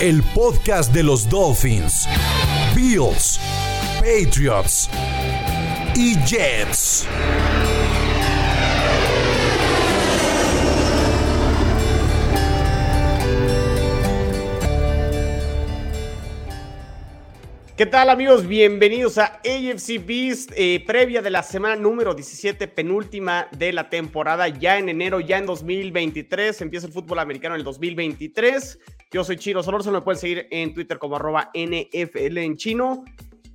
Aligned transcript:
El 0.00 0.22
podcast 0.22 0.92
de 0.92 1.04
los 1.04 1.28
Dolphins, 1.28 2.08
Bills, 2.74 3.38
Patriots 4.00 4.90
y 5.94 6.16
Jets. 6.26 7.06
¿Qué 17.76 17.86
tal 17.86 18.08
amigos? 18.08 18.46
Bienvenidos 18.46 19.18
a 19.18 19.40
AFC 19.44 19.98
Beast, 20.06 20.52
eh, 20.54 20.84
previa 20.86 21.20
de 21.22 21.30
la 21.30 21.42
semana 21.42 21.74
número 21.74 22.14
17, 22.14 22.68
penúltima 22.68 23.48
de 23.58 23.72
la 23.72 23.90
temporada, 23.90 24.46
ya 24.46 24.78
en 24.78 24.88
enero, 24.88 25.18
ya 25.18 25.38
en 25.38 25.46
2023, 25.46 26.60
empieza 26.60 26.86
el 26.86 26.92
fútbol 26.92 27.18
americano 27.18 27.56
en 27.56 27.58
el 27.58 27.64
2023. 27.64 28.78
Yo 29.10 29.24
soy 29.24 29.38
Chiro 29.38 29.60
Solorzo, 29.60 29.90
me 29.90 30.02
pueden 30.02 30.20
seguir 30.20 30.46
en 30.52 30.72
Twitter 30.72 31.00
como 31.00 31.16
arroba 31.16 31.50
NFL 31.52 32.38
en 32.38 32.56
chino. 32.56 33.02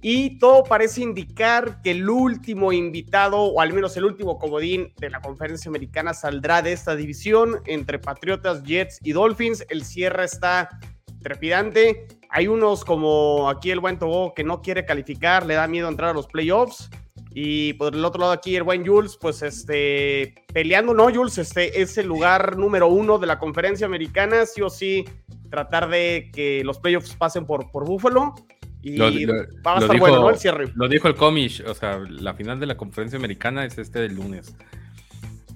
Y 0.02 0.38
todo 0.38 0.66
parece 0.66 1.00
indicar 1.00 1.82
que 1.82 1.92
el 1.92 2.10
último 2.10 2.74
invitado, 2.74 3.38
o 3.38 3.62
al 3.62 3.72
menos 3.72 3.96
el 3.96 4.04
último 4.04 4.38
comodín 4.38 4.94
de 5.00 5.12
la 5.12 5.22
conferencia 5.22 5.70
americana, 5.70 6.14
saldrá 6.14 6.62
de 6.62 6.74
esta 6.74 6.94
división 6.98 7.62
entre 7.68 8.00
Patriotas, 8.00 8.64
Jets 8.64 9.00
y 9.02 9.14
Dolphins. 9.14 9.66
El 9.70 9.86
cierre 9.86 10.26
está 10.26 10.78
trepidante. 11.22 12.19
Hay 12.30 12.48
unos 12.48 12.86
como 12.86 13.50
aquí 13.50 13.72
el 13.72 13.80
buen 13.80 13.98
Togo 13.98 14.34
que 14.34 14.44
no 14.44 14.62
quiere 14.62 14.86
calificar, 14.86 15.46
le 15.46 15.56
da 15.56 15.68
miedo 15.68 15.88
entrar 15.90 16.12
a 16.12 16.14
los 16.14 16.28
playoffs. 16.28 16.90
Y 17.32 17.74
por 17.74 17.94
el 17.94 18.04
otro 18.04 18.22
lado 18.22 18.32
aquí 18.34 18.56
el 18.56 18.64
buen 18.64 18.86
Jules, 18.86 19.18
pues 19.20 19.42
este, 19.44 20.34
peleando, 20.54 20.94
¿no, 20.94 21.14
Jules? 21.14 21.38
Este 21.38 21.82
es 21.82 21.98
el 21.98 22.08
lugar 22.08 22.58
número 22.58 22.88
uno 22.88 23.20
de 23.20 23.28
la 23.28 23.38
conferencia 23.38 23.86
americana, 23.86 24.46
sí 24.48 24.62
o 24.62 24.70
sí, 24.70 25.06
tratar 25.52 25.90
de 25.90 26.32
que 26.34 26.64
los 26.64 26.80
playoffs 26.80 27.16
pasen 27.16 27.46
por, 27.46 27.70
por 27.72 27.86
Buffalo. 27.86 28.34
Y 28.82 28.98
Lo- 28.98 29.10
lo- 29.12 29.34
va 29.66 29.76
a 29.76 29.80
estar 29.80 29.92
dijo- 29.92 30.00
bueno, 30.00 30.22
¿no? 30.22 30.30
El 30.30 30.38
cierre. 30.38 30.72
Lo 30.76 30.88
dijo 30.88 31.08
el 31.08 31.16
Comish, 31.16 31.62
o 31.68 31.74
sea, 31.76 32.00
la 32.10 32.34
final 32.34 32.60
de 32.60 32.66
la 32.66 32.78
conferencia 32.78 33.18
americana 33.20 33.64
es 33.66 33.78
este 33.78 34.00
del 34.00 34.16
lunes. 34.16 34.56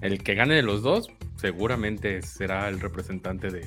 El 0.00 0.22
que 0.22 0.34
gane 0.34 0.54
de 0.54 0.62
los 0.62 0.82
dos 0.82 1.08
seguramente 1.36 2.20
será 2.22 2.68
el 2.68 2.80
representante 2.80 3.48
de, 3.50 3.66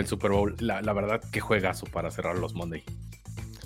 del 0.00 0.08
Super 0.08 0.30
Bowl. 0.32 0.56
La, 0.58 0.82
la 0.82 0.92
verdad, 0.92 1.20
que 1.30 1.40
juegazo 1.40 1.86
para 1.86 2.10
cerrar 2.10 2.38
los 2.38 2.54
Monday. 2.54 2.82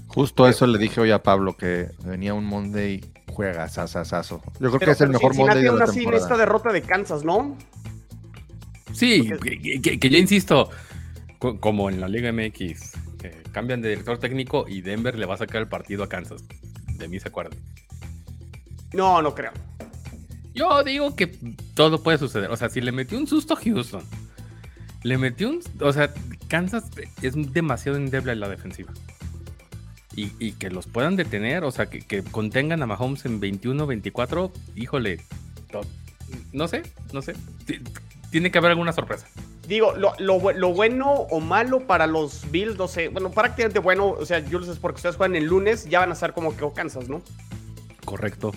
Justo 0.09 0.47
eso 0.47 0.67
le 0.67 0.79
dije 0.79 1.01
hoy 1.01 1.11
a 1.11 1.23
Pablo, 1.23 1.57
que 1.57 1.89
venía 2.05 2.35
un 2.35 2.45
Monday 2.45 3.05
juega 3.33 3.69
sasasazo. 3.69 4.41
Yo 4.61 4.69
creo 4.71 4.79
que 4.79 4.91
es 4.93 5.01
el 5.01 5.09
mejor 5.09 5.33
Cincinnati 5.33 5.57
Monday 5.57 5.63
de 5.65 5.69
aún 5.71 5.79
la 5.81 5.85
así 5.87 5.99
en 6.01 6.05
esta 6.05 6.13
temporada. 6.19 6.39
derrota 6.39 6.73
de 6.73 6.83
Kansas, 6.83 7.25
¿no? 7.25 7.57
Sí, 8.93 9.27
Porque- 9.29 9.59
que, 9.61 9.83
que- 9.83 9.99
que 9.99 10.11
yo 10.11 10.19
insisto, 10.19 10.71
co- 11.39 11.59
como 11.59 11.91
en 11.91 12.01
la 12.01 12.07
Liga 12.09 12.31
MX, 12.33 12.93
que 13.19 13.43
cambian 13.51 13.83
de 13.83 13.89
director 13.89 14.19
técnico 14.19 14.67
y 14.69 14.83
Denver 14.83 15.19
le 15.19 15.27
va 15.27 15.35
a 15.35 15.39
sacar 15.39 15.63
el 15.63 15.69
partido 15.69 16.05
a 16.05 16.09
Kansas. 16.09 16.45
De 16.97 17.09
mí 17.09 17.19
se 17.19 17.27
acuerdan. 17.29 17.59
No, 18.93 19.21
no 19.21 19.35
creo. 19.35 19.51
Yo 20.55 20.85
digo 20.85 21.17
que 21.17 21.27
todo 21.75 22.01
puede 22.05 22.19
suceder. 22.19 22.51
O 22.53 22.57
sea, 22.57 22.69
si 22.69 22.81
le 22.81 22.93
metió 22.93 23.19
un 23.19 23.27
susto 23.27 23.55
a 23.55 23.57
Houston, 23.57 24.05
le 25.05 25.17
metió 25.19 25.51
un. 25.51 25.61
O 25.81 25.93
sea, 25.93 26.13
Kansas 26.49 26.85
es 27.23 27.35
demasiado 27.53 27.97
endeble 27.97 28.33
en 28.33 28.41
la 28.41 28.49
defensiva. 28.49 28.93
Y, 30.17 30.33
y 30.39 30.53
que 30.53 30.71
los 30.71 30.87
puedan 30.87 31.17
detener, 31.17 31.65
o 31.65 31.71
sea, 31.71 31.87
que, 31.87 32.01
que 32.01 32.23
contengan 32.23 32.83
a 32.83 32.87
Mahomes 32.87 33.25
en 33.25 33.41
21-24, 33.41 34.51
híjole. 34.77 35.21
No 36.53 36.69
sé, 36.69 36.83
no 37.13 37.21
sé. 37.23 37.35
Ti- 37.67 37.81
Tiene 38.31 38.51
que 38.51 38.59
haber 38.59 38.71
alguna 38.73 38.93
sorpresa. 38.93 39.27
Digo, 39.67 39.93
lo, 39.97 40.13
lo 40.19 40.39
bu- 40.41 40.55
lo 40.55 40.73
bueno 40.73 41.11
o 41.11 41.41
malo 41.41 41.87
para 41.87 42.07
los 42.07 42.49
Bills, 42.51 42.77
no 42.77 42.87
sé. 42.87 43.09
Bueno, 43.09 43.31
prácticamente 43.31 43.79
bueno, 43.81 44.09
o 44.11 44.25
sea, 44.27 44.45
Jules 44.49 44.69
es 44.69 44.79
porque 44.79 44.97
ustedes 44.97 45.17
juegan 45.17 45.35
el 45.37 45.47
lunes, 45.47 45.87
ya 45.89 46.01
van 46.01 46.13
a 46.13 46.15
ser 46.15 46.33
como 46.33 46.57
que 46.57 46.65
Kansas, 46.75 47.09
¿no? 47.09 47.21
Correcto. 48.05 48.53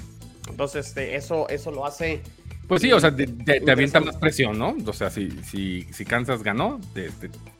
Entonces, 0.49 0.87
este, 0.87 1.15
eso, 1.15 1.49
eso 1.49 1.71
lo 1.71 1.85
hace. 1.85 2.21
Pues 2.67 2.81
sí, 2.81 2.91
o 2.91 2.99
sea, 2.99 3.15
te, 3.15 3.27
te- 3.27 3.61
te 3.61 3.71
avienta 3.71 3.99
más 4.01 4.17
presión, 4.17 4.57
¿no? 4.59 4.75
O 4.85 4.93
sea, 4.93 5.09
si, 5.09 5.31
si, 5.43 5.83
si 5.91 6.03
Kansas 6.05 6.43
ganó, 6.43 6.81
te, 6.93 7.09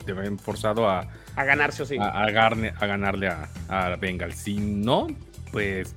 te, 0.04 0.12
ven 0.12 0.38
forzado 0.38 0.88
a, 0.88 1.08
A 1.34 1.44
ganarse 1.44 1.82
o 1.82 1.86
sí. 1.86 1.96
a, 1.98 2.08
a 2.08 2.30
garne- 2.30 2.74
a 2.78 2.86
ganarle 2.86 3.28
a, 3.28 3.48
a 3.68 3.96
Bengals. 3.96 4.34
Si 4.36 4.56
no, 4.58 5.06
pues 5.50 5.94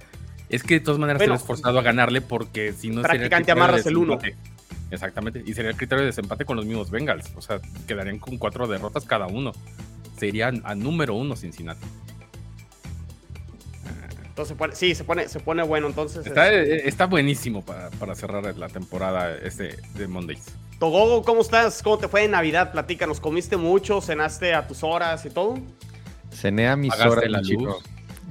es 0.47 0.63
que 0.63 0.75
de 0.75 0.79
todas 0.79 0.99
maneras 0.99 1.19
Bueno, 1.19 1.33
te 1.33 1.39
ves 1.39 1.47
forzado 1.47 1.77
a 1.79 1.81
ganarle 1.81 2.21
porque 2.21 2.71
si 2.73 2.87
no 2.89 3.01
sería 3.01 3.09
prácticamente 3.29 3.51
amarras 3.51 3.85
el 3.85 3.97
uno. 3.97 4.15
desempate. 4.15 4.49
Exactamente, 4.91 5.41
y 5.45 5.53
sería 5.53 5.71
el 5.71 5.77
criterio 5.77 6.01
de 6.01 6.07
desempate 6.07 6.43
con 6.45 6.55
los 6.57 6.65
mismos 6.65 6.89
Bengals. 6.91 7.31
O 7.35 7.41
sea, 7.41 7.59
quedarían 7.87 8.17
con 8.19 8.37
cuatro 8.37 8.67
derrotas 8.67 9.05
cada 9.05 9.27
uno. 9.27 9.51
Serían 10.17 10.61
a 10.65 10.75
número 10.75 11.15
uno 11.15 11.35
Cincinnati. 11.35 11.85
Entonces, 14.31 14.57
sí, 14.73 14.95
se 14.95 15.03
pone, 15.03 15.27
se 15.27 15.39
pone 15.41 15.61
bueno. 15.63 15.87
Entonces, 15.87 16.25
Está, 16.25 16.51
este, 16.51 16.75
eh, 16.75 16.81
está 16.85 17.05
buenísimo 17.05 17.63
para, 17.63 17.89
para 17.91 18.15
cerrar 18.15 18.55
la 18.57 18.69
temporada 18.69 19.35
este 19.35 19.77
de 19.95 20.07
Mondays. 20.07 20.45
Togogo, 20.79 21.23
¿cómo 21.23 21.41
estás? 21.41 21.83
¿Cómo 21.83 21.97
te 21.97 22.07
fue 22.07 22.23
en 22.23 22.31
Navidad? 22.31 22.71
Platícanos, 22.71 23.19
¿comiste 23.19 23.57
mucho? 23.57 24.01
¿Cenaste 24.01 24.53
a 24.53 24.67
tus 24.67 24.83
horas 24.83 25.25
y 25.25 25.29
todo? 25.29 25.59
Cené 26.31 26.69
a 26.69 26.77
mis 26.77 26.91
Pagaste 26.91 27.11
horas, 27.11 27.29
la 27.29 27.41
luz. 27.41 27.83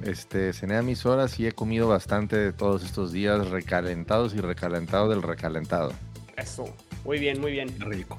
Este, 0.03 0.51
cené 0.53 0.77
a 0.77 0.81
mis 0.81 1.05
horas 1.05 1.39
y 1.39 1.45
he 1.45 1.51
comido 1.51 1.87
bastante 1.87 2.35
de 2.35 2.51
todos 2.51 2.83
estos 2.83 3.11
días 3.11 3.49
recalentados 3.49 4.33
y 4.33 4.41
recalentado 4.41 5.07
del 5.07 5.21
recalentado. 5.21 5.93
Eso. 6.35 6.65
Muy 7.05 7.19
bien, 7.19 7.39
muy 7.39 7.51
bien. 7.51 7.79
Rico. 7.79 8.17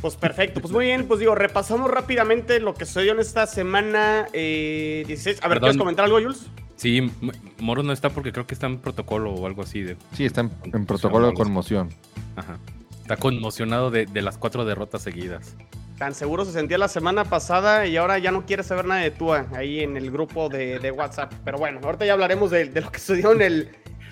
Pues 0.00 0.16
perfecto, 0.16 0.60
pues 0.60 0.72
muy 0.72 0.86
bien, 0.86 1.06
pues 1.06 1.20
digo, 1.20 1.34
repasamos 1.34 1.90
rápidamente 1.90 2.58
lo 2.58 2.74
que 2.74 2.86
sucedió 2.86 3.12
en 3.12 3.20
esta 3.20 3.46
semana 3.46 4.26
eh, 4.32 5.04
16. 5.06 5.38
A 5.42 5.48
ver, 5.48 5.56
Perdón. 5.56 5.60
¿quieres 5.60 5.78
comentar 5.78 6.04
algo, 6.06 6.20
Jules? 6.20 6.46
Sí, 6.82 7.12
Moro 7.60 7.84
no 7.84 7.92
está 7.92 8.10
porque 8.10 8.32
creo 8.32 8.44
que 8.44 8.54
está 8.54 8.66
en 8.66 8.78
protocolo 8.78 9.32
o 9.32 9.46
algo 9.46 9.62
así 9.62 9.82
de. 9.82 9.96
Sí, 10.14 10.24
está 10.24 10.40
en, 10.40 10.84
protocolo 10.84 11.28
de 11.28 11.34
conmoción. 11.34 11.90
Ajá. 12.34 12.58
Está 13.02 13.16
conmocionado 13.18 13.92
de, 13.92 14.06
de 14.06 14.20
las 14.20 14.36
cuatro 14.36 14.64
derrotas 14.64 15.02
seguidas. 15.02 15.56
Tan 15.96 16.12
seguro 16.12 16.44
se 16.44 16.50
sentía 16.50 16.78
la 16.78 16.88
semana 16.88 17.24
pasada 17.24 17.86
y 17.86 17.96
ahora 17.96 18.18
ya 18.18 18.32
no 18.32 18.46
quiere 18.46 18.64
saber 18.64 18.86
nada 18.86 19.00
de 19.00 19.12
Tua 19.12 19.46
ahí 19.54 19.78
en 19.78 19.96
el 19.96 20.10
grupo 20.10 20.48
de, 20.48 20.80
de 20.80 20.90
WhatsApp. 20.90 21.32
Pero 21.44 21.56
bueno, 21.56 21.78
ahorita 21.84 22.04
ya 22.04 22.14
hablaremos 22.14 22.50
de, 22.50 22.64
de 22.64 22.80
lo 22.80 22.90
que 22.90 22.98
sucedió 22.98 23.30
en 23.30 23.42
el 23.42 23.68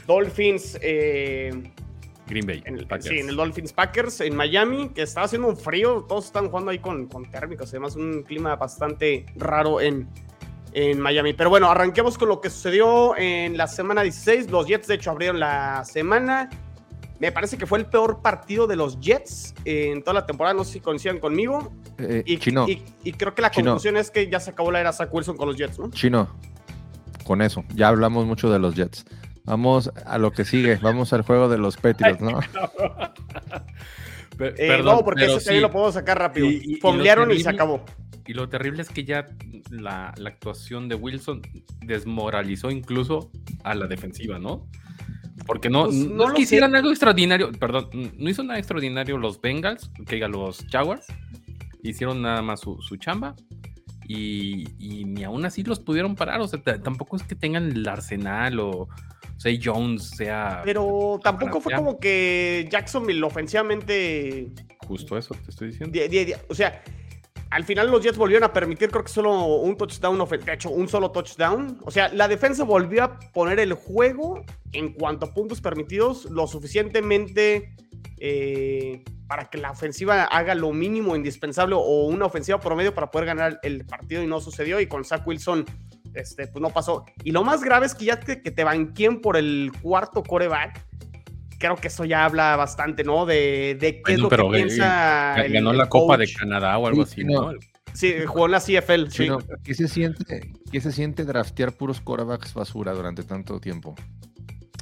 Dolphins, 0.06 0.78
eh, 0.80 1.50
Green 2.28 2.46
Bay. 2.46 2.62
en 2.66 2.78
el, 2.78 2.86
Packers. 2.86 3.08
sí, 3.08 3.18
en 3.18 3.30
el 3.30 3.34
Dolphins 3.34 3.72
Packers 3.72 4.20
en 4.20 4.36
Miami, 4.36 4.90
que 4.90 5.02
estaba 5.02 5.26
haciendo 5.26 5.48
un 5.48 5.56
frío, 5.56 6.06
todos 6.08 6.26
están 6.26 6.48
jugando 6.48 6.70
ahí 6.70 6.78
con, 6.78 7.08
con 7.08 7.28
térmicos, 7.32 7.70
además 7.70 7.96
un 7.96 8.22
clima 8.22 8.54
bastante 8.54 9.26
raro 9.34 9.80
en, 9.80 10.08
en 10.72 11.00
Miami. 11.00 11.32
Pero 11.32 11.50
bueno, 11.50 11.70
arranquemos 11.70 12.16
con 12.18 12.28
lo 12.28 12.40
que 12.40 12.50
sucedió 12.50 13.16
en 13.16 13.56
la 13.56 13.66
semana 13.66 14.02
16. 14.02 14.50
Los 14.50 14.66
Jets, 14.66 14.86
de 14.88 14.94
hecho, 14.94 15.10
abrieron 15.10 15.40
la 15.40 15.84
semana. 15.84 16.48
Me 17.18 17.32
parece 17.32 17.58
que 17.58 17.66
fue 17.66 17.78
el 17.78 17.86
peor 17.86 18.22
partido 18.22 18.66
de 18.66 18.76
los 18.76 18.98
Jets 19.00 19.54
en 19.66 20.02
toda 20.02 20.14
la 20.14 20.26
temporada, 20.26 20.54
no 20.54 20.64
sé 20.64 20.74
si 20.74 20.80
coinciden 20.80 21.18
conmigo. 21.20 21.70
Eh, 21.98 22.22
Y, 22.24 22.38
chino, 22.38 22.66
y- 22.66 22.82
y 23.04 23.12
creo 23.12 23.34
que 23.34 23.42
la 23.42 23.50
Chino. 23.50 23.72
conclusión 23.72 23.96
es 23.98 24.10
que 24.10 24.30
ya 24.30 24.40
se 24.40 24.50
acabó 24.52 24.70
la 24.70 24.80
era 24.80 24.92
Zach 24.92 25.12
Wilson 25.12 25.36
con 25.36 25.48
los 25.48 25.56
Jets, 25.58 25.78
¿no? 25.78 25.90
chino. 25.90 26.34
Con 27.24 27.42
eso, 27.42 27.62
ya 27.74 27.88
hablamos 27.88 28.24
mucho 28.24 28.50
de 28.50 28.58
los 28.58 28.74
Jets. 28.74 29.04
Vamos 29.44 29.90
a 30.06 30.16
lo 30.18 30.32
que 30.32 30.44
sigue. 30.44 30.76
Vamos 30.76 31.12
al 31.12 31.22
juego 31.22 31.48
de 31.48 31.58
los 31.58 31.76
Patriots, 31.76 32.20
¿no? 32.22 32.40
Pe- 34.38 34.54
Eh, 34.56 34.68
perdón, 34.68 34.96
no, 34.96 35.04
porque 35.04 35.22
pero 35.22 35.36
ese 35.36 35.44
también 35.46 35.60
sí. 35.60 35.66
lo 35.68 35.70
puedo 35.70 35.92
sacar 35.92 36.18
rápido. 36.18 36.46
Y- 36.46 36.78
y- 36.78 37.42
se 37.42 37.48
acabó. 37.50 37.84
Y 38.30 38.32
lo 38.32 38.48
terrible 38.48 38.80
es 38.82 38.90
que 38.90 39.02
ya 39.04 39.26
la, 39.70 40.14
la 40.16 40.28
actuación 40.28 40.88
de 40.88 40.94
Wilson 40.94 41.42
desmoralizó 41.84 42.70
incluso 42.70 43.28
a 43.64 43.74
la 43.74 43.88
defensiva, 43.88 44.38
¿no? 44.38 44.68
Porque 45.46 45.68
no, 45.68 45.86
Pues, 45.86 45.96
no, 45.96 46.28
no 46.28 46.76
algo 46.76 46.90
extraordinario, 46.90 47.50
perdón, 47.50 47.88
no 48.16 48.30
hizo 48.30 48.44
nada 48.44 48.60
extraordinario 48.60 49.18
los 49.18 49.40
Bengals, 49.40 49.90
que 50.06 50.14
diga 50.14 50.28
los 50.28 50.64
Jaguars, 50.70 51.06
hicieron 51.82 52.22
nada 52.22 52.40
más 52.40 52.60
su, 52.60 52.80
su 52.80 52.94
chamba 52.98 53.34
y, 54.06 54.64
y 54.78 55.04
ni 55.06 55.24
aún 55.24 55.44
así 55.44 55.64
los 55.64 55.80
pudieron 55.80 56.14
parar, 56.14 56.40
o 56.40 56.46
sea, 56.46 56.60
tampoco 56.62 57.16
es 57.16 57.24
que 57.24 57.34
tengan 57.34 57.72
el 57.72 57.88
arsenal 57.88 58.60
o 58.60 58.88
Say 59.38 59.58
Jones 59.60 60.04
sea 60.10 60.62
Pero 60.64 61.18
tampoco 61.20 61.60
fue 61.60 61.74
como 61.74 61.98
que 61.98 62.68
Jacksonville 62.70 63.24
ofensivamente. 63.24 64.50
justo 64.86 65.18
eso, 65.18 65.34
te 65.34 65.50
estoy 65.50 65.68
diciendo. 65.70 65.98
di- 65.98 66.06
di- 66.06 66.26
di- 66.26 66.34
o 66.48 66.54
sea, 66.54 66.80
al 67.50 67.64
final 67.64 67.90
los 67.90 68.02
Jets 68.02 68.16
volvieron 68.16 68.44
a 68.44 68.52
permitir, 68.52 68.90
creo 68.90 69.02
que 69.02 69.10
solo 69.10 69.44
un 69.44 69.76
touchdown, 69.76 70.24
de 70.28 70.52
hecho, 70.52 70.70
un 70.70 70.88
solo 70.88 71.10
touchdown. 71.10 71.78
O 71.84 71.90
sea, 71.90 72.08
la 72.12 72.28
defensa 72.28 72.62
volvió 72.62 73.02
a 73.02 73.18
poner 73.18 73.58
el 73.58 73.72
juego 73.74 74.44
en 74.72 74.92
cuanto 74.92 75.26
a 75.26 75.34
puntos 75.34 75.60
permitidos 75.60 76.26
lo 76.26 76.46
suficientemente 76.46 77.74
eh, 78.18 79.02
para 79.26 79.50
que 79.50 79.58
la 79.58 79.72
ofensiva 79.72 80.24
haga 80.24 80.54
lo 80.54 80.72
mínimo 80.72 81.16
indispensable 81.16 81.74
o 81.76 82.06
una 82.06 82.26
ofensiva 82.26 82.60
promedio 82.60 82.94
para 82.94 83.10
poder 83.10 83.26
ganar 83.26 83.58
el 83.64 83.84
partido 83.84 84.22
y 84.22 84.28
no 84.28 84.40
sucedió. 84.40 84.78
Y 84.78 84.86
con 84.86 85.04
Zach 85.04 85.26
Wilson, 85.26 85.64
este, 86.14 86.46
pues 86.46 86.62
no 86.62 86.70
pasó. 86.70 87.04
Y 87.24 87.32
lo 87.32 87.42
más 87.42 87.64
grave 87.64 87.86
es 87.86 87.96
que 87.96 88.04
ya 88.04 88.20
que, 88.20 88.42
que 88.42 88.52
te 88.52 88.62
banqueen 88.62 89.20
por 89.20 89.36
el 89.36 89.72
cuarto 89.82 90.22
coreback 90.22 90.86
creo 91.60 91.76
que 91.76 91.88
eso 91.88 92.04
ya 92.04 92.24
habla 92.24 92.56
bastante, 92.56 93.04
¿no? 93.04 93.26
De, 93.26 93.76
de 93.78 94.02
qué 94.02 94.14
es 94.14 94.18
lo 94.18 94.28
que 94.28 94.42
piensa. 94.50 95.36
ganó 95.48 95.72
la 95.72 95.88
Copa 95.88 96.16
de 96.16 96.32
Canadá 96.32 96.76
o 96.78 96.86
algo 96.88 97.02
así, 97.02 97.22
¿no? 97.22 97.52
Sí, 97.92 98.14
jugó 98.26 98.46
en 98.46 98.52
la 98.52 98.60
CFL. 98.60 99.08
Sí. 99.10 99.28
¿qué, 99.62 99.74
se 99.74 99.88
siente, 99.88 100.52
¿Qué 100.70 100.80
se 100.80 100.92
siente 100.92 101.24
draftear 101.24 101.72
puros 101.72 102.00
corebacks 102.00 102.54
basura 102.54 102.92
durante 102.92 103.22
tanto 103.24 103.60
tiempo? 103.60 103.94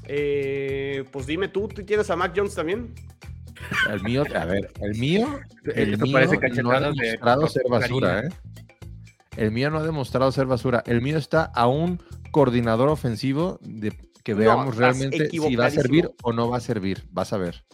Eh, 0.04 1.04
pues 1.10 1.26
dime 1.26 1.48
tú, 1.48 1.68
¿tú 1.68 1.84
tienes 1.84 2.08
a 2.10 2.16
Mac 2.16 2.32
Jones 2.34 2.54
también? 2.54 2.94
El 3.90 4.02
mío, 4.02 4.24
a 4.34 4.44
ver, 4.44 4.70
el 4.80 4.96
mío, 4.98 5.40
el 5.74 5.98
mío 5.98 6.22
no 6.62 6.70
ha 6.70 6.80
demostrado 6.80 7.48
ser 7.48 7.64
basura, 7.68 8.20
¿eh? 8.20 8.28
El 9.36 9.52
mío 9.52 9.70
no 9.70 9.78
ha 9.78 9.82
demostrado 9.82 10.30
ser 10.32 10.46
basura. 10.46 10.82
El 10.86 11.00
mío 11.00 11.16
está 11.16 11.44
a 11.44 11.66
un 11.66 12.02
coordinador 12.30 12.88
ofensivo 12.88 13.58
de 13.62 13.92
que 14.28 14.34
veamos 14.34 14.76
realmente 14.76 15.30
si 15.30 15.56
va 15.56 15.66
a 15.66 15.70
servir 15.70 16.10
o 16.22 16.34
no 16.34 16.50
va 16.50 16.58
a 16.58 16.60
servir. 16.60 17.08
Vas 17.10 17.32
a 17.32 17.38
ver. 17.38 17.64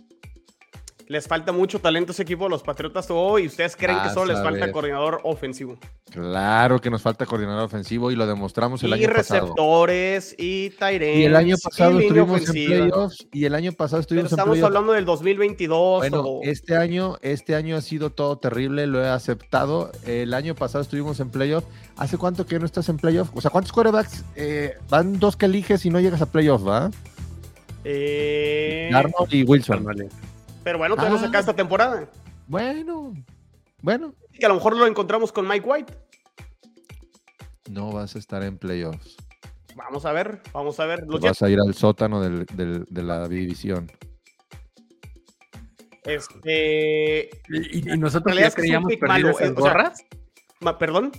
Les 1.06 1.26
falta 1.28 1.52
mucho 1.52 1.80
talento 1.80 2.12
ese 2.12 2.22
equipo, 2.22 2.48
los 2.48 2.62
Patriotas 2.62 3.10
hoy, 3.10 3.44
y 3.44 3.46
ustedes 3.46 3.76
creen 3.76 3.98
que 4.02 4.10
solo 4.10 4.32
les 4.32 4.42
falta 4.42 4.72
coordinador 4.72 5.20
ofensivo. 5.24 5.76
Claro 6.10 6.80
que 6.80 6.88
nos 6.88 7.02
falta 7.02 7.26
coordinador 7.26 7.64
ofensivo 7.64 8.10
y 8.10 8.16
lo 8.16 8.26
demostramos 8.26 8.82
el 8.82 8.92
año 8.92 9.08
pasado. 9.08 9.36
Y 9.36 9.40
receptores 9.40 10.34
y 10.38 10.70
Tyrants. 10.70 11.18
Y 11.18 11.24
el 11.24 11.36
año 11.36 11.56
pasado 11.62 12.00
estuvimos 12.00 12.48
en 12.48 12.66
playoffs 12.66 13.26
y 13.32 13.44
el 13.44 13.54
año 13.54 13.72
pasado 13.72 14.00
estuvimos 14.00 14.30
Pero 14.30 14.42
estamos 14.42 14.62
hablando 14.62 14.92
del 14.92 15.04
2022. 15.04 15.98
Bueno, 15.98 16.38
este 16.42 16.76
año 16.76 17.18
este 17.20 17.54
año 17.54 17.76
ha 17.76 17.82
sido 17.82 18.10
todo 18.10 18.38
terrible, 18.38 18.86
lo 18.86 19.04
he 19.04 19.08
aceptado. 19.08 19.92
El 20.06 20.32
año 20.32 20.54
pasado 20.54 20.82
estuvimos 20.82 21.20
en 21.20 21.28
playoffs. 21.30 21.66
¿Hace 21.96 22.16
cuánto 22.16 22.46
que 22.46 22.58
no 22.58 22.64
estás 22.64 22.88
en 22.88 22.96
playoffs? 22.96 23.30
O 23.34 23.40
sea, 23.40 23.50
¿cuántos 23.50 23.72
quarterbacks 23.72 24.24
eh, 24.36 24.74
van 24.88 25.18
dos 25.18 25.36
que 25.36 25.46
eliges 25.46 25.84
y 25.84 25.90
no 25.90 26.00
llegas 26.00 26.22
a 26.22 26.26
playoffs, 26.26 26.66
va? 26.66 26.90
Eh... 27.84 28.90
Arnold 28.94 29.32
y 29.32 29.42
Wilson. 29.42 29.84
Pero 30.64 30.78
bueno, 30.78 30.96
tenemos 30.96 31.22
acá 31.22 31.38
ah. 31.38 31.40
esta 31.40 31.54
temporada. 31.54 32.08
Bueno, 32.48 33.14
bueno. 33.82 34.14
Que 34.32 34.46
a 34.46 34.48
lo 34.48 34.54
mejor 34.54 34.76
lo 34.76 34.86
encontramos 34.86 35.30
con 35.30 35.46
Mike 35.46 35.66
White. 35.68 35.94
No 37.70 37.92
vas 37.92 38.16
a 38.16 38.18
estar 38.18 38.42
en 38.42 38.58
playoffs. 38.58 39.16
Vamos 39.76 40.06
a 40.06 40.12
ver, 40.12 40.40
vamos 40.52 40.80
a 40.80 40.86
ver. 40.86 41.04
vas 41.06 41.42
a 41.42 41.50
ir 41.50 41.58
al 41.64 41.74
sótano 41.74 42.20
de 42.20 43.02
la 43.02 43.28
división. 43.28 43.90
Este. 46.04 47.30
¿Y, 47.48 47.82
nosotros 47.96 48.36
ya 48.38 48.50
creíamos 48.50 48.94
perder 48.96 49.26
esas 49.26 49.54
gorras? 49.54 50.04
¿Perdón? 50.78 51.12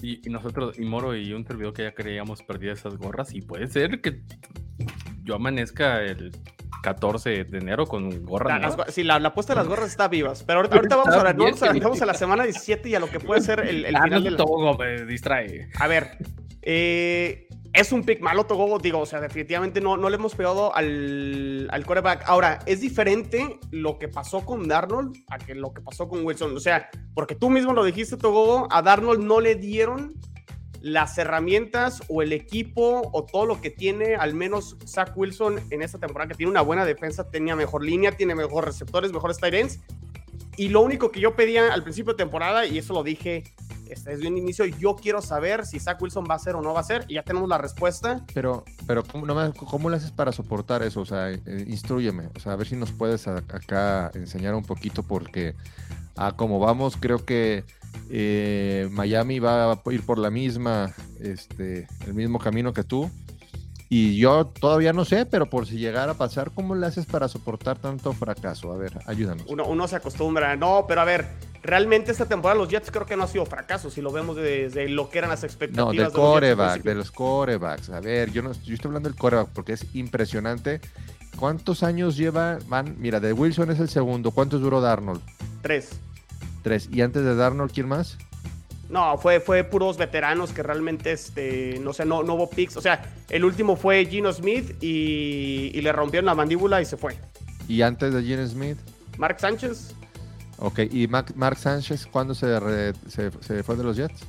Y, 0.00 0.20
nosotros, 0.30 0.78
y 0.78 0.84
Moro 0.84 1.16
y 1.16 1.32
un 1.32 1.44
servidor 1.44 1.72
que 1.72 1.82
ya 1.82 1.94
creíamos 1.94 2.42
perder 2.42 2.70
esas 2.70 2.96
gorras. 2.96 3.34
Y 3.34 3.42
puede 3.42 3.66
ser 3.66 4.00
que 4.00 4.22
yo 5.28 5.34
amanezca 5.34 6.02
el 6.02 6.32
14 6.82 7.44
de 7.44 7.58
enero 7.58 7.86
con 7.86 8.24
gorra. 8.24 8.58
La, 8.58 8.86
sí, 8.88 9.04
la, 9.04 9.16
apuesta 9.16 9.52
de 9.52 9.58
las 9.58 9.68
gorras 9.68 9.90
está 9.90 10.08
vivas. 10.08 10.42
Pero 10.42 10.60
ahorita, 10.72 10.96
vamos, 10.96 11.14
a, 11.14 11.32
vamos, 11.34 12.02
a, 12.02 12.06
la 12.06 12.14
semana 12.14 12.44
17 12.44 12.88
y 12.88 12.94
a 12.94 13.00
lo 13.00 13.10
que 13.10 13.20
puede 13.20 13.42
ser 13.42 13.60
el, 13.60 13.84
final 13.86 14.24
del. 14.24 14.36
Togo 14.36 14.76
me 14.78 15.04
distrae. 15.04 15.68
A 15.78 15.86
ver, 15.86 16.16
eh, 16.62 17.46
es 17.74 17.92
un 17.92 18.04
pick 18.04 18.22
malo, 18.22 18.46
Togo, 18.46 18.78
digo, 18.78 19.00
o 19.00 19.06
sea, 19.06 19.20
definitivamente 19.20 19.82
no, 19.82 19.98
no 19.98 20.08
le 20.08 20.16
hemos 20.16 20.34
pegado 20.34 20.74
al, 20.74 21.68
al 21.70 21.84
quarterback. 21.84 22.22
Ahora, 22.26 22.60
es 22.64 22.80
diferente 22.80 23.60
lo 23.70 23.98
que 23.98 24.08
pasó 24.08 24.46
con 24.46 24.66
Darnold 24.66 25.14
a 25.28 25.36
que 25.36 25.54
lo 25.54 25.74
que 25.74 25.82
pasó 25.82 26.08
con 26.08 26.24
Wilson. 26.24 26.56
O 26.56 26.60
sea, 26.60 26.88
porque 27.14 27.34
tú 27.34 27.50
mismo 27.50 27.74
lo 27.74 27.84
dijiste, 27.84 28.16
Togo, 28.16 28.66
a 28.70 28.80
Darnold 28.80 29.22
no 29.22 29.40
le 29.40 29.56
dieron 29.56 30.14
las 30.80 31.18
herramientas 31.18 32.02
o 32.08 32.22
el 32.22 32.32
equipo 32.32 33.10
o 33.12 33.24
todo 33.24 33.46
lo 33.46 33.60
que 33.60 33.70
tiene, 33.70 34.14
al 34.14 34.34
menos 34.34 34.76
Zach 34.86 35.12
Wilson 35.16 35.60
en 35.70 35.82
esta 35.82 35.98
temporada, 35.98 36.28
que 36.28 36.36
tiene 36.36 36.50
una 36.50 36.62
buena 36.62 36.84
defensa, 36.84 37.30
tenía 37.30 37.56
mejor 37.56 37.84
línea, 37.84 38.12
tiene 38.12 38.34
mejores 38.34 38.74
receptores, 38.74 39.12
mejores 39.12 39.38
tight 39.38 39.54
ends. 39.54 39.80
Y 40.56 40.68
lo 40.68 40.80
único 40.80 41.10
que 41.10 41.20
yo 41.20 41.36
pedía 41.36 41.72
al 41.72 41.82
principio 41.82 42.14
de 42.14 42.16
temporada, 42.16 42.66
y 42.66 42.78
eso 42.78 42.92
lo 42.92 43.04
dije 43.04 43.44
este, 43.88 44.10
desde 44.10 44.28
un 44.28 44.36
inicio, 44.36 44.66
yo 44.66 44.96
quiero 44.96 45.22
saber 45.22 45.64
si 45.64 45.80
Zach 45.80 46.00
Wilson 46.00 46.26
va 46.28 46.34
a 46.34 46.38
ser 46.38 46.56
o 46.56 46.62
no 46.62 46.74
va 46.74 46.80
a 46.80 46.84
ser, 46.84 47.04
y 47.08 47.14
ya 47.14 47.22
tenemos 47.22 47.48
la 47.48 47.58
respuesta. 47.58 48.24
Pero, 48.34 48.64
pero 48.86 49.02
¿cómo, 49.04 49.26
¿cómo 49.54 49.90
le 49.90 49.96
haces 49.96 50.10
para 50.10 50.32
soportar 50.32 50.82
eso? 50.82 51.00
O 51.00 51.06
sea, 51.06 51.30
eh, 51.30 51.40
instruyeme, 51.66 52.28
o 52.36 52.40
sea, 52.40 52.52
a 52.52 52.56
ver 52.56 52.66
si 52.66 52.76
nos 52.76 52.92
puedes 52.92 53.26
acá 53.28 54.10
enseñar 54.14 54.54
un 54.54 54.64
poquito, 54.64 55.02
porque 55.02 55.54
a 56.16 56.32
como 56.32 56.58
vamos, 56.58 56.96
creo 56.98 57.24
que 57.24 57.64
eh, 58.10 58.88
Miami 58.90 59.38
va 59.38 59.72
a 59.72 59.80
ir 59.90 60.02
por 60.02 60.18
la 60.18 60.30
misma, 60.30 60.94
este, 61.20 61.86
el 62.06 62.14
mismo 62.14 62.38
camino 62.38 62.72
que 62.72 62.84
tú. 62.84 63.10
Y 63.90 64.18
yo 64.18 64.46
todavía 64.46 64.92
no 64.92 65.06
sé, 65.06 65.24
pero 65.24 65.48
por 65.48 65.66
si 65.66 65.78
llegara 65.78 66.12
a 66.12 66.14
pasar, 66.14 66.50
¿cómo 66.50 66.74
le 66.74 66.86
haces 66.86 67.06
para 67.06 67.26
soportar 67.26 67.78
tanto 67.78 68.12
fracaso? 68.12 68.70
A 68.70 68.76
ver, 68.76 68.92
ayúdanos. 69.06 69.44
Uno, 69.48 69.66
uno 69.66 69.88
se 69.88 69.96
acostumbra. 69.96 70.56
No, 70.56 70.84
pero 70.86 71.00
a 71.00 71.04
ver, 71.04 71.26
realmente 71.62 72.12
esta 72.12 72.26
temporada 72.26 72.58
los 72.58 72.68
Jets 72.68 72.90
creo 72.90 73.06
que 73.06 73.16
no 73.16 73.24
ha 73.24 73.28
sido 73.28 73.46
fracaso, 73.46 73.90
si 73.90 74.02
lo 74.02 74.12
vemos 74.12 74.36
desde 74.36 74.90
lo 74.90 75.08
que 75.08 75.18
eran 75.18 75.30
las 75.30 75.42
expectativas. 75.42 75.94
No, 75.94 76.02
del 76.02 76.12
coreback, 76.12 76.82
de 76.82 76.94
los 76.94 77.10
corebacks. 77.10 77.88
A 77.88 78.00
ver, 78.00 78.30
yo, 78.30 78.42
no, 78.42 78.52
yo 78.52 78.74
estoy 78.74 78.88
hablando 78.88 79.08
del 79.08 79.18
coreback 79.18 79.48
porque 79.54 79.72
es 79.72 79.86
impresionante. 79.94 80.82
¿Cuántos 81.38 81.82
años 81.82 82.16
lleva? 82.16 82.58
Van, 82.66 82.96
mira, 82.98 83.20
de 83.20 83.32
Wilson 83.32 83.70
es 83.70 83.80
el 83.80 83.88
segundo. 83.88 84.32
¿Cuántos 84.32 84.60
duró 84.60 84.82
Darnold? 84.82 85.22
Tres. 85.62 85.90
Tres. 86.62 86.88
¿Y 86.92 87.02
antes 87.02 87.24
de 87.24 87.34
Darnold, 87.34 87.72
quién 87.72 87.88
más? 87.88 88.16
No, 88.88 89.18
fue, 89.18 89.40
fue 89.40 89.64
puros 89.64 89.98
veteranos 89.98 90.52
que 90.52 90.62
realmente, 90.62 91.10
este, 91.12 91.78
no 91.80 91.92
sé, 91.92 92.06
no, 92.06 92.22
no 92.22 92.34
hubo 92.34 92.48
picks. 92.48 92.76
O 92.76 92.80
sea, 92.80 93.04
el 93.28 93.44
último 93.44 93.74
fue 93.76 94.06
Gino 94.06 94.32
Smith 94.32 94.82
y, 94.82 95.78
le 95.80 95.92
rompieron 95.92 96.26
la 96.26 96.34
mandíbula 96.34 96.80
y 96.80 96.86
se 96.86 96.96
fue. 96.96 97.16
¿Y 97.68 97.82
antes 97.82 98.14
de 98.14 98.22
Gino 98.22 98.46
Smith? 98.46 98.78
Mark 99.18 99.40
Sánchez. 99.40 99.94
Ok, 100.58 100.80
¿y 100.90 101.06
Mark, 101.06 101.58
Sánchez 101.58 102.06
cuándo 102.06 102.34
se, 102.34 102.48
se, 103.08 103.30
fue 103.62 103.76
de 103.76 103.84
los 103.84 103.96
Jets? 103.96 104.22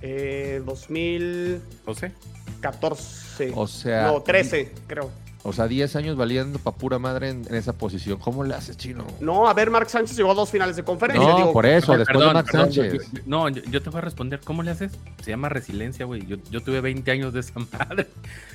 Eh, 0.00 0.62
2014. 0.64 2.12
O 3.54 3.66
sea. 3.66 4.06
No, 4.06 4.22
13, 4.22 4.72
creo. 4.86 5.10
O 5.44 5.52
sea, 5.52 5.68
10 5.68 5.94
años 5.96 6.16
valiendo 6.16 6.58
pa' 6.58 6.74
pura 6.74 6.98
madre 6.98 7.30
en, 7.30 7.54
esa 7.54 7.72
posición. 7.72 8.18
¿Cómo 8.18 8.42
le 8.42 8.54
haces, 8.54 8.76
chino? 8.76 9.04
No, 9.20 9.48
a 9.48 9.54
ver, 9.54 9.70
Mark 9.70 9.88
Sánchez 9.88 10.16
llegó 10.16 10.32
a 10.32 10.34
dos 10.34 10.50
finales 10.50 10.76
de 10.76 10.82
conferencia. 10.82 11.28
No, 11.28 11.52
por 11.52 11.64
eso, 11.64 11.96
después 11.96 12.18
de 12.18 12.32
Mark 12.32 12.50
Sánchez. 12.50 13.10
no, 13.24 13.48
yo, 13.48 13.80
te 13.80 13.90
voy 13.90 13.98
a 13.98 14.02
responder. 14.02 14.40
¿Cómo 14.44 14.62
le 14.62 14.72
haces? 14.72 14.92
Se 15.22 15.30
llama 15.30 15.48
resiliencia, 15.48 16.06
güey. 16.06 16.26
Yo, 16.26 16.60
tuve 16.62 16.80
20 16.80 17.10
años 17.10 17.32
de 17.32 17.40
esa 17.40 17.54
madre. 17.78 18.08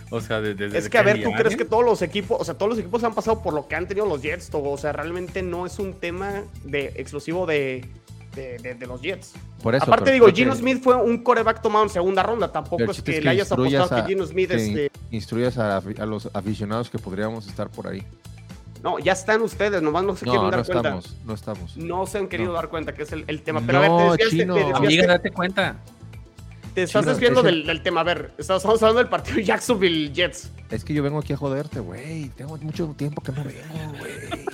O 0.10 0.20
sea, 0.20 0.42
desde. 0.42 0.78
es 0.78 0.90
que, 0.90 0.98
a 0.98 1.04
ver, 1.04 1.24
¿tú 1.24 1.32
crees 1.32 1.56
que 1.56 1.66
todos 1.66 1.86
los 1.86 2.02
equipos, 2.02 2.40
o 2.40 2.44
sea, 2.44 2.56
todos 2.56 2.72
los 2.72 2.80
equipos 2.80 3.04
han 3.04 3.14
pasado 3.14 3.42
por 3.42 3.54
lo 3.54 3.68
que 3.68 3.76
han 3.76 3.88
tenido 3.88 4.06
los 4.06 4.22
Jets, 4.22 4.50
O 4.52 4.78
sea, 4.78 4.92
realmente 4.92 5.42
no 5.42 5.66
es 5.66 5.80
un 5.80 5.94
tema 5.94 6.44
de 6.66 6.94
exclusivo 6.98 7.46
de 7.46 7.90
de, 8.36 8.86
los 8.88 9.02
Jets. 9.02 9.34
Por 9.62 9.76
eso, 9.76 9.86
Aparte 9.86 10.12
digo, 10.12 10.28
Gino 10.28 10.56
Smith 10.56 10.82
fue 10.82 10.96
un 10.96 11.24
coreback 11.24 11.62
tomado 11.62 11.86
en 11.86 11.90
segunda 11.90 12.24
ronda, 12.24 12.52
tampoco 12.52 12.92
es 12.92 13.02
que, 13.02 13.22
le 13.22 13.30
hayas 13.30 13.52
apostado 13.52 13.96
a, 13.96 14.04
que 14.04 14.10
Gino 14.10 14.26
Smith 14.26 14.52
este... 14.52 14.92
Instruyas 15.12 15.58
a, 15.58 15.82
los 16.06 16.30
aficionados 16.34 16.90
que 16.90 17.00
podríamos 17.00 17.48
estar 17.48 17.70
por 17.70 17.88
ahí. 17.88 18.04
No, 18.82 19.00
ya 19.00 19.14
están 19.14 19.42
ustedes, 19.42 19.82
nomás 19.82 20.04
no 20.04 20.16
se 20.16 20.26
quieren 20.26 20.52
dar 20.52 20.66
cuenta. 20.66 20.90
Estamos, 20.90 21.16
no 21.26 21.34
estamos. 21.34 21.78
No 21.78 22.06
se 22.06 22.18
han 22.18 22.28
querido 22.28 22.52
dar 22.52 22.68
cuenta 22.68 22.94
que 22.94 23.04
es 23.04 23.14
el, 23.14 23.42
tema. 23.42 23.62
Pero 23.66 23.78
a 23.78 23.82
ver, 23.82 24.18
te 24.18 24.24
desviaste, 24.26 24.54
te 24.54 24.74
Amiga, 24.74 25.08
date 25.08 25.32
cuenta. 25.32 25.78
Te 26.74 26.84
estás 26.84 27.06
desviando 27.06 27.44
del, 27.44 27.82
tema. 27.82 28.02
A 28.02 28.04
ver, 28.04 28.34
estamos 28.38 28.66
hablando 28.66 28.96
del 28.96 29.08
partido 29.08 29.40
Jacksonville 29.40 30.12
Jets. 30.12 30.52
Es 30.70 30.84
que 30.84 30.94
yo 30.94 31.02
vengo 31.02 31.20
aquí 31.20 31.32
a 31.32 31.38
joderte, 31.38 31.80
güey. 31.80 32.30
Tengo 32.30 32.58
mucho 32.58 32.94
tiempo 32.98 33.22
que 33.22 33.32
no 33.32 33.44
vengo, 33.44 33.98
güey. 34.00 34.46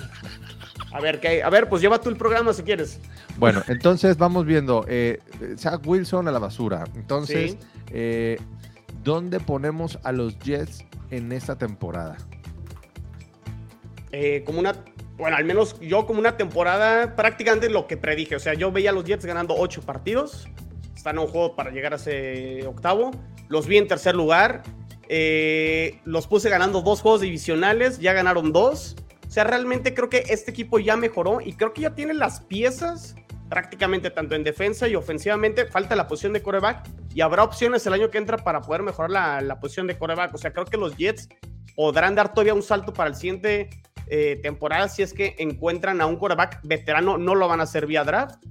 A 0.92 1.00
ver, 1.00 1.20
¿qué? 1.20 1.42
a 1.42 1.50
ver, 1.50 1.68
pues 1.68 1.82
lleva 1.82 2.00
tú 2.00 2.08
el 2.08 2.16
programa 2.16 2.52
si 2.52 2.62
quieres. 2.62 3.00
Bueno, 3.38 3.62
entonces 3.68 4.16
vamos 4.16 4.44
viendo. 4.44 4.84
Eh, 4.88 5.20
Zach 5.56 5.80
Wilson 5.84 6.26
a 6.28 6.32
la 6.32 6.38
basura. 6.38 6.84
Entonces, 6.94 7.56
eh, 7.92 8.38
¿dónde 9.04 9.40
ponemos 9.40 9.98
a 10.02 10.12
los 10.12 10.38
Jets 10.40 10.84
en 11.10 11.32
esta 11.32 11.56
temporada? 11.56 12.16
Eh, 14.12 14.42
como 14.44 14.58
una, 14.58 14.74
bueno, 15.16 15.36
al 15.36 15.44
menos 15.44 15.78
yo 15.80 16.06
como 16.06 16.18
una 16.18 16.36
temporada 16.36 17.14
prácticamente 17.14 17.70
lo 17.70 17.86
que 17.86 17.96
predije. 17.96 18.36
O 18.36 18.40
sea, 18.40 18.54
yo 18.54 18.72
veía 18.72 18.90
a 18.90 18.92
los 18.92 19.04
Jets 19.04 19.24
ganando 19.24 19.54
ocho 19.56 19.82
partidos. 19.82 20.48
Están 20.94 21.16
en 21.16 21.22
un 21.22 21.28
juego 21.28 21.54
para 21.54 21.70
llegar 21.70 21.92
a 21.92 21.96
ese 21.96 22.66
octavo. 22.66 23.12
Los 23.48 23.66
vi 23.66 23.78
en 23.78 23.86
tercer 23.86 24.14
lugar. 24.14 24.62
Eh, 25.08 26.00
los 26.04 26.26
puse 26.26 26.50
ganando 26.50 26.82
dos 26.82 27.00
juegos 27.00 27.20
divisionales. 27.20 28.00
Ya 28.00 28.12
ganaron 28.12 28.52
dos. 28.52 28.96
O 29.30 29.32
sea, 29.32 29.44
realmente 29.44 29.94
creo 29.94 30.08
que 30.08 30.24
este 30.28 30.50
equipo 30.50 30.80
ya 30.80 30.96
mejoró 30.96 31.40
y 31.40 31.52
creo 31.52 31.72
que 31.72 31.82
ya 31.82 31.94
tiene 31.94 32.14
las 32.14 32.40
piezas 32.40 33.14
prácticamente 33.48 34.10
tanto 34.10 34.34
en 34.34 34.42
defensa 34.42 34.88
y 34.88 34.96
ofensivamente. 34.96 35.66
Falta 35.66 35.94
la 35.94 36.08
posición 36.08 36.32
de 36.32 36.42
coreback 36.42 36.88
y 37.14 37.20
habrá 37.20 37.44
opciones 37.44 37.86
el 37.86 37.92
año 37.92 38.10
que 38.10 38.18
entra 38.18 38.38
para 38.38 38.60
poder 38.60 38.82
mejorar 38.82 39.12
la, 39.12 39.40
la 39.40 39.60
posición 39.60 39.86
de 39.86 39.96
coreback. 39.96 40.34
O 40.34 40.38
sea, 40.38 40.52
creo 40.52 40.64
que 40.64 40.76
los 40.76 40.96
Jets 40.96 41.28
podrán 41.76 42.16
dar 42.16 42.34
todavía 42.34 42.54
un 42.54 42.62
salto 42.64 42.92
para 42.92 43.08
el 43.08 43.14
siguiente 43.14 43.70
eh, 44.08 44.40
temporada 44.42 44.88
si 44.88 45.02
es 45.02 45.12
que 45.14 45.36
encuentran 45.38 46.00
a 46.00 46.06
un 46.06 46.16
coreback 46.16 46.58
veterano. 46.64 47.16
No 47.16 47.36
lo 47.36 47.46
van 47.46 47.60
a 47.60 47.62
hacer 47.62 47.86
vía 47.86 48.02
draft 48.02 48.44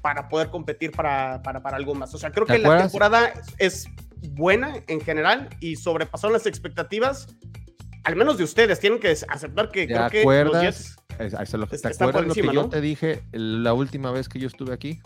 para 0.00 0.28
poder 0.28 0.48
competir 0.48 0.92
para, 0.92 1.42
para, 1.42 1.60
para 1.60 1.76
algo 1.76 1.94
más. 1.94 2.14
O 2.14 2.18
sea, 2.18 2.32
creo 2.32 2.46
que 2.46 2.58
la 2.58 2.78
temporada 2.78 3.34
es 3.58 3.86
buena 4.30 4.82
en 4.88 5.02
general 5.02 5.50
y 5.60 5.76
sobrepasaron 5.76 6.32
las 6.32 6.46
expectativas, 6.46 7.28
al 8.06 8.14
menos 8.14 8.38
de 8.38 8.44
ustedes. 8.44 8.78
Tienen 8.78 9.00
que 9.00 9.10
aceptar 9.10 9.70
que 9.70 9.86
creo 9.86 10.08
que 10.08 10.24
los 10.44 10.60
Jets 10.60 10.96
lo, 11.54 11.66
¿Te 11.66 11.88
acuerdas 11.88 12.26
lo 12.26 12.34
que 12.34 12.52
yo 12.52 12.68
te 12.68 12.80
dije 12.80 13.22
la 13.32 13.74
última 13.74 14.12
vez 14.12 14.28
que 14.28 14.38
yo 14.38 14.46
estuve 14.46 14.72
aquí? 14.72 15.00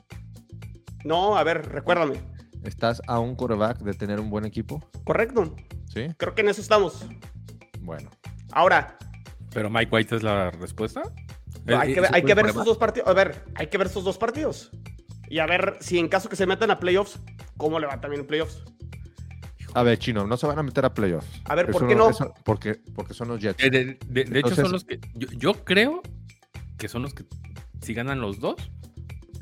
No, 1.05 1.37
a 1.37 1.45
ver, 1.45 1.67
recuérdame. 1.71 2.21
¿Estás 2.63 3.01
a 3.07 3.19
un 3.19 3.37
coreback 3.37 3.79
de 3.79 3.95
tener 3.95 4.21
un 4.21 4.29
buen 4.29 4.45
equipo? 4.45 4.85
Correcto. 5.05 5.57
Sí. 5.89 6.09
Creo 6.19 6.35
que 6.35 6.43
en 6.43 6.51
eso 6.51 6.61
estamos. 6.61 7.07
Bueno. 7.81 8.11
Ahora. 8.53 8.99
¿Pero 9.55 9.71
Mike 9.71 9.89
White 9.91 10.17
es 10.17 10.23
la 10.23 10.51
respuesta? 10.51 11.03
hay, 11.67 11.95
que, 11.95 12.03
hay 12.13 12.23
que 12.23 12.35
ver 12.35 12.47
estos 12.47 12.67
dos 12.67 12.77
partidos. 12.77 13.09
A 13.09 13.15
ver, 13.15 13.45
hay 13.55 13.69
que 13.69 13.79
ver 13.79 13.87
estos 13.87 14.05
dos 14.05 14.19
partidos. 14.19 14.71
Y 15.31 15.39
a 15.39 15.47
ver 15.47 15.79
si 15.81 15.99
en 15.99 16.09
caso 16.09 16.29
que 16.29 16.37
se 16.37 16.47
metan 16.47 16.71
a 16.71 16.79
playoffs, 16.79 17.19
¿cómo 17.57 17.81
le 17.81 17.87
va 17.87 17.99
también 17.99 18.21
en 18.23 18.27
playoffs? 18.27 18.63
A 19.75 19.83
ver, 19.83 19.99
Chino, 19.99 20.27
no 20.27 20.37
se 20.37 20.47
van 20.47 20.59
a 20.59 20.63
meter 20.63 20.85
a 20.85 20.93
playoffs. 20.93 21.27
A 21.45 21.55
ver, 21.55 21.71
¿por 21.71 21.87
qué 21.87 21.95
no? 21.95 22.11
porque, 22.45 22.81
porque 22.95 23.15
son 23.15 23.29
los 23.29 23.41
Jets. 23.41 23.59
De, 23.71 23.99
hecho, 24.35 24.55
son 24.55 24.73
los 24.73 24.85
que. 24.85 25.01
Yo, 25.15 25.65
creo 25.65 26.03
que 26.79 26.89
son 26.89 27.03
los 27.03 27.15
que, 27.15 27.25
si 27.81 27.95
ganan 27.95 28.21
los 28.21 28.41
dos, 28.41 28.57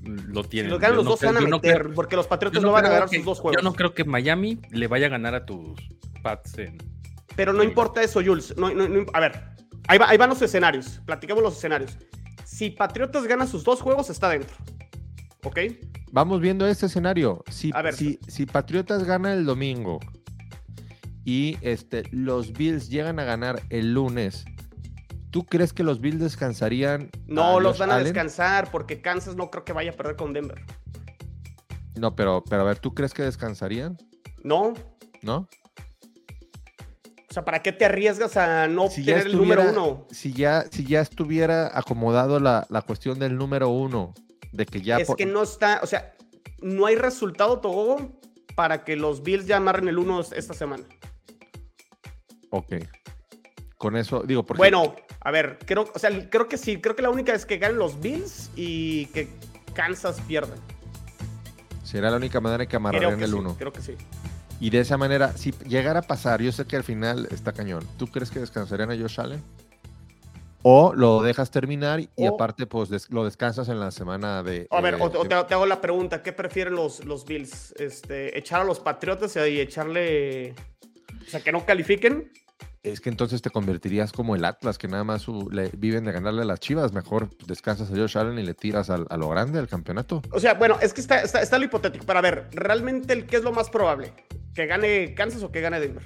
lo 0.03 0.45
tienen. 0.45 0.69
Si 0.69 0.73
los 0.73 0.81
ganan 0.81 0.97
los 0.97 1.07
dos, 1.07 1.21
se 1.21 1.27
van 1.27 1.39
a 1.39 1.41
meter, 1.41 1.93
porque 1.95 2.17
los 2.17 2.27
Patriotas 2.27 2.63
no, 2.63 2.73
van 2.73 2.87
a 2.87 2.91
ganar 2.91 3.09
sus 3.09 3.25
dos 3.25 3.41
juegos. 3.41 3.61
Yo 3.61 3.69
no 3.69 3.75
creo 3.75 3.95
que 3.95 4.05
Miami 4.05 4.61
le 4.71 4.87
vaya 4.87 5.07
a 5.07 5.11
ganar 5.11 5.35
a 5.35 5.47
tus 5.47 5.79
Pats 6.23 6.59
en. 6.59 6.79
Pero 7.37 7.53
no 7.53 7.63
importa 7.63 8.03
eso, 8.03 8.21
Jules. 8.25 8.55
a 9.13 9.21
ver, 9.21 9.45
ahí, 9.87 9.99
ahí 10.07 10.19
van 10.19 10.31
los 10.31 10.43
escenarios. 10.43 11.01
Platicamos 11.07 11.43
los 11.43 11.57
escenarios. 11.57 11.97
Si 12.45 12.71
Patriotas 12.71 13.27
gana 13.27 13.47
sus 13.47 13.65
dos 13.65 13.81
juegos, 13.81 14.11
está 14.11 14.31
dentro. 14.31 14.57
¿Ok? 15.45 15.59
Vamos 16.11 16.41
viendo 16.41 16.67
este 16.67 16.87
escenario. 16.87 17.45
Si, 17.51 17.71
si, 17.93 18.19
si 18.27 18.47
Patriotas 18.47 19.05
gana 19.05 19.33
el 19.35 19.45
domingo 19.45 20.01
y 21.29 21.59
este, 21.61 22.05
los 22.11 22.55
Bills 22.55 22.89
llegan 22.89 23.19
a 23.19 23.25
ganar 23.25 23.61
el 23.69 23.93
lunes, 23.93 24.47
¿tú 25.31 25.45
crees 25.45 25.75
que 25.75 25.83
los 25.83 26.01
Bills 26.01 26.21
descansarían? 26.21 27.11
No, 27.27 27.61
los 27.61 27.77
van 27.77 27.91
a 27.91 27.99
descansar 27.99 28.71
porque 28.71 29.03
Kansas 29.03 29.37
no 29.37 29.51
creo 29.51 29.63
que 29.63 29.75
vaya 29.75 29.91
a 29.91 29.93
perder 29.93 30.17
con 30.17 30.33
Denver. 30.33 30.65
No, 31.97 32.17
pero, 32.17 32.43
pero 32.49 32.63
a 32.63 32.65
ver, 32.65 32.79
¿tú 32.79 32.95
crees 32.95 33.13
que 33.13 33.25
descansarían? 33.25 33.99
No. 34.43 34.73
¿No? 35.21 35.47
O 37.29 37.35
sea, 37.35 37.45
¿para 37.45 37.61
qué 37.63 37.73
te 37.73 37.85
arriesgas 37.85 38.39
a 38.39 38.67
no 38.67 38.89
tener 38.89 39.27
el 39.27 39.37
número 39.37 39.71
uno? 39.71 40.07
Si 40.11 40.33
ya, 40.33 40.65
si 40.71 40.87
ya 40.87 41.03
estuviera 41.03 41.79
acomodado 41.79 42.41
la, 42.41 42.67
cuestión 42.87 43.19
del 43.19 43.37
número 43.37 43.69
uno, 43.69 44.15
de 44.53 44.65
que 44.65 44.81
ya... 44.81 44.97
Es 44.97 45.15
que 45.15 45.27
no 45.27 45.43
está, 45.43 45.81
o 45.83 45.87
sea, 45.87 46.15
no 46.63 46.87
hay 46.87 46.97
resultado, 46.97 47.61
todo 47.61 48.19
para 48.55 48.83
que 48.83 48.97
los 48.97 49.23
Bills 49.23 49.47
ya 49.47 49.59
amarren 49.59 49.89
el 49.89 49.99
uno 49.99 50.23
esta 50.23 50.55
semana. 50.55 50.85
Ok. 52.51 52.75
Con 53.77 53.97
eso, 53.97 54.23
digo, 54.23 54.45
porque... 54.45 54.59
Bueno, 54.59 54.97
a 55.21 55.31
ver, 55.31 55.59
creo, 55.65 55.89
o 55.95 55.99
sea, 55.99 56.11
creo 56.31 56.49
que 56.49 56.59
sí, 56.59 56.81
creo 56.81 56.97
que 56.97 57.03
la 57.03 57.11
única 57.11 57.33
es 57.33 57.47
que 57.47 57.59
ganen 57.59 57.79
los 57.79 58.01
Bills 58.01 58.51
y 58.57 59.07
que 59.07 59.29
Kansas 59.75 60.21
pierda. 60.27 60.57
Será 61.85 62.11
la 62.11 62.17
única 62.17 62.41
manera 62.41 62.67
que 62.67 62.77
amarrarían 62.77 63.23
el 63.23 63.35
1. 63.35 63.57
creo 63.57 63.73
que 63.73 63.81
sí. 63.81 63.95
Y 64.61 64.71
de 64.71 64.81
esa 64.81 64.97
manera, 64.97 65.33
si 65.37 65.53
llegara 65.67 66.01
a 66.01 66.03
pasar, 66.03 66.43
yo 66.43 66.51
sé 66.51 66.67
que 66.67 66.77
al 66.77 66.83
final 66.83 67.29
está 67.31 67.53
cañón. 67.53 67.87
¿Tú 67.97 68.09
crees 68.09 68.31
que 68.31 68.41
descansarían 68.41 68.91
a 68.91 68.97
Josh 68.97 69.21
Allen? 69.21 69.43
O 70.63 70.93
lo 70.93 71.23
dejas 71.23 71.51
terminar 71.53 72.01
y 72.01 72.27
aparte, 72.27 72.67
pues 72.67 73.09
lo 73.11 73.25
descansas 73.25 73.69
en 73.69 73.79
la 73.79 73.93
semana 73.93 74.43
de. 74.43 74.67
A 74.71 74.81
ver, 74.81 74.97
o, 75.01 75.11
te, 75.11 75.35
hago 75.35 75.67
la 75.67 75.81
pregunta: 75.81 76.23
¿qué 76.23 76.33
prefieren 76.33 76.75
los, 76.75 77.05
los 77.05 77.25
Bills? 77.25 77.73
Este, 77.79 78.37
¿Echar 78.37 78.63
a 78.63 78.65
los 78.65 78.81
Patriotas 78.81 79.37
y 79.37 79.61
echarle 79.61 80.57
o 81.29 81.31
sea, 81.31 81.41
que 81.41 81.53
no 81.53 81.67
califiquen. 81.67 82.33
Es 82.83 83.01
que 83.01 83.11
entonces 83.11 83.43
te 83.43 83.51
convertirías 83.51 84.13
como 84.13 84.35
el 84.35 84.45
Atlas, 84.47 84.79
que 84.79 84.89
nada 84.89 85.05
más 85.05 85.27
le, 85.51 85.71
viven 85.77 86.05
de 86.05 86.13
ganarle 86.13 86.43
a 86.43 86.45
las 86.47 86.59
chivas. 86.59 86.93
Mejor 86.93 87.29
descansas 87.47 87.91
a 87.91 87.95
Josh 87.95 88.17
Allen 88.17 88.39
y 88.39 88.43
le 88.43 88.55
tiras 88.55 88.89
a 88.89 89.17
lo 89.17 89.29
grande 89.29 89.59
al 89.59 89.69
campeonato. 89.69 90.23
O 90.33 90.41
sea, 90.41 90.55
bueno, 90.55 90.79
es 90.81 90.95
que 90.95 91.03
está, 91.03 91.21
está, 91.21 91.59
lo 91.59 91.65
hipotético. 91.65 92.07
Para 92.07 92.23
ver, 92.23 92.49
realmente, 92.53 93.13
el, 93.13 93.27
¿qué 93.27 93.37
es 93.37 93.43
lo 93.43 93.53
más 93.53 93.69
probable? 93.69 94.13
¿Que 94.55 94.67
gane 94.67 95.15
Kansas 95.15 95.43
o 95.43 95.53
que 95.53 95.61
gane 95.61 95.81
Denver? 95.81 96.03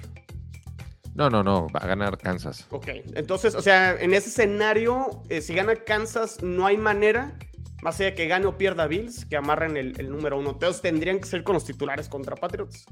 No, 1.15 1.29
no, 1.29 1.41
no, 1.41 1.67
va 1.69 1.79
a 1.79 1.87
ganar 1.87 2.17
Kansas. 2.17 2.65
Ok, 2.71 2.87
entonces, 3.15 3.55
o 3.55 3.61
sea, 3.61 3.93
en 3.93 4.13
ese 4.13 4.29
escenario, 4.29 5.23
eh, 5.29 5.41
si 5.41 5.53
gana 5.53 5.75
Kansas, 5.75 6.41
no 6.41 6.65
hay 6.65 6.75
manera, 6.77 7.37
más 7.83 7.99
allá 7.99 8.11
de 8.11 8.15
que 8.15 8.27
gane 8.27 8.45
o 8.45 8.57
pierda 8.57 8.87
Bills, 8.87 9.25
que 9.25 9.35
amarren 9.35 9.77
el, 9.77 9.99
el 9.99 10.09
número 10.09 10.39
uno. 10.39 10.51
Entonces 10.51 10.81
tendrían 10.81 11.19
que 11.19 11.25
ser 11.25 11.43
con 11.43 11.53
los 11.53 11.65
titulares 11.65 12.07
contra 12.07 12.35
Patriots. 12.35 12.85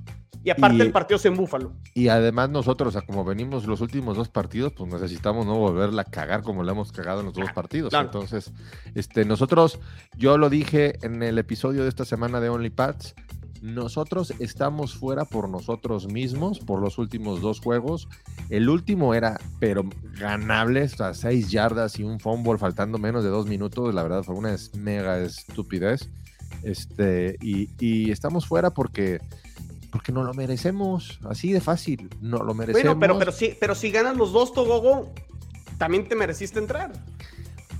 Y 0.43 0.49
aparte 0.49 0.81
el 0.81 0.91
partido 0.91 1.17
es 1.17 1.25
en 1.25 1.35
Búfalo. 1.35 1.73
Y 1.93 2.07
además 2.07 2.49
nosotros, 2.49 2.95
o 2.95 2.99
sea, 2.99 3.05
como 3.05 3.23
venimos 3.23 3.67
los 3.67 3.79
últimos 3.79 4.17
dos 4.17 4.27
partidos, 4.29 4.73
pues 4.73 4.91
necesitamos 4.91 5.45
no 5.45 5.55
volverla 5.55 6.01
a 6.01 6.05
cagar 6.05 6.41
como 6.41 6.63
la 6.63 6.71
hemos 6.71 6.91
cagado 6.91 7.19
en 7.19 7.27
los 7.27 7.35
dos 7.35 7.51
partidos. 7.53 7.93
Entonces, 7.93 8.51
este, 8.95 9.23
nosotros, 9.23 9.79
yo 10.17 10.37
lo 10.39 10.49
dije 10.49 10.97
en 11.03 11.21
el 11.21 11.37
episodio 11.37 11.83
de 11.83 11.89
esta 11.89 12.05
semana 12.05 12.39
de 12.39 12.49
OnlyPads, 12.49 13.13
nosotros 13.61 14.33
estamos 14.39 14.95
fuera 14.95 15.25
por 15.25 15.47
nosotros 15.47 16.07
mismos 16.07 16.59
por 16.59 16.81
los 16.81 16.97
últimos 16.97 17.41
dos 17.41 17.59
juegos. 17.59 18.07
El 18.49 18.69
último 18.69 19.13
era, 19.13 19.39
pero 19.59 19.83
ganable, 20.19 20.89
a 20.99 21.13
seis 21.13 21.51
yardas 21.51 21.99
y 21.99 22.03
un 22.03 22.19
fumble 22.19 22.57
faltando 22.57 22.97
menos 22.97 23.23
de 23.23 23.29
dos 23.29 23.45
minutos. 23.45 23.93
La 23.93 24.03
verdad 24.03 24.23
fue 24.23 24.35
una 24.35 24.55
mega 24.77 25.19
estupidez. 25.19 26.09
Este, 26.63 27.37
y, 27.41 27.69
y 27.79 28.11
estamos 28.11 28.45
fuera 28.45 28.71
porque 28.71 29.19
porque 29.91 30.11
no 30.13 30.23
lo 30.23 30.33
merecemos, 30.33 31.19
así 31.25 31.51
de 31.51 31.59
fácil, 31.59 32.09
no 32.21 32.37
lo 32.37 32.53
merecemos. 32.53 32.97
Bueno, 32.97 32.99
pero, 32.99 33.19
pero, 33.19 33.31
si, 33.31 33.57
pero 33.59 33.75
si 33.75 33.91
ganas 33.91 34.15
los 34.15 34.31
dos, 34.31 34.53
Togogo, 34.53 35.13
también 35.77 36.07
te 36.07 36.15
mereciste 36.15 36.59
entrar. 36.59 36.93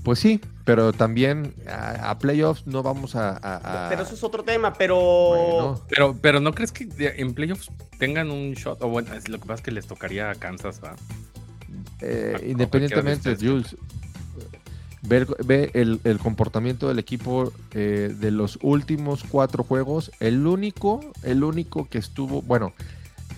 Pues 0.02 0.18
sí, 0.18 0.40
pero 0.64 0.92
también 0.92 1.54
a, 1.68 2.18
playoffs 2.18 2.66
no 2.66 2.82
vamos 2.82 3.14
a, 3.14 3.88
Pero 3.88 4.02
eso 4.02 4.14
es 4.14 4.24
otro 4.24 4.42
tema, 4.42 4.72
pero... 4.72 5.80
Pero, 5.88 6.16
pero 6.20 6.40
¿no 6.40 6.52
crees 6.54 6.72
que 6.72 6.88
en 6.98 7.34
playoffs 7.34 7.70
tengan 7.98 8.30
un 8.30 8.54
shot? 8.54 8.82
O 8.82 8.88
bueno, 8.88 9.10
lo 9.28 9.38
que 9.38 9.46
pasa 9.46 9.54
es 9.54 9.62
que 9.62 9.70
les 9.70 9.86
tocaría 9.86 10.30
a 10.30 10.34
Kansas, 10.34 10.80
¿va? 10.82 10.96
Eh, 12.00 12.48
independientemente, 12.48 13.36
Jules, 13.36 13.76
Ve, 15.02 15.70
el, 15.74 16.18
comportamiento 16.22 16.86
del 16.86 17.00
equipo 17.00 17.52
eh, 17.72 18.14
de 18.16 18.30
los 18.30 18.58
últimos 18.62 19.24
cuatro 19.28 19.64
juegos. 19.64 20.12
El 20.20 20.46
único, 20.46 21.00
el 21.24 21.42
único 21.42 21.88
que 21.88 21.98
estuvo, 21.98 22.40
bueno, 22.42 22.72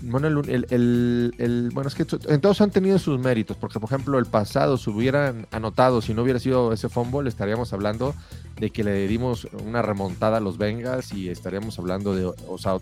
bueno, 0.06 0.28
el, 0.28 1.70
bueno, 1.72 1.88
es 1.88 1.94
que 1.94 2.04
todos 2.04 2.60
han 2.60 2.70
tenido 2.70 2.98
sus 2.98 3.18
méritos, 3.18 3.56
porque 3.56 3.80
por 3.80 3.88
ejemplo 3.88 4.18
el 4.18 4.26
pasado 4.26 4.76
se 4.76 4.90
hubieran 4.90 5.46
anotado, 5.50 6.02
si 6.02 6.14
no 6.14 6.22
hubiera 6.22 6.38
sido 6.38 6.72
ese 6.72 6.88
fumble, 6.88 7.28
estaríamos 7.28 7.72
hablando 7.72 8.14
de 8.56 8.70
que 8.70 8.84
le 8.84 9.08
dimos 9.08 9.48
una 9.64 9.82
remontada 9.82 10.38
a 10.38 10.40
los 10.40 10.58
Bengals 10.58 11.12
y 11.12 11.28
estaríamos 11.28 11.78
hablando 11.78 12.14
de, 12.14 12.26
o 12.26 12.58
sea, 12.58 12.78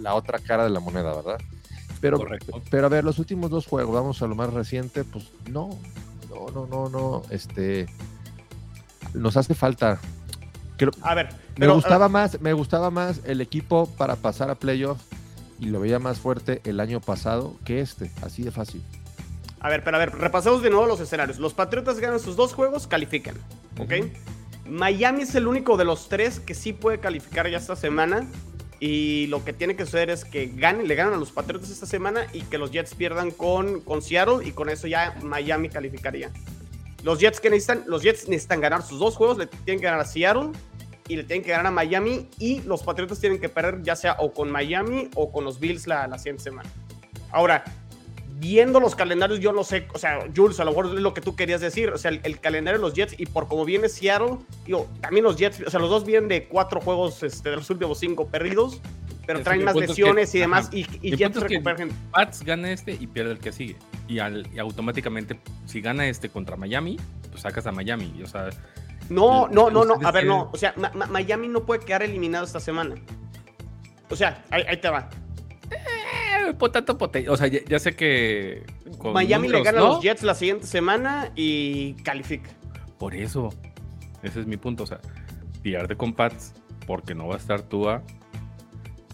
la, 0.00 0.14
otra 0.14 0.38
cara 0.38 0.64
de 0.64 0.70
la 0.70 0.80
moneda, 0.80 1.14
¿verdad? 1.14 1.38
Pero, 2.00 2.18
pero 2.70 2.86
a 2.86 2.90
ver, 2.90 3.04
los 3.04 3.18
últimos 3.18 3.50
dos 3.50 3.66
juegos, 3.66 3.94
vamos 3.94 4.20
a 4.22 4.26
lo 4.26 4.34
más 4.34 4.52
reciente, 4.52 5.04
pues 5.04 5.32
no, 5.50 5.70
no, 6.28 6.46
no, 6.52 6.66
no, 6.66 6.88
no, 6.88 7.22
este, 7.30 7.86
nos 9.14 9.36
hace 9.36 9.54
falta. 9.54 9.98
a 11.02 11.14
ver, 11.14 11.28
me 11.56 11.68
gustaba 11.68 12.08
más, 12.08 12.40
me 12.40 12.52
gustaba 12.52 12.90
más 12.90 13.22
el 13.24 13.40
equipo 13.40 13.86
para 13.96 14.16
pasar 14.16 14.50
a 14.50 14.54
playoff 14.56 15.00
y 15.58 15.66
lo 15.66 15.80
veía 15.80 15.98
más 15.98 16.18
fuerte 16.18 16.60
el 16.64 16.80
año 16.80 17.00
pasado 17.00 17.56
que 17.64 17.80
este, 17.80 18.10
así 18.22 18.42
de 18.42 18.50
fácil. 18.50 18.82
A 19.60 19.68
ver, 19.68 19.82
pero 19.82 19.96
a 19.96 20.00
ver, 20.00 20.12
repasemos 20.12 20.62
de 20.62 20.70
nuevo 20.70 20.86
los 20.86 21.00
escenarios. 21.00 21.38
Los 21.38 21.54
Patriotas 21.54 21.98
ganan 21.98 22.20
sus 22.20 22.36
dos 22.36 22.52
juegos, 22.54 22.86
califican, 22.86 23.36
¿ok? 23.78 23.94
Miami 24.68 25.22
es 25.22 25.34
el 25.34 25.46
único 25.46 25.76
de 25.76 25.84
los 25.84 26.08
tres 26.08 26.40
que 26.40 26.54
sí 26.54 26.72
puede 26.72 26.98
calificar 26.98 27.48
ya 27.48 27.58
esta 27.58 27.76
semana. 27.76 28.26
Y 28.78 29.26
lo 29.28 29.42
que 29.42 29.54
tiene 29.54 29.74
que 29.74 29.86
suceder 29.86 30.10
es 30.10 30.26
que 30.26 30.52
ganen, 30.54 30.86
le 30.86 30.94
ganan 30.94 31.14
a 31.14 31.16
los 31.16 31.32
Patriotas 31.32 31.70
esta 31.70 31.86
semana 31.86 32.26
y 32.34 32.42
que 32.42 32.58
los 32.58 32.70
Jets 32.70 32.94
pierdan 32.94 33.30
con, 33.30 33.80
con 33.80 34.02
Seattle 34.02 34.46
y 34.46 34.52
con 34.52 34.68
eso 34.68 34.86
ya 34.86 35.16
Miami 35.22 35.70
calificaría. 35.70 36.30
Los 37.02 37.20
Jets 37.20 37.40
que 37.40 37.48
necesitan, 37.48 37.84
los 37.86 38.02
Jets 38.02 38.28
necesitan 38.28 38.60
ganar 38.60 38.82
sus 38.82 38.98
dos 38.98 39.16
juegos, 39.16 39.38
le 39.38 39.46
tienen 39.46 39.80
que 39.80 39.86
ganar 39.86 40.00
a 40.00 40.04
Seattle 40.04 40.50
y 41.08 41.16
le 41.16 41.24
tienen 41.24 41.44
que 41.44 41.50
ganar 41.50 41.66
a 41.66 41.70
Miami 41.70 42.28
y 42.38 42.62
los 42.62 42.82
Patriotas 42.82 43.20
tienen 43.20 43.40
que 43.40 43.48
perder 43.48 43.82
ya 43.82 43.96
sea 43.96 44.16
o 44.18 44.32
con 44.32 44.50
Miami 44.50 45.08
o 45.14 45.30
con 45.30 45.44
los 45.44 45.60
Bills 45.60 45.86
la, 45.86 46.06
la 46.06 46.18
siguiente 46.18 46.44
semana. 46.44 46.68
Ahora, 47.30 47.64
viendo 48.38 48.80
los 48.80 48.94
calendarios, 48.94 49.40
yo 49.40 49.52
no 49.52 49.64
sé, 49.64 49.86
o 49.94 49.98
sea, 49.98 50.26
Jules, 50.34 50.60
a 50.60 50.64
lo 50.64 50.70
mejor 50.70 50.86
es 50.86 50.92
lo 51.00 51.14
que 51.14 51.20
tú 51.20 51.36
querías 51.36 51.60
decir, 51.60 51.90
o 51.90 51.98
sea, 51.98 52.10
el, 52.10 52.40
calendario 52.40 52.78
de 52.78 52.86
los 52.86 52.94
Jets 52.94 53.18
y 53.18 53.26
por 53.26 53.48
como 53.48 53.64
viene 53.64 53.88
Seattle, 53.88 54.38
digo, 54.66 54.88
también 55.00 55.24
los 55.24 55.36
Jets, 55.36 55.62
o 55.66 55.70
sea, 55.70 55.80
los 55.80 55.90
dos 55.90 56.04
vienen 56.04 56.28
de 56.28 56.44
cuatro 56.44 56.80
juegos 56.80 57.22
este, 57.22 57.50
de 57.50 57.56
los 57.56 57.68
últimos 57.70 57.98
cinco 57.98 58.26
perdidos, 58.26 58.80
pero 59.26 59.42
traen 59.42 59.64
más 59.64 59.74
lesiones 59.74 60.34
y 60.34 60.38
demás, 60.38 60.68
y, 60.72 60.84
Jets 61.16 61.40
recuperan 61.40 61.90
Pats 62.12 62.42
gana 62.42 62.70
este 62.70 62.92
y 62.92 63.06
pierde 63.06 63.32
el 63.32 63.38
que 63.38 63.52
sigue, 63.52 63.76
y, 64.06 64.18
automáticamente, 64.18 65.40
si 65.64 65.80
gana 65.80 66.06
este 66.06 66.28
contra 66.28 66.56
Miami, 66.56 66.98
pues 67.30 67.42
sacas 67.42 67.66
a 67.66 67.72
Miami, 67.72 68.22
o 68.22 68.26
sea... 68.26 68.50
No, 69.08 69.48
no, 69.48 69.70
no, 69.70 69.84
no, 69.84 69.98
a 70.02 70.10
ver, 70.10 70.26
no, 70.26 70.50
o 70.52 70.56
sea, 70.56 70.74
Miami 71.10 71.48
no 71.48 71.64
puede 71.64 71.84
quedar 71.84 72.02
eliminado 72.02 72.44
esta 72.44 72.60
semana. 72.60 72.96
O 74.10 74.16
sea, 74.16 74.44
ahí, 74.50 74.62
ahí 74.68 74.76
te 74.76 74.88
va. 74.88 75.08
Eh, 75.70 76.52
potato, 76.54 76.96
potato. 76.96 77.32
O 77.32 77.36
sea, 77.36 77.48
ya, 77.48 77.78
sé 77.78 77.94
que. 77.94 78.64
Miami 79.12 79.48
le 79.48 79.62
gana 79.62 79.78
a 79.78 79.82
los 79.82 80.02
Jets 80.02 80.22
la 80.22 80.34
siguiente 80.34 80.66
semana 80.66 81.32
y 81.34 81.94
califica. 82.02 82.50
Por 82.98 83.14
eso. 83.14 83.52
Ese 84.22 84.40
es 84.40 84.46
mi 84.46 84.56
punto. 84.56 84.84
O 84.84 84.86
sea, 84.86 85.00
pierde 85.62 85.96
con 85.96 86.12
Pats 86.12 86.54
porque 86.86 87.14
no 87.14 87.28
va 87.28 87.34
a 87.34 87.38
estar 87.38 87.62
Tua. 87.62 88.02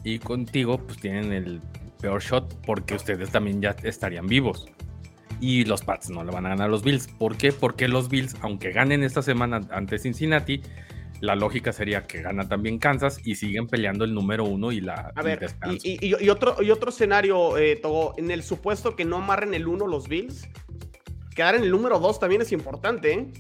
Y 0.05 0.19
contigo, 0.19 0.79
pues 0.79 0.99
tienen 0.99 1.33
el 1.33 1.61
peor 2.01 2.21
shot 2.21 2.55
porque 2.67 2.95
ustedes 2.95 3.31
también 3.31 3.63
ya 3.63 3.77
estarían 3.83 4.27
vivos. 4.27 4.67
Y 5.43 5.65
los 5.65 5.83
Pats 5.83 6.09
no 6.09 6.23
le 6.23 6.31
van 6.31 6.47
a 6.47 6.51
ganar 6.51 6.69
a 6.69 6.71
los 6.71 6.85
Bills. 6.85 7.09
¿Por 7.09 7.37
qué? 7.37 7.51
Porque 7.51 7.89
los 7.89 8.09
Bills, 8.09 8.37
aunque 8.43 8.71
ganen 8.71 9.03
esta 9.03 9.23
semana 9.23 9.61
ante 9.73 9.99
Cincinnati, 9.99 10.63
la 11.21 11.35
lógica 11.35 11.73
sería 11.73 12.05
que 12.05 12.23
gana 12.23 12.49
también 12.49 12.79
Kansas 12.79 13.21
y 13.25 13.35
siguen 13.35 13.67
peleando 13.67 14.05
el 14.05 14.15
número 14.15 14.45
uno 14.45 14.71
y 14.71 14.81
la. 14.81 15.11
A 15.17 15.23
ver, 15.23 15.53
y, 15.83 16.29
otro, 16.29 16.63
y 16.63 16.71
otro 16.71 16.91
escenario, 16.91 17.59
eh, 17.59 17.75
Togo, 17.75 18.15
en 18.19 18.31
el 18.31 18.45
supuesto 18.45 18.95
que 18.95 19.05
no 19.05 19.17
amarren 19.17 19.53
el 19.53 19.67
uno 19.67 19.89
los 19.89 20.07
Bills, 20.07 20.49
quedar 21.35 21.57
en 21.57 21.65
el 21.65 21.73
número 21.73 21.99
dos 21.99 22.21
también 22.21 22.43
es 22.43 22.53
importante, 22.53 23.13
¿eh? 23.13 23.33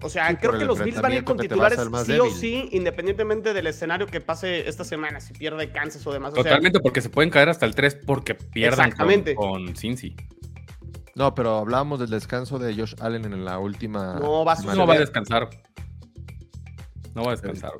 O 0.00 0.08
sea, 0.08 0.38
creo 0.38 0.56
que 0.58 0.64
los 0.64 0.82
Bills 0.82 1.00
van 1.00 1.12
a 1.12 1.14
ir 1.16 1.24
con 1.24 1.36
titulares 1.38 1.80
sí 2.06 2.18
o 2.18 2.30
sí, 2.30 2.68
independientemente 2.72 3.52
del 3.52 3.66
escenario 3.66 4.06
que 4.06 4.20
pase 4.20 4.68
esta 4.68 4.84
semana, 4.84 5.20
si 5.20 5.32
pierde 5.32 5.72
Kansas 5.72 6.06
o 6.06 6.12
demás. 6.12 6.34
Totalmente, 6.34 6.78
porque 6.80 7.00
se 7.00 7.10
pueden 7.10 7.30
caer 7.30 7.48
hasta 7.48 7.66
el 7.66 7.74
3 7.74 7.98
porque 8.06 8.34
pierdan 8.34 8.92
con, 8.92 9.34
con 9.34 9.76
Cincy. 9.76 10.14
No, 11.16 11.34
pero 11.34 11.58
hablábamos 11.58 11.98
del 11.98 12.10
descanso 12.10 12.60
de 12.60 12.74
Josh 12.74 12.94
Allen 13.00 13.24
en 13.24 13.44
la 13.44 13.58
última. 13.58 14.20
No, 14.20 14.44
va, 14.44 14.54
no 14.54 14.86
va 14.86 14.94
a 14.94 14.98
descansar. 15.00 15.48
No 17.14 17.24
va 17.24 17.32
a 17.32 17.32
descansar. 17.32 17.72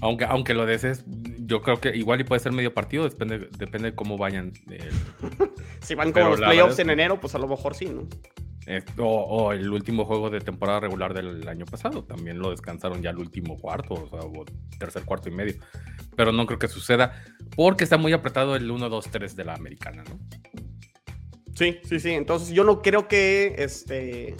Aunque, 0.00 0.24
aunque 0.24 0.54
lo 0.54 0.64
desees, 0.64 1.04
yo 1.06 1.60
creo 1.62 1.80
que 1.80 1.94
igual 1.94 2.20
y 2.20 2.24
puede 2.24 2.40
ser 2.40 2.52
medio 2.52 2.72
partido, 2.72 3.04
depende, 3.04 3.48
depende 3.58 3.90
de 3.90 3.94
cómo 3.94 4.16
vayan. 4.16 4.52
si 5.80 5.94
van 5.94 6.12
con 6.12 6.30
los 6.30 6.38
playoffs 6.38 6.78
en 6.78 6.90
enero, 6.90 7.20
pues 7.20 7.34
a 7.34 7.38
lo 7.38 7.48
mejor 7.48 7.74
sí, 7.74 7.86
¿no? 7.86 8.06
O, 8.98 9.52
el 9.52 9.70
último 9.70 10.04
juego 10.04 10.28
de 10.30 10.40
temporada 10.40 10.80
regular 10.80 11.14
del 11.14 11.48
año 11.48 11.64
pasado, 11.64 12.04
también 12.04 12.38
lo 12.38 12.50
descansaron 12.50 13.02
ya 13.02 13.10
el 13.10 13.18
último 13.18 13.56
cuarto, 13.56 13.94
o 13.94 14.08
sea, 14.08 14.20
o 14.20 14.44
tercer 14.78 15.04
cuarto 15.04 15.28
y 15.28 15.32
medio. 15.32 15.54
Pero 16.16 16.32
no 16.32 16.46
creo 16.46 16.58
que 16.58 16.68
suceda 16.68 17.24
porque 17.56 17.84
está 17.84 17.96
muy 17.96 18.12
apretado 18.12 18.56
el 18.56 18.70
1, 18.70 18.88
2, 18.88 19.10
3 19.10 19.36
de 19.36 19.44
la 19.44 19.54
americana, 19.54 20.04
¿no? 20.04 20.18
Sí, 21.54 21.78
sí, 21.82 21.98
sí. 21.98 22.10
Entonces 22.10 22.50
yo 22.50 22.62
no 22.64 22.82
creo 22.82 23.08
que, 23.08 23.54
este, 23.58 24.36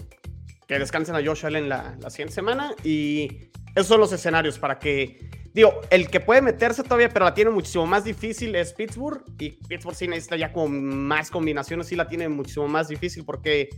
que 0.66 0.78
descansen 0.78 1.14
a 1.16 1.24
Josh 1.24 1.46
Allen 1.46 1.68
la 1.68 1.96
siguiente 2.10 2.34
semana. 2.34 2.74
Y 2.84 3.50
esos 3.74 3.86
son 3.86 4.00
los 4.00 4.12
escenarios 4.12 4.58
para 4.58 4.78
que... 4.78 5.37
Digo, 5.54 5.80
el 5.90 6.08
que 6.08 6.20
puede 6.20 6.42
meterse 6.42 6.82
todavía, 6.82 7.08
pero 7.08 7.24
la 7.24 7.34
tiene 7.34 7.50
muchísimo 7.50 7.86
más 7.86 8.04
difícil 8.04 8.54
es 8.54 8.72
Pittsburgh. 8.72 9.22
Y 9.38 9.50
Pittsburgh 9.50 9.96
sí 9.96 10.06
necesita 10.06 10.36
ya 10.36 10.52
con 10.52 11.06
más 11.06 11.30
combinaciones, 11.30 11.86
sí 11.86 11.96
la 11.96 12.06
tiene 12.06 12.28
muchísimo 12.28 12.68
más 12.68 12.88
difícil 12.88 13.24
porque 13.24 13.68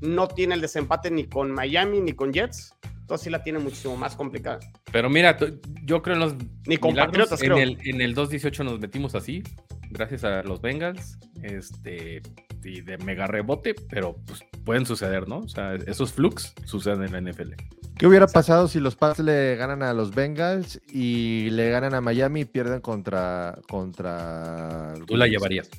no 0.00 0.28
tiene 0.28 0.54
el 0.54 0.60
desempate 0.60 1.10
ni 1.10 1.24
con 1.24 1.50
Miami 1.50 2.00
ni 2.00 2.12
con 2.12 2.32
Jets. 2.32 2.74
Entonces 2.82 3.24
sí 3.24 3.30
la 3.30 3.42
tiene 3.42 3.58
muchísimo 3.58 3.96
más 3.96 4.14
complicada. 4.14 4.60
Pero 4.92 5.10
mira, 5.10 5.36
yo 5.84 6.02
creo 6.02 6.14
en 6.14 6.20
los. 6.20 6.34
Ni 6.66 6.76
con 6.76 6.94
Patriotas, 6.94 7.42
en 7.42 7.52
El, 7.52 7.78
en 7.84 8.00
el 8.00 8.14
2-18 8.14 8.64
nos 8.64 8.78
metimos 8.78 9.14
así, 9.14 9.42
gracias 9.90 10.24
a 10.24 10.42
los 10.42 10.60
Bengals. 10.60 11.18
Este 11.42 12.22
y 12.64 12.80
de 12.82 12.98
mega 12.98 13.26
rebote, 13.26 13.74
pero 13.88 14.16
pues 14.26 14.40
pueden 14.64 14.86
suceder, 14.86 15.28
¿no? 15.28 15.38
O 15.38 15.48
sea, 15.48 15.74
esos 15.74 16.12
flux 16.12 16.54
suceden 16.64 17.02
en 17.04 17.12
la 17.12 17.32
NFL. 17.32 17.52
¿Qué 17.96 18.06
hubiera 18.06 18.26
pasado 18.26 18.68
si 18.68 18.80
los 18.80 18.96
Pats 18.96 19.18
le 19.18 19.56
ganan 19.56 19.82
a 19.82 19.92
los 19.92 20.14
Bengals 20.14 20.80
y 20.90 21.50
le 21.50 21.70
ganan 21.70 21.94
a 21.94 22.00
Miami 22.00 22.40
y 22.40 22.44
pierden 22.46 22.80
contra. 22.80 23.58
contra... 23.68 24.94
Tú 25.06 25.16
la 25.16 25.26
llevarías. 25.26 25.70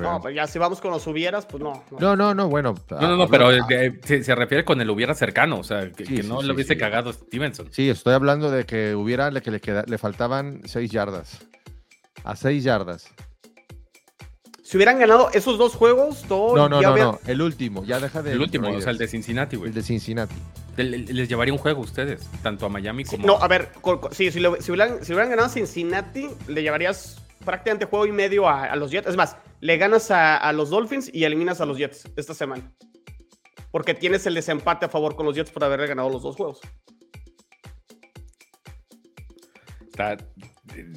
No, 0.00 0.20
pues 0.20 0.36
ya 0.36 0.46
si 0.46 0.60
vamos 0.60 0.80
con 0.80 0.92
los 0.92 1.04
hubieras, 1.08 1.44
pues 1.44 1.60
no. 1.60 1.84
No, 1.98 2.14
no, 2.14 2.34
no, 2.34 2.48
bueno. 2.48 2.74
No, 2.88 3.00
no, 3.00 3.16
no, 3.16 3.28
pero 3.28 3.50
se, 4.04 4.34
refiere 4.34 4.64
con 4.64 4.80
el 4.80 4.88
hubiera 4.88 5.12
cercano, 5.12 5.58
o 5.58 5.64
sea, 5.64 5.90
que, 5.90 6.22
no 6.22 6.40
lo 6.40 6.54
hubiese 6.54 6.76
cagado 6.76 7.12
Stevenson. 7.12 7.66
Sí, 7.72 7.90
estoy 7.90 8.14
hablando 8.14 8.50
de 8.50 8.64
que 8.64 8.94
hubiera, 8.94 9.28
que 9.40 9.50
le, 9.50 9.60
le 9.86 9.98
faltaban 9.98 10.60
seis 10.66 10.90
yardas. 10.90 11.44
A 12.24 12.36
seis 12.36 12.64
yardas. 12.64 13.08
Si 14.72 14.78
hubieran 14.78 14.98
ganado 14.98 15.28
esos 15.34 15.58
dos 15.58 15.74
juegos, 15.74 16.22
todo. 16.22 16.56
No, 16.56 16.66
no, 16.66 16.80
no, 16.80 16.96
no, 16.96 17.20
el 17.26 17.42
último, 17.42 17.84
ya 17.84 18.00
deja 18.00 18.22
de. 18.22 18.32
El 18.32 18.40
último, 18.40 18.70
o 18.70 18.80
sea, 18.80 18.92
el 18.92 18.96
de 18.96 19.06
Cincinnati, 19.06 19.56
güey. 19.56 19.68
El 19.68 19.74
de 19.74 19.82
Cincinnati. 19.82 20.34
Les 20.78 21.28
llevaría 21.28 21.52
un 21.52 21.58
juego 21.58 21.82
a 21.82 21.84
ustedes, 21.84 22.26
tanto 22.42 22.64
a 22.64 22.70
Miami 22.70 23.04
como. 23.04 23.26
no, 23.26 23.36
a 23.36 23.48
ver, 23.48 23.68
sí, 24.12 24.30
si, 24.30 24.38
hubieran, 24.40 24.98
ganado 25.28 25.44
a 25.44 25.48
Cincinnati, 25.50 26.30
le 26.48 26.62
llevarías 26.62 27.20
prácticamente 27.44 27.84
juego 27.84 28.06
y 28.06 28.12
medio 28.12 28.48
a, 28.48 28.74
los 28.76 28.90
Jets. 28.90 29.08
Es 29.08 29.16
más, 29.16 29.36
le 29.60 29.76
ganas 29.76 30.10
a, 30.10 30.50
los 30.54 30.70
Dolphins 30.70 31.10
y 31.12 31.24
eliminas 31.24 31.60
a 31.60 31.66
los 31.66 31.76
Jets 31.76 32.08
esta 32.16 32.32
semana. 32.32 32.72
Porque 33.70 33.92
tienes 33.92 34.24
el 34.24 34.32
desempate 34.32 34.86
a 34.86 34.88
favor 34.88 35.16
con 35.16 35.26
los 35.26 35.36
Jets 35.36 35.50
por 35.50 35.64
haber 35.64 35.86
ganado 35.86 36.08
los 36.08 36.22
dos 36.22 36.36
juegos. 36.36 36.60
Está, 39.82 40.16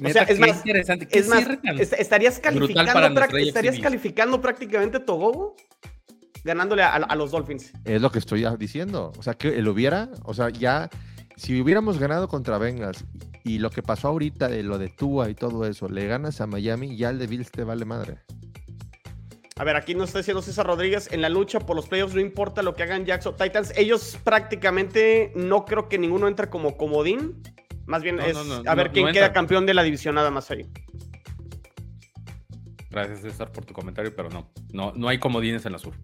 o 0.04 0.08
sea, 0.10 0.22
es 0.22 0.38
más, 0.38 0.58
interesante. 0.58 1.08
Es 1.10 1.28
más, 1.28 1.44
estarías 1.98 2.38
calificando, 2.38 3.38
estarías 3.38 3.78
calificando 3.80 4.40
prácticamente 4.40 5.00
Togogo 5.00 5.56
ganándole 6.46 6.82
a, 6.82 7.14
los 7.14 7.32
Dolphins. 7.32 7.72
Es 7.84 8.00
lo 8.00 8.10
que 8.10 8.20
estoy 8.20 8.46
diciendo. 8.58 9.12
O 9.18 9.22
sea, 9.22 9.34
que 9.34 9.58
él 9.58 9.68
hubiera, 9.68 10.08
o 10.22 10.32
sea, 10.32 10.48
ya, 10.48 10.88
si 11.36 11.60
hubiéramos 11.60 11.98
ganado 11.98 12.28
contra 12.28 12.56
Vengas 12.56 13.04
y 13.44 13.58
lo 13.58 13.70
que 13.70 13.82
pasó 13.82 14.08
ahorita 14.08 14.48
de 14.48 14.62
lo 14.62 14.78
de 14.78 14.88
Tua 14.88 15.28
y 15.28 15.34
todo 15.34 15.66
eso, 15.66 15.88
le 15.88 16.06
ganas 16.06 16.40
a 16.40 16.46
Miami, 16.46 16.96
ya 16.96 17.10
el 17.10 17.18
de 17.18 17.26
Bills 17.26 17.50
te 17.50 17.64
vale 17.64 17.84
madre. 17.84 18.18
A 19.58 19.64
ver, 19.64 19.74
aquí 19.76 19.94
nos 19.94 20.10
está 20.10 20.18
diciendo 20.18 20.42
César 20.42 20.66
Rodríguez, 20.66 21.08
en 21.10 21.22
la 21.22 21.28
lucha 21.28 21.60
por 21.60 21.76
los 21.76 21.88
playoffs 21.88 22.14
no 22.14 22.20
importa 22.20 22.62
lo 22.62 22.74
que 22.74 22.82
hagan 22.82 23.06
Jackson 23.06 23.36
Titans, 23.36 23.72
ellos 23.76 24.18
prácticamente 24.22 25.32
no 25.34 25.64
creo 25.64 25.88
que 25.88 25.98
ninguno 25.98 26.28
entre 26.28 26.48
como 26.48 26.76
comodín. 26.76 27.42
Más 27.86 28.02
bien 28.02 28.20
es 28.20 28.36
a 28.66 28.74
ver 28.74 28.90
quién 28.90 29.12
queda 29.12 29.32
campeón 29.32 29.66
de 29.66 29.74
la 29.74 29.82
división 29.82 30.14
nada 30.14 30.30
más 30.30 30.50
ahí. 30.50 30.66
Gracias, 32.90 33.20
César, 33.20 33.52
por 33.52 33.64
tu 33.64 33.74
comentario, 33.74 34.14
pero 34.14 34.30
no, 34.30 34.50
no, 34.72 34.92
no 34.96 35.08
hay 35.08 35.18
comodines 35.18 35.66
en 35.66 35.72
la 35.72 35.78
sur. 35.78 35.94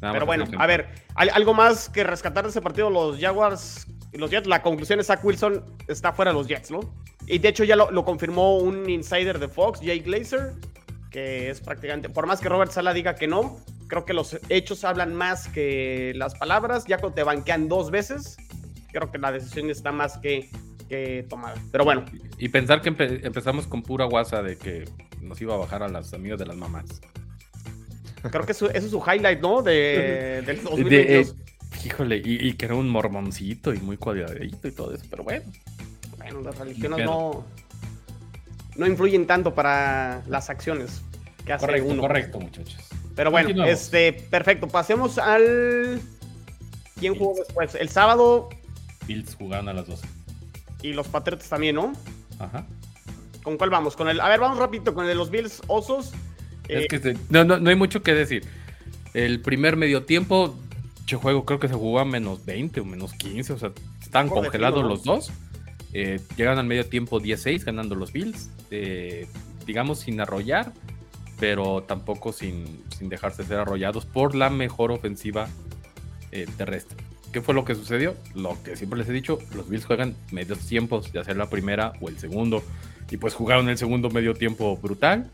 pero 0.00 0.26
bueno, 0.26 0.44
a 0.58 0.66
ver, 0.66 0.88
algo 1.14 1.54
más 1.54 1.88
que 1.88 2.04
rescatar 2.04 2.44
de 2.44 2.50
ese 2.50 2.60
partido, 2.60 2.90
los 2.90 3.18
Jaguars 3.18 3.86
y 4.12 4.18
los 4.18 4.30
Jets. 4.30 4.46
La 4.46 4.62
conclusión 4.62 5.00
es 5.00 5.08
que 5.08 5.18
Wilson 5.22 5.64
está 5.88 6.12
fuera 6.12 6.32
de 6.32 6.38
los 6.38 6.46
Jets, 6.46 6.70
¿no? 6.70 6.80
Y 7.26 7.38
de 7.38 7.48
hecho 7.48 7.64
ya 7.64 7.76
lo, 7.76 8.04
confirmó 8.04 8.58
un 8.58 8.88
insider 8.90 9.38
de 9.38 9.48
Fox, 9.48 9.80
Jay 9.82 10.00
Glazer, 10.00 10.54
que 11.10 11.50
es 11.50 11.60
prácticamente, 11.60 12.08
por 12.08 12.26
más 12.26 12.40
que 12.40 12.48
Robert 12.48 12.72
Sala 12.72 12.92
diga 12.92 13.14
que 13.14 13.26
no, 13.26 13.58
creo 13.86 14.04
que 14.04 14.12
los 14.12 14.38
hechos 14.48 14.84
hablan 14.84 15.14
más 15.14 15.48
que 15.48 16.12
las 16.16 16.34
palabras. 16.34 16.86
Ya 16.86 16.98
te 16.98 17.22
banquean 17.22 17.68
dos 17.68 17.90
veces, 17.90 18.36
creo 18.92 19.10
que 19.10 19.18
la 19.18 19.32
decisión 19.32 19.70
está 19.70 19.92
más 19.92 20.18
que, 20.18 20.48
que 20.88 21.26
tomada. 21.28 21.56
Pero 21.70 21.84
bueno. 21.84 22.04
Y, 22.38 22.48
pensar 22.48 22.80
que 22.80 22.88
empezamos 22.88 23.66
con 23.66 23.82
pura 23.82 24.04
guasa 24.04 24.42
de 24.42 24.56
que 24.56 24.84
nos 25.20 25.40
iba 25.40 25.54
a 25.54 25.58
bajar 25.58 25.82
a 25.82 25.88
las 25.88 26.12
amigas 26.14 26.38
de 26.38 26.46
las 26.46 26.56
mamás. 26.56 27.00
Creo 28.30 28.44
que 28.44 28.52
eso, 28.52 28.70
es 28.70 28.90
su 28.90 29.00
highlight, 29.00 29.40
¿no? 29.40 29.62
De, 29.62 30.42
del 30.46 30.62
2022. 30.62 31.28
Eh, 31.28 31.86
híjole, 31.86 32.20
y, 32.24 32.52
que 32.54 32.66
era 32.66 32.74
un 32.74 32.88
mormoncito 32.88 33.72
y 33.72 33.78
muy 33.78 33.96
cuadradito 33.96 34.68
y 34.68 34.72
todo 34.72 34.94
eso, 34.94 35.04
pero 35.08 35.24
bueno. 35.24 35.44
Bueno, 36.18 36.42
las 36.42 36.58
religiones 36.58 37.04
no, 37.04 37.44
no 38.76 38.86
influyen 38.86 39.26
tanto 39.26 39.54
para 39.54 40.22
las 40.28 40.50
acciones 40.50 41.02
que 41.46 41.52
hace 41.54 41.66
correcto, 41.66 41.88
uno. 41.88 42.02
Correcto, 42.02 42.40
muchachos. 42.40 42.76
Pero 43.16 43.30
bueno, 43.30 43.64
este, 43.64 44.12
perfecto. 44.12 44.68
Pasemos 44.68 45.18
al. 45.18 46.00
¿Quién 46.98 47.14
jugó 47.16 47.34
después? 47.36 47.74
El 47.74 47.88
sábado 47.88 48.50
Bills 49.10 49.34
jugaron 49.34 49.68
a 49.68 49.72
las 49.72 49.88
12. 49.88 50.06
Y 50.82 50.92
los 50.92 51.08
Patriotas 51.08 51.48
también, 51.48 51.74
¿no? 51.74 51.92
Ajá. 52.38 52.64
¿Con 53.42 53.56
cuál 53.56 53.70
vamos? 53.70 53.96
Con 53.96 54.08
el, 54.08 54.20
a 54.20 54.28
ver, 54.28 54.38
vamos 54.38 54.58
rápido 54.58 54.94
con 54.94 55.04
el 55.04 55.08
de 55.08 55.16
los 55.16 55.30
Bills 55.30 55.62
Osos. 55.66 56.12
Es 56.68 56.86
que 56.86 57.16
no, 57.28 57.42
no, 57.42 57.58
no, 57.58 57.70
hay 57.70 57.76
mucho 57.76 58.02
que 58.02 58.14
decir. 58.14 58.44
El 59.12 59.40
primer 59.40 59.76
medio 59.76 60.04
tiempo, 60.04 60.54
yo 61.06 61.18
juego, 61.18 61.44
creo 61.44 61.58
que 61.58 61.66
se 61.66 61.74
jugó 61.74 61.98
a 61.98 62.04
menos 62.04 62.44
20 62.44 62.80
o 62.80 62.84
menos 62.84 63.12
15, 63.14 63.52
o 63.54 63.58
sea, 63.58 63.72
están 64.00 64.28
congelados 64.28 64.84
los 64.84 65.02
dos. 65.02 65.32
Eh, 65.92 66.20
llegan 66.36 66.58
al 66.58 66.66
medio 66.66 66.86
tiempo 66.86 67.18
16 67.18 67.64
ganando 67.64 67.96
los 67.96 68.12
Bills. 68.12 68.50
Eh, 68.70 69.26
digamos, 69.66 69.98
sin 69.98 70.20
arrollar, 70.20 70.72
pero 71.40 71.82
tampoco 71.82 72.32
sin, 72.32 72.84
sin 72.96 73.08
dejarse 73.08 73.42
ser 73.42 73.58
arrollados 73.58 74.06
por 74.06 74.36
la 74.36 74.50
mejor 74.50 74.92
ofensiva 74.92 75.48
eh, 76.30 76.46
terrestre. 76.56 77.09
¿Qué 77.32 77.40
fue 77.40 77.54
lo 77.54 77.64
que 77.64 77.74
sucedió? 77.74 78.16
Lo 78.34 78.60
que 78.62 78.76
siempre 78.76 78.98
les 78.98 79.08
he 79.08 79.12
dicho, 79.12 79.38
los 79.54 79.68
Bills 79.68 79.86
juegan 79.86 80.16
medios 80.32 80.66
tiempos, 80.66 81.12
ya 81.12 81.24
sea 81.24 81.34
la 81.34 81.48
primera 81.48 81.92
o 82.00 82.08
el 82.08 82.18
segundo, 82.18 82.62
y 83.10 83.16
pues 83.16 83.34
jugaron 83.34 83.68
el 83.68 83.78
segundo 83.78 84.10
medio 84.10 84.34
tiempo 84.34 84.76
brutal. 84.76 85.30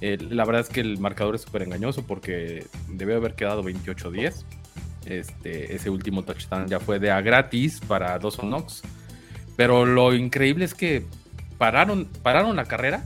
La 0.00 0.44
verdad 0.44 0.62
es 0.62 0.68
que 0.68 0.80
el 0.80 0.98
marcador 0.98 1.34
es 1.34 1.42
súper 1.42 1.62
engañoso 1.62 2.06
porque 2.06 2.66
debe 2.88 3.14
haber 3.14 3.34
quedado 3.34 3.62
28-10. 3.62 4.44
Este, 5.06 5.74
ese 5.74 5.88
último 5.88 6.24
touchdown 6.24 6.66
ya 6.66 6.80
fue 6.80 6.98
de 6.98 7.10
a 7.10 7.20
gratis 7.20 7.80
para 7.86 8.18
Dawson 8.18 8.48
Knox. 8.48 8.82
Pero 9.56 9.86
lo 9.86 10.14
increíble 10.14 10.64
es 10.64 10.74
que 10.74 11.04
pararon, 11.58 12.06
pararon 12.22 12.56
la 12.56 12.64
carrera 12.66 13.04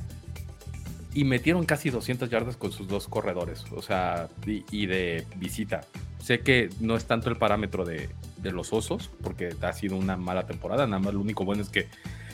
y 1.15 1.25
metieron 1.25 1.65
casi 1.65 1.91
200 1.91 2.31
yardas 2.31 2.57
con 2.57 2.73
sus 2.73 2.89
dos 2.89 3.09
corredores, 3.09 3.65
o 3.75 3.83
sea, 3.83 4.29
y, 4.47 4.87
de 4.87 5.27
visita. 5.37 5.83
Sé 6.21 6.41
que 6.41 6.71
no 6.81 6.97
es 6.97 7.07
tanto 7.07 7.31
el 7.31 7.37
parámetro 7.37 7.85
de, 7.85 8.09
de, 8.39 8.53
los 8.53 8.73
osos, 8.73 9.11
porque 9.23 9.55
ha 9.61 9.73
sido 9.73 9.97
una 9.97 10.17
mala 10.17 10.47
temporada, 10.47 10.87
nada 10.87 11.01
más 11.01 11.15
lo 11.15 11.21
único 11.21 11.45
bueno 11.45 11.63
es 11.63 11.69
que 11.69 11.89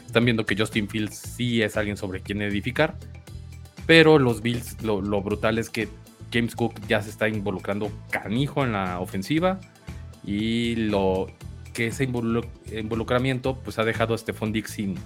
están 0.07 0.25
viendo 0.25 0.45
que 0.45 0.57
Justin 0.57 0.89
Fields 0.89 1.17
sí 1.17 1.63
es 1.63 1.77
alguien 1.77 1.97
sobre 1.97 2.21
quien 2.21 2.43
edificar, 2.43 2.97
pero 3.87 4.19
los 4.19 4.43
Bills, 4.43 4.83
lo, 4.83 5.23
brutal 5.23 5.59
es 5.59 5.71
que 5.71 5.89
James 6.33 6.57
Cook 6.57 6.75
ya 6.89 7.01
se 7.03 7.11
está 7.11 7.29
involucrando 7.29 7.91
canijo 8.11 8.65
en 8.65 8.73
la 8.73 9.01
ofensiva 9.01 9.61
y 10.25 10.75
lo 10.75 11.29
que 11.73 11.89
ese 11.89 12.05
involucramiento 12.05 13.57
pues 13.59 13.79
ha 13.79 13.85
dejado 13.85 14.15
a 14.15 14.19
Stephon 14.19 14.53
Dix 14.53 14.71
sin, 14.71 14.97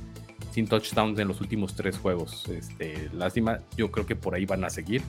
sin 0.51 0.67
touchdowns 0.67 1.19
en 1.19 1.29
los 1.29 1.41
últimos 1.41 1.75
tres 1.75 1.99
juegos. 1.99 2.49
Este, 2.49 3.11
lástima, 3.13 3.61
yo 3.77 3.91
creo 3.91 4.07
que 4.07 4.17
por 4.17 4.35
ahí 4.35 4.47
van 4.47 4.65
a 4.65 4.71
seguir, 4.71 5.03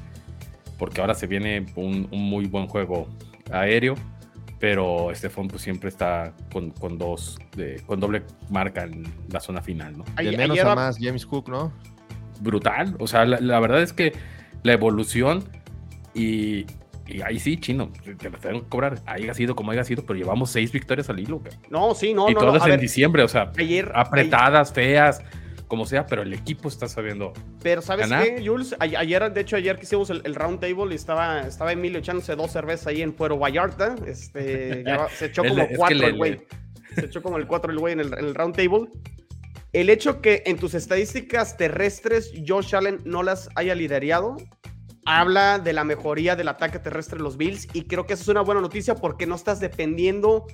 porque 0.77 0.99
ahora 0.99 1.13
se 1.15 1.27
viene 1.27 1.65
un, 1.75 2.07
muy 2.11 2.45
buen 2.45 2.67
juego 2.67 3.07
aéreo, 3.51 3.95
pero 4.59 5.09
Stephon 5.13 5.47
pues 5.47 5.61
siempre 5.61 5.89
está 5.89 6.33
con, 6.51 6.97
dos, 6.97 7.37
con 7.85 7.99
doble 7.99 8.23
marca 8.49 8.83
en 8.83 9.03
la 9.31 9.39
zona 9.39 9.61
final, 9.61 9.97
¿no? 9.97 10.05
De 10.17 10.37
menos 10.37 10.59
a 10.59 10.75
más 10.75 10.97
James 10.99 11.25
Cook, 11.25 11.49
¿no? 11.49 11.71
brutal. 12.41 12.95
O 12.99 13.07
sea, 13.07 13.25
la, 13.25 13.59
verdad 13.59 13.81
es 13.81 13.93
que 13.93 14.13
la 14.63 14.73
evolución 14.73 15.43
y, 16.13 16.65
ahí 17.23 17.39
sí, 17.39 17.57
chino, 17.57 17.91
te 18.03 18.29
lo 18.29 18.37
tengo 18.37 18.63
que 18.63 18.69
cobrar. 18.69 18.99
Haya 19.05 19.33
sido 19.33 19.55
como 19.55 19.71
haya 19.71 19.83
sido, 19.83 20.05
pero 20.05 20.19
llevamos 20.19 20.49
seis 20.49 20.71
victorias 20.71 21.09
al 21.09 21.19
hilo. 21.19 21.41
No, 21.69 21.95
sí, 21.95 22.13
no, 22.13 22.29
y 22.29 22.33
no. 22.33 22.39
todas 22.39 22.67
en 22.67 22.79
diciembre, 22.79 23.23
o 23.23 23.27
sea, 23.27 23.51
apretadas, 23.93 24.73
feas, 24.73 25.23
como 25.71 25.85
sea, 25.85 26.05
pero 26.05 26.23
el 26.23 26.33
equipo 26.33 26.67
está 26.67 26.89
sabiendo. 26.89 27.31
Pero 27.63 27.81
¿sabes 27.81 28.09
qué, 28.09 28.43
Jules? 28.45 28.75
Ayer, 28.79 29.31
de 29.31 29.39
hecho, 29.39 29.55
ayer 29.55 29.77
que 29.77 29.83
hicimos 29.83 30.09
el, 30.09 30.35
round 30.35 30.59
table 30.59 30.91
y 30.91 30.95
estaba, 30.95 31.47
estaba 31.47 31.71
Emilio 31.71 31.99
echándose 31.99 32.35
dos 32.35 32.51
cervezas 32.51 32.87
ahí 32.87 33.01
en 33.01 33.13
Puerto 33.13 33.39
Vallarta. 33.39 33.95
Este, 34.05 34.83
se 35.17 35.27
echó 35.27 35.45
como 35.45 35.65
cuatro 35.77 36.07
el 36.07 36.17
güey. 36.17 36.41
Se 36.93 37.05
echó 37.05 37.23
como 37.23 37.37
el 37.37 37.47
cuatro 37.47 37.71
el 37.71 37.79
güey 37.79 37.93
en 37.93 38.01
el, 38.01 38.07
en 38.07 38.25
el 38.25 38.35
round 38.35 38.53
table. 38.53 38.89
El 39.71 39.89
hecho 39.89 40.19
que 40.19 40.43
en 40.45 40.57
tus 40.57 40.73
estadísticas 40.73 41.55
terrestres 41.55 42.33
Josh 42.45 42.75
Allen 42.75 42.97
no 43.05 43.23
las 43.23 43.47
haya 43.55 43.73
liderado, 43.73 44.35
habla 45.05 45.57
de 45.57 45.71
la 45.71 45.85
mejoría 45.85 46.35
del 46.35 46.49
ataque 46.49 46.79
terrestre 46.79 47.17
de 47.17 47.23
los 47.23 47.37
Bills 47.37 47.69
y 47.71 47.83
creo 47.83 48.05
que 48.05 48.15
eso 48.15 48.23
es 48.23 48.27
una 48.27 48.41
buena 48.41 48.59
noticia 48.59 48.95
porque 48.95 49.25
no 49.25 49.35
estás 49.35 49.61
dependiendo 49.61 50.45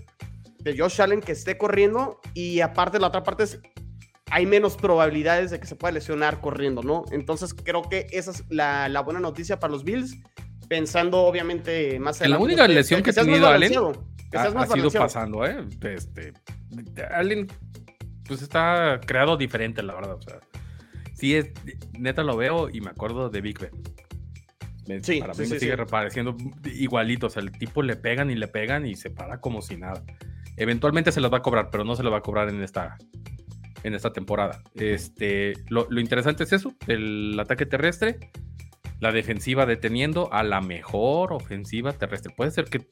de 0.60 0.78
Josh 0.78 1.02
Allen 1.02 1.22
que 1.22 1.32
esté 1.32 1.58
corriendo 1.58 2.20
y 2.36 2.60
aparte 2.60 3.00
la 3.00 3.08
otra 3.08 3.24
parte 3.24 3.46
es 3.46 3.60
hay 4.30 4.46
menos 4.46 4.76
probabilidades 4.76 5.52
de 5.52 5.60
que 5.60 5.68
se 5.68 5.76
pueda 5.76 5.94
lesionar 5.94 6.42
corriendo, 6.42 6.84
¿no? 6.84 7.06
Entonces 7.12 7.54
creo 7.54 7.84
que 7.84 8.08
esa 8.12 8.32
es 8.32 8.44
la, 8.50 9.02
buena 9.02 9.20
noticia 9.20 9.60
para 9.60 9.72
los 9.72 9.84
Bills, 9.84 10.18
pensando 10.68 11.22
obviamente 11.22 12.00
más 12.00 12.22
en 12.22 12.32
la 12.32 12.40
única 12.40 12.68
lesión 12.68 13.02
que, 13.02 13.12
ha 13.12 13.14
tenido 13.14 13.48
Allen 13.48 13.72
ha, 14.34 14.68
sido 14.68 14.92
pasando, 14.92 15.46
¿eh? 15.46 15.66
Este, 15.82 16.34
Allen 17.12 17.48
pues 18.28 18.42
está 18.42 19.00
creado 19.06 19.38
diferente, 19.38 19.82
la 19.82 19.96
verdad. 19.96 20.16
O 20.16 20.22
sea, 20.22 20.40
sí 21.14 21.36
es, 21.36 21.52
neta 21.98 22.24
lo 22.24 22.36
veo 22.36 22.70
y 22.70 22.82
me 22.82 22.90
acuerdo 22.90 23.30
de 23.30 23.42
Big 23.42 23.58
Ben. 23.60 25.04
sí, 25.04 25.22
para 25.22 25.34
mí 25.34 25.48
me 25.48 25.60
sigue 25.60 25.76
repareciendo 25.76 26.36
igualito. 26.66 27.28
O 27.28 27.30
sea, 27.30 27.42
el 27.42 27.52
tipo 27.52 27.82
le 27.82 27.96
pegan 27.96 28.30
y 28.30 28.36
le 28.36 28.48
pegan 28.48 28.86
y 28.86 28.96
se 28.96 29.10
para 29.10 29.40
como 29.40 29.62
si 29.62 29.78
nada. 29.78 30.04
Eventualmente 30.58 31.12
se 31.12 31.22
los 31.22 31.32
va 31.32 31.38
a 31.38 31.42
cobrar, 31.42 31.70
pero 31.72 31.84
no 31.86 31.96
se 31.96 32.04
lo 32.04 32.12
va 32.12 32.18
a 32.18 32.22
cobrar 32.22 32.50
en 32.50 32.62
esta, 32.62 32.98
en 33.88 33.96
esta 33.96 34.14
temporada. 34.14 34.62
Este, 34.76 35.54
lo, 35.70 35.88
lo 35.90 36.00
interesante 36.00 36.44
es 36.44 36.54
eso: 36.54 36.74
el 36.88 37.40
ataque 37.40 37.66
terrestre, 37.66 38.20
la 39.00 39.12
defensiva 39.12 39.66
deteniendo 39.66 40.32
a 40.34 40.44
la 40.44 40.62
mejor 40.62 41.34
ofensiva 41.34 41.94
terrestre. 41.94 42.34
Puede 42.36 42.52
ser 42.52 42.66
que 42.66 42.88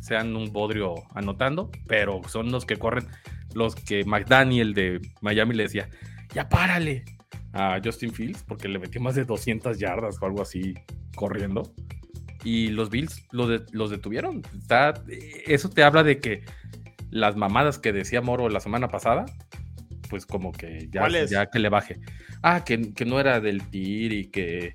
sean 0.00 0.36
un 0.36 0.52
bodrio 0.52 0.94
anotando, 1.14 1.70
pero 1.86 2.20
son 2.28 2.52
los 2.52 2.66
que 2.66 2.76
corren 2.76 3.06
los 3.54 3.74
que 3.74 4.04
McDaniel 4.04 4.74
de 4.74 5.00
Miami 5.20 5.54
le 5.54 5.64
decía, 5.64 5.88
ya 6.34 6.48
párale 6.48 7.04
a 7.52 7.80
Justin 7.82 8.12
Fields 8.12 8.42
porque 8.42 8.68
le 8.68 8.78
metió 8.78 9.00
más 9.00 9.14
de 9.14 9.24
200 9.24 9.78
yardas 9.78 10.20
o 10.20 10.26
algo 10.26 10.42
así 10.42 10.74
corriendo. 11.14 11.72
Y 12.42 12.68
los 12.68 12.90
Bills 12.90 13.26
los 13.30 13.90
detuvieron. 13.90 14.42
Está, 14.58 15.02
eso 15.46 15.70
te 15.70 15.82
habla 15.82 16.02
de 16.02 16.18
que 16.18 16.42
las 17.10 17.36
mamadas 17.36 17.78
que 17.78 17.92
decía 17.92 18.20
Moro 18.20 18.50
la 18.50 18.60
semana 18.60 18.88
pasada, 18.88 19.24
pues 20.08 20.26
como 20.26 20.52
que 20.52 20.88
ya, 20.90 21.08
ya 21.26 21.46
que 21.46 21.58
le 21.58 21.68
baje. 21.68 21.98
Ah, 22.42 22.64
que, 22.64 22.92
que 22.92 23.04
no 23.04 23.20
era 23.20 23.40
del 23.40 23.62
TIR 23.68 24.12
y 24.12 24.26
que 24.26 24.74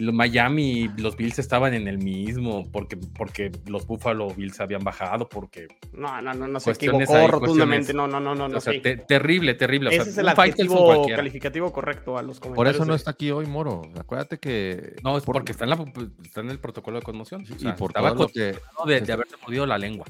Miami 0.00 0.82
y 0.82 0.88
los 1.00 1.16
Bills 1.16 1.38
estaban 1.38 1.74
en 1.74 1.88
el 1.88 1.98
mismo, 1.98 2.70
porque, 2.70 2.96
porque 2.96 3.52
los 3.66 3.86
Buffalo 3.86 4.28
Bills 4.28 4.60
habían 4.60 4.82
bajado, 4.82 5.28
porque... 5.28 5.68
No, 5.92 6.20
no, 6.20 6.34
no, 6.34 6.48
no 6.48 6.60
se 6.60 6.72
equivocó 6.72 7.28
rotundamente, 7.28 7.94
no, 7.94 8.06
no, 8.06 8.20
no, 8.20 8.34
no. 8.34 8.46
O 8.46 8.60
sea, 8.60 8.74
terrible, 9.06 9.54
terrible. 9.54 9.94
Ese 9.94 10.10
es 10.10 10.18
el 10.18 10.28
adjetivo 10.28 11.06
calificativo 11.08 11.72
correcto 11.72 12.18
a 12.18 12.22
los 12.22 12.40
comentarios. 12.40 12.56
Por 12.56 12.82
eso 12.82 12.84
no 12.84 12.94
está 12.94 13.12
aquí 13.12 13.30
hoy 13.30 13.46
Moro, 13.46 13.82
acuérdate 13.98 14.38
que... 14.38 14.96
No, 15.02 15.16
es 15.16 15.24
porque 15.24 15.52
está 15.52 15.64
en, 15.64 15.70
la, 15.70 15.84
está 16.24 16.40
en 16.40 16.50
el 16.50 16.58
protocolo 16.58 16.98
de 16.98 17.04
conmoción. 17.04 17.44
y 17.58 17.72
por 17.72 17.92
todo 17.92 18.14
lo 18.14 18.28
que... 18.28 18.56
De, 18.86 19.00
de 19.00 19.12
haberse 19.12 19.36
mordido 19.42 19.66
la 19.66 19.78
lengua. 19.78 20.06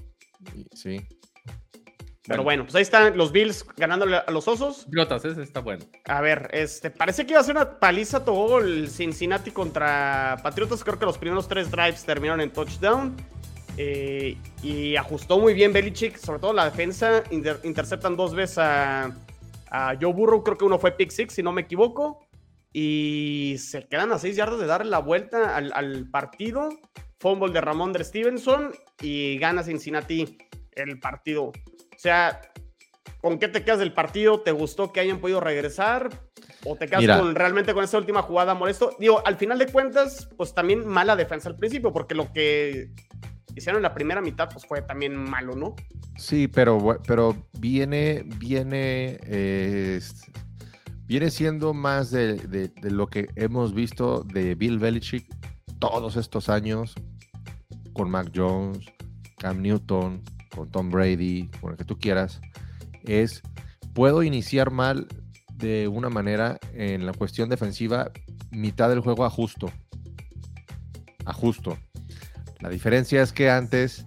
Sí. 0.73 1.01
Pero 2.27 2.43
bueno, 2.43 2.65
pues 2.65 2.75
ahí 2.75 2.83
están 2.83 3.17
los 3.19 3.33
Bills 3.33 3.67
ganándole 3.77 4.17
a 4.17 4.31
los 4.31 4.49
Osos. 4.49 4.87
Pilotas, 4.91 5.25
ese 5.27 5.43
está 5.43 5.61
bueno. 5.61 5.85
A 6.07 6.23
ver, 6.23 6.49
este, 6.53 6.91
parece 6.91 7.27
que 7.27 7.33
iba 7.33 7.41
a 7.41 7.45
ser 7.45 7.57
una 7.57 7.79
paliza 7.79 8.25
todo 8.25 8.61
el 8.61 8.89
Cincinnati 8.89 9.51
contra 9.51 10.39
Patriotas. 10.43 10.83
Creo 10.83 10.99
que 10.99 11.05
los 11.05 11.19
primeros 11.19 11.49
tres 11.49 11.71
drives 11.71 12.05
terminaron 12.05 12.41
en 12.41 12.51
touchdown. 12.51 13.15
Eh, 13.77 14.39
y 14.63 14.97
ajustó 14.97 15.39
muy 15.39 15.53
bien 15.53 15.73
Belichick, 15.73 16.17
sobre 16.17 16.39
todo 16.39 16.55
la 16.55 16.65
defensa. 16.65 17.25
interceptan 17.31 18.17
dos 18.17 18.35
veces 18.35 18.59
a, 18.59 19.13
Joe 20.01 20.13
Burrow, 20.13 20.45
creo 20.45 20.57
que 20.57 20.65
uno 20.65 20.79
fue 20.79 20.93
pick 20.93 21.11
six, 21.11 21.35
si 21.35 21.43
no 21.43 21.53
me 21.53 21.63
equivoco. 21.63 22.27
Y 22.73 23.57
se 23.59 23.87
quedan 23.87 24.13
a 24.13 24.19
seis 24.19 24.35
yardas 24.37 24.61
de 24.61 24.67
darle 24.67 24.91
la 24.91 25.01
vuelta 25.01 25.55
al, 25.57 25.73
al 25.75 26.09
partido. 26.11 26.71
Fumble 27.19 27.53
de 27.53 27.61
Ramón 27.61 27.93
de 27.93 28.03
Stevenson 28.03 28.73
y 29.01 29.39
gana 29.39 29.63
Cincinnati 29.63 30.39
el 30.73 30.99
partido. 31.01 31.53
O 32.05 32.07
sea, 32.07 32.39
¿con 33.23 33.39
qué 33.39 33.49
te 33.49 33.65
quedas 33.65 33.79
del 33.79 33.95
partido? 33.95 34.39
¿Te 34.43 34.53
gustó 34.53 34.93
que 34.93 35.01
hayan 35.01 35.21
podido 35.21 35.41
regresar? 35.41 36.11
¿O 36.67 36.77
te 36.77 36.87
quedas 36.87 37.33
realmente 37.33 37.73
con 37.73 37.83
esa 37.83 37.97
última 37.97 38.21
jugada 38.21 38.53
molesto? 38.53 38.95
Digo, 39.01 39.27
al 39.27 39.37
final 39.39 39.59
de 39.59 39.69
cuentas, 39.69 40.29
pues 40.37 40.53
también 40.53 40.87
mala 40.87 41.17
defensa 41.17 41.49
al 41.49 41.57
principio, 41.57 41.95
porque 41.95 42.15
lo 42.15 42.31
que 42.31 42.91
hicieron 43.57 43.79
en 43.79 43.85
la 43.85 43.95
primera 43.95 44.21
mitad, 44.21 44.51
pues 44.53 44.67
fue 44.67 44.83
también 44.83 45.17
malo, 45.17 45.57
¿no? 45.57 45.77
Sí, 46.19 46.47
pero, 46.47 47.01
pero 47.07 47.35
viene, 47.59 48.23
viene, 48.37 49.19
viene 51.07 51.31
siendo 51.31 51.73
más 51.73 52.11
de, 52.11 52.37
de, 52.37 52.91
lo 52.91 53.07
que 53.07 53.29
hemos 53.37 53.73
visto 53.73 54.25
de 54.25 54.55
Bill 54.57 54.79
Belichick 54.79 55.27
todos 55.79 56.17
estos 56.17 56.51
años 56.51 56.95
con 57.95 58.11
Mac 58.11 58.31
Jones, 58.35 58.85
Cam 59.39 59.63
Newton, 59.63 60.23
con 60.55 60.71
Tom 60.71 60.91
Brady, 60.91 61.49
con 61.61 61.73
el 61.73 61.77
que 61.77 61.85
tú 61.85 61.99
quieras, 61.99 62.41
es, 63.05 63.43
puedo 63.93 64.23
iniciar 64.23 64.71
mal 64.71 65.07
de 65.57 65.89
una 65.89 66.11
manera 66.11 66.59
en 66.73 67.07
la 67.07 67.13
cuestión 67.13 67.49
defensiva, 67.49 68.11
mitad 68.51 68.89
del 68.89 69.01
juego 69.01 69.25
ajusto. 69.25 69.71
Ajusto. 71.25 71.79
La 72.61 72.69
diferencia 72.69 73.23
es 73.23 73.33
que 73.33 73.51
antes, 73.51 74.07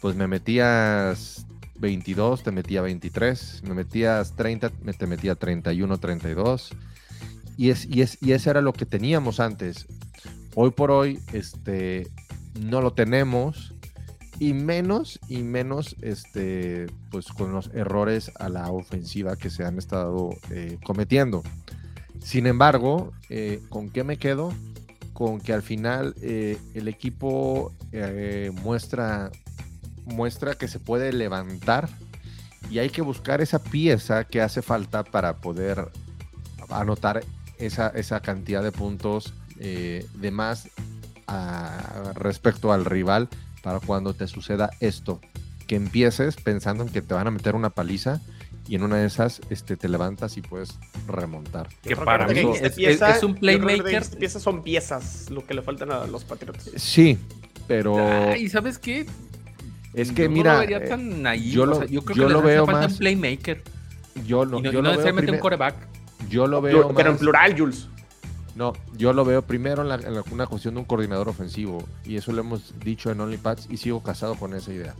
pues 0.00 0.16
me 0.16 0.26
metías 0.26 1.46
22, 1.78 2.42
te 2.42 2.52
metía 2.52 2.82
23, 2.82 3.62
me 3.64 3.74
metías 3.74 4.34
30, 4.36 4.70
te 4.70 5.06
metía 5.06 5.34
31, 5.34 5.98
32. 5.98 6.70
Y, 7.56 7.70
es, 7.70 7.86
y, 7.86 8.02
es, 8.02 8.18
y 8.20 8.32
ese 8.32 8.50
era 8.50 8.60
lo 8.60 8.72
que 8.72 8.86
teníamos 8.86 9.40
antes. 9.40 9.86
Hoy 10.54 10.70
por 10.70 10.90
hoy, 10.90 11.20
este, 11.32 12.08
no 12.60 12.80
lo 12.80 12.92
tenemos 12.92 13.74
y 14.40 14.52
menos 14.54 15.18
y 15.28 15.38
menos 15.42 15.96
este 16.02 16.86
pues 17.10 17.26
con 17.28 17.52
los 17.52 17.70
errores 17.74 18.30
a 18.38 18.48
la 18.48 18.70
ofensiva 18.70 19.36
que 19.36 19.50
se 19.50 19.64
han 19.64 19.78
estado 19.78 20.30
eh, 20.50 20.78
cometiendo 20.84 21.42
Sin 22.22 22.46
embargo, 22.46 23.12
eh, 23.30 23.60
¿con 23.68 23.88
qué 23.90 24.04
me 24.04 24.16
quedo? 24.16 24.52
Con 25.12 25.40
que 25.40 25.52
al 25.52 25.62
final 25.62 26.14
eh, 26.22 26.58
el 26.74 26.86
equipo 26.88 27.72
muestra, 28.62 29.30
muestra 30.04 30.54
que 30.54 30.68
se 30.68 30.78
puede 30.78 31.12
levantar 31.12 31.88
y 32.70 32.78
hay 32.78 32.90
que 32.90 33.02
buscar 33.02 33.40
esa 33.40 33.58
pieza 33.60 34.24
que 34.24 34.40
hace 34.42 34.62
falta 34.62 35.02
para 35.04 35.36
poder 35.36 35.88
anotar 36.68 37.24
esa, 37.58 37.88
esa 37.88 38.20
cantidad 38.20 38.62
de 38.62 38.72
puntos 38.72 39.32
de 39.56 40.30
más 40.30 40.68
a- 41.26 42.12
respecto 42.14 42.72
al 42.72 42.84
rival 42.84 43.28
para 43.68 43.80
cuando 43.80 44.14
te 44.14 44.26
suceda 44.26 44.70
esto. 44.80 45.20
Que 45.66 45.76
empieces 45.76 46.36
pensando 46.36 46.82
en 46.84 46.88
que 46.88 47.02
te 47.02 47.12
van 47.12 47.26
a 47.26 47.30
meter 47.30 47.54
una 47.54 47.68
paliza 47.70 48.22
y 48.66 48.74
en 48.76 48.82
una 48.82 48.96
de 48.96 49.06
esas 49.06 49.42
este, 49.50 49.76
te 49.76 49.88
levantas 49.88 50.38
y 50.38 50.40
puedes 50.42 50.78
remontar. 51.06 51.68
Que 51.82 51.94
para 51.94 52.26
mí 52.26 52.40
es, 52.62 52.72
pieza, 52.74 53.10
es- 53.10 53.16
es 53.18 53.22
un 53.22 53.34
playmaker. 53.34 53.84
dijiste 53.84 54.16
piezas 54.16 54.42
son 54.42 54.62
piezas 54.62 55.28
lo 55.30 55.44
que 55.46 55.52
le 55.52 55.60
faltan 55.62 55.92
a 55.92 56.06
los 56.06 56.24
Patriots. 56.24 56.70
Sí, 56.76 57.18
pero 57.66 57.98
Ay, 57.98 58.48
¿sabes 58.48 58.78
qué? 58.78 59.04
es 59.92 60.12
que 60.12 60.24
Yo 60.24 60.30
mira, 60.30 60.52
No 60.52 60.60
lo 60.62 60.66
vería 60.66 60.88
tan 60.88 61.26
ahí. 61.26 61.50
yo 61.50 61.64
o 61.64 61.66
lo- 61.66 61.76
sea, 61.76 61.84
yo 61.86 62.02
creo 62.02 62.16
yo 62.16 62.26
que 62.28 62.32
lo 62.32 62.38
les 62.40 62.44
hace 62.44 62.46
veo 62.54 62.66
falta 62.66 62.80
más- 62.82 62.92
un 62.92 62.98
playmaker. 62.98 63.62
yo 64.26 64.44
lo, 64.46 64.58
y 64.58 64.62
no, 64.62 64.70
yo 64.72 64.78
y 64.78 64.82
no 64.82 64.82
lo 64.82 64.82
veo 64.82 64.92
necesariamente 64.92 65.32
un 65.32 65.38
coreback. 65.38 65.74
yo 66.30 66.46
lo 66.46 66.62
veo 66.62 66.94
Pero 66.94 67.10
en 67.10 67.18
plural, 67.18 67.58
Jules. 67.58 67.88
No, 68.58 68.72
yo 68.96 69.12
lo 69.12 69.24
veo 69.24 69.42
primero 69.42 69.82
en, 69.82 69.88
la- 69.88 70.24
una 70.32 70.48
cuestión 70.48 70.74
de 70.74 70.80
un 70.80 70.84
coordinador 70.86 71.28
ofensivo. 71.28 71.84
Y 72.04 72.16
eso 72.16 72.32
lo 72.32 72.40
hemos 72.40 72.74
dicho 72.80 73.08
en 73.12 73.20
OnlyPads 73.20 73.68
y 73.70 73.76
sigo 73.76 74.02
casado 74.02 74.34
con 74.34 74.52
esa 74.52 74.72
idea. 74.72 74.96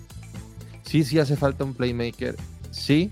Sí, 0.85 1.03
sí 1.03 1.19
hace 1.19 1.35
falta 1.37 1.65
un 1.65 1.75
playmaker, 1.75 2.37
sí. 2.71 3.11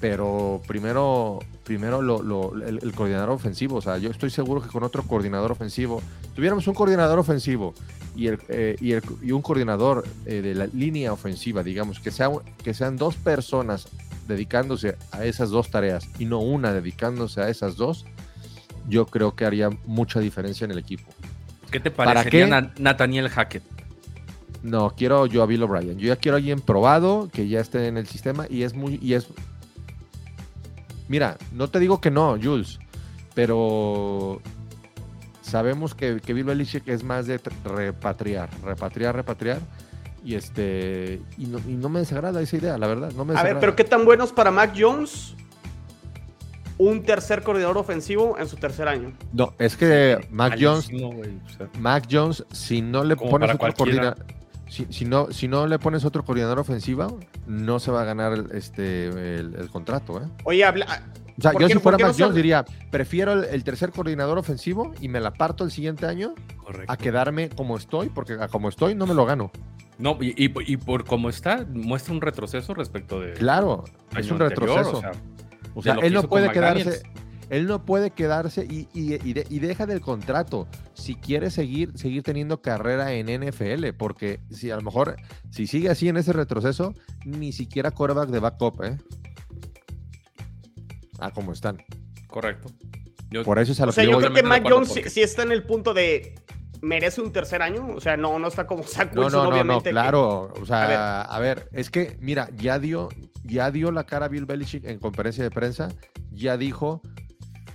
Pero 0.00 0.62
primero, 0.66 1.38
primero 1.64 2.00
lo- 2.00 2.22
lo- 2.22 2.54
el, 2.54 2.78
el 2.82 2.92
coordinador 2.94 3.28
ofensivo. 3.30 3.76
O 3.76 3.82
sea, 3.82 3.98
yo 3.98 4.10
estoy 4.10 4.30
seguro 4.30 4.62
que 4.62 4.68
con 4.68 4.82
otro 4.82 5.02
coordinador 5.02 5.52
ofensivo, 5.52 6.00
tuviéramos 6.34 6.66
un 6.66 6.74
coordinador 6.74 7.18
ofensivo 7.18 7.74
y, 8.16 8.28
el, 8.28 8.38
eh, 8.48 8.76
y 9.22 9.32
un 9.32 9.42
coordinador 9.42 10.04
eh, 10.24 10.40
de 10.40 10.54
la 10.54 10.66
línea 10.66 11.12
ofensiva, 11.12 11.62
digamos, 11.62 12.00
que, 12.00 12.10
sea, 12.10 12.30
que 12.62 12.72
sean 12.72 12.96
dos 12.96 13.16
personas 13.16 13.86
dedicándose 14.26 14.96
a 15.12 15.26
esas 15.26 15.50
dos 15.50 15.70
tareas 15.70 16.08
y 16.18 16.24
no 16.24 16.40
una 16.40 16.72
dedicándose 16.72 17.42
a 17.42 17.50
esas 17.50 17.76
dos, 17.76 18.06
yo 18.88 19.06
creo 19.06 19.34
que 19.34 19.44
haría 19.44 19.70
mucha 19.86 20.20
diferencia 20.20 20.64
en 20.64 20.70
el 20.70 20.78
equipo. 20.78 21.10
¿Qué 21.70 21.80
te 21.80 21.90
¿Para 21.90 22.14
parecería 22.14 22.44
qué? 22.44 22.50
Na- 22.50 22.72
Nathaniel 22.78 23.28
Hackett? 23.28 23.62
No, 24.62 24.90
quiero 24.96 25.26
yo 25.26 25.42
a 25.42 25.46
Bill 25.46 25.62
O'Brien. 25.62 25.98
Yo 25.98 26.08
ya 26.08 26.16
quiero 26.16 26.36
a 26.36 26.38
alguien 26.38 26.60
probado, 26.60 27.28
que 27.32 27.48
ya 27.48 27.60
esté 27.60 27.86
en 27.88 27.96
el 27.98 28.06
sistema 28.06 28.46
y 28.48 28.62
es 28.62 28.74
muy. 28.74 28.98
Y 29.02 29.14
es... 29.14 29.26
Mira, 31.08 31.36
no 31.52 31.68
te 31.68 31.78
digo 31.80 32.00
que 32.00 32.10
no, 32.10 32.38
Jules, 32.42 32.78
pero 33.34 34.40
sabemos 35.42 35.94
que, 35.94 36.20
que 36.24 36.32
Bill 36.32 36.44
Belichick 36.44 36.88
es 36.88 37.04
más 37.04 37.26
de 37.26 37.38
tr- 37.40 37.52
repatriar, 37.64 38.48
repatriar, 38.64 39.14
repatriar. 39.14 39.58
Y 40.24 40.36
este 40.36 41.20
y 41.36 41.44
no, 41.44 41.58
y 41.58 41.74
no 41.74 41.90
me 41.90 42.00
desagrada 42.00 42.40
esa 42.40 42.56
idea, 42.56 42.78
la 42.78 42.86
verdad. 42.86 43.12
No 43.14 43.26
me 43.26 43.36
A 43.36 43.42
ver, 43.42 43.60
pero 43.60 43.76
¿qué 43.76 43.84
tan 43.84 44.06
buenos 44.06 44.32
para 44.32 44.50
Mac 44.50 44.74
Jones? 44.74 45.34
Un 46.78 47.02
tercer 47.04 47.42
coordinador 47.42 47.78
ofensivo 47.78 48.36
en 48.38 48.48
su 48.48 48.56
tercer 48.56 48.88
año. 48.88 49.12
No, 49.32 49.54
es 49.58 49.76
que 49.76 50.18
Mac 50.30 50.56
Jones, 50.60 50.90
Mac 51.78 52.06
Jones, 52.10 52.44
si 52.52 52.82
no 52.82 53.04
le 53.04 53.16
Como 53.16 53.30
pones 53.30 53.50
otro 53.54 53.72
coordinador, 53.74 54.16
si, 54.68 54.86
si 54.90 55.04
no, 55.04 55.30
si 55.32 55.46
no 55.46 55.66
le 55.66 55.78
pones 55.78 56.04
otro 56.04 56.24
coordinador 56.24 56.58
ofensiva, 56.58 57.08
no 57.46 57.78
se 57.78 57.90
va 57.90 58.02
a 58.02 58.04
ganar 58.04 58.32
el- 58.32 58.50
este 58.52 59.06
el, 59.36 59.54
el 59.54 59.68
contrato, 59.70 60.20
¿eh? 60.20 60.26
Oye, 60.44 60.64
habla. 60.64 61.02
O 61.38 61.42
sea, 61.42 61.52
¿Por 61.52 61.62
yo 61.62 61.68
qué- 61.68 61.74
si 61.74 61.80
fuera 61.80 61.98
no 61.98 62.06
Mac 62.06 62.14
se- 62.16 62.22
Jones 62.22 62.36
diría, 62.36 62.64
prefiero 62.90 63.32
el, 63.32 63.44
el 63.44 63.62
tercer 63.64 63.90
coordinador 63.90 64.38
ofensivo 64.38 64.92
y 65.00 65.08
me 65.08 65.20
la 65.20 65.32
parto 65.32 65.64
el 65.64 65.70
siguiente 65.70 66.06
año 66.06 66.34
correcto. 66.64 66.92
a 66.92 66.96
quedarme 66.96 67.50
como 67.50 67.76
estoy, 67.76 68.08
porque 68.08 68.34
a 68.34 68.48
como 68.48 68.68
estoy 68.68 68.94
no 68.94 69.06
me 69.06 69.14
lo 69.14 69.24
gano. 69.26 69.50
No, 69.98 70.18
y, 70.20 70.30
y- 70.44 70.52
y 70.66 70.76
por 70.76 71.04
cómo 71.04 71.28
está, 71.28 71.64
muestra 71.72 72.12
un 72.14 72.20
retroceso 72.20 72.74
respecto 72.74 73.20
de. 73.20 73.34
Claro, 73.34 73.84
es 74.16 74.28
un 74.30 74.42
anterior, 74.42 74.48
retroceso. 74.76 74.98
o 74.98 75.00
sea, 75.00 75.12
O 75.74 75.82
sea, 75.82 75.94
él 76.02 76.12
no 76.12 76.22
puede 76.28 76.50
quedarse, 76.52 77.02
él 77.50 77.66
no 77.66 77.84
puede 77.84 78.10
quedarse 78.10 78.64
y, 78.64 78.88
y- 78.94 79.14
y 79.28 79.32
de- 79.34 79.46
y 79.50 79.58
deja 79.58 79.86
del 79.86 80.00
contrato 80.00 80.66
si 80.94 81.14
quiere 81.16 81.50
seguir, 81.50 81.92
seguir 81.96 82.22
teniendo 82.22 82.62
carrera 82.62 83.12
en 83.12 83.28
NFL, 83.28 83.92
porque 83.92 84.40
si 84.50 84.70
a 84.70 84.76
lo 84.76 84.82
mejor, 84.82 85.16
si 85.50 85.66
sigue 85.66 85.90
así 85.90 86.08
en 86.08 86.16
ese 86.16 86.32
retroceso, 86.32 86.94
ni 87.24 87.52
siquiera 87.52 87.90
quarterback 87.90 88.30
de 88.30 88.38
backup, 88.40 88.82
¿eh? 88.84 88.98
Ah, 91.18 91.30
como 91.30 91.52
están. 91.52 91.82
correcto. 92.28 92.68
Yo- 93.30 93.44
Por 93.44 93.58
eso 93.58 93.72
es 93.72 93.80
a 93.80 93.86
lo 93.86 93.90
O 93.90 93.92
sea, 93.92 94.04
que 94.04 94.10
yo 94.10 94.18
creo 94.18 94.32
que 94.32 94.40
acuerdo 94.40 94.76
Jones 94.84 95.12
sí, 95.12 95.22
está 95.22 95.42
en 95.42 95.52
el 95.52 95.62
punto 95.64 95.94
de. 95.94 96.34
¿Merece 96.82 97.20
un 97.22 97.32
tercer 97.32 97.62
año? 97.62 97.88
O 97.96 98.00
sea, 98.00 98.16
no, 98.16 98.38
no 98.38 98.48
está 98.48 98.66
como 98.66 98.82
Zach 98.82 99.12
No, 99.14 99.22
Wilson, 99.22 99.44
no, 99.50 99.56
no, 99.56 99.64
no, 99.64 99.82
que- 99.82 99.90
claro. 99.90 100.52
O 100.60 100.66
sea, 100.66 101.22
A 101.22 101.36
a 101.36 101.38
ver. 101.40 101.68
es 101.72 101.88
que, 101.90 102.16
mira, 102.20 102.48
ya 102.56 102.78
dio, 102.78 103.08
ya 103.44 103.70
dio 103.70 103.90
la 103.92 104.04
cara 104.04 104.28
Bill 104.28 104.46
Belichick 104.46 104.84
en 104.84 104.98
conferencia 104.98 105.44
de 105.44 105.50
prensa, 105.50 105.88
ya 106.30 106.56
dijo 106.56 107.00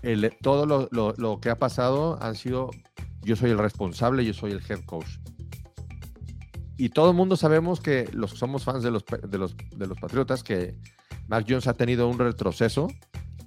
el- 0.01 0.31
todo 0.41 0.65
lo, 0.65 0.87
lo- 0.91 1.13
lo 1.17 1.39
que 1.39 1.49
ha 1.49 1.57
pasado 1.57 2.21
han 2.21 2.35
sido, 2.35 2.69
yo 3.21 3.35
soy 3.35 3.51
el 3.51 3.57
responsable, 3.57 4.25
yo 4.25 4.33
soy 4.33 4.51
el 4.51 4.61
head 4.67 4.83
coach. 4.85 5.07
Y 6.77 6.89
todo 6.89 7.09
el 7.11 7.15
mundo 7.15 7.35
sabemos 7.35 7.81
que 7.81 8.09
los 8.13 8.31
somos 8.31 8.63
fans 8.63 8.83
de 8.83 8.91
los, 8.91 9.03
de 9.05 9.37
los, 9.37 9.55
de 9.75 9.85
los 9.87 9.99
Patriotas, 9.99 10.43
que 10.43 10.77
Mac 11.27 11.45
Jones 11.47 11.67
ha 11.67 11.73
tenido 11.73 12.07
un 12.07 12.17
retroceso 12.17 12.87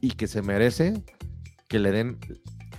y 0.03 0.11
que 0.11 0.27
se 0.27 0.43
merece 0.43 1.03
que 1.69 1.79
le 1.79 1.91
den 1.93 2.19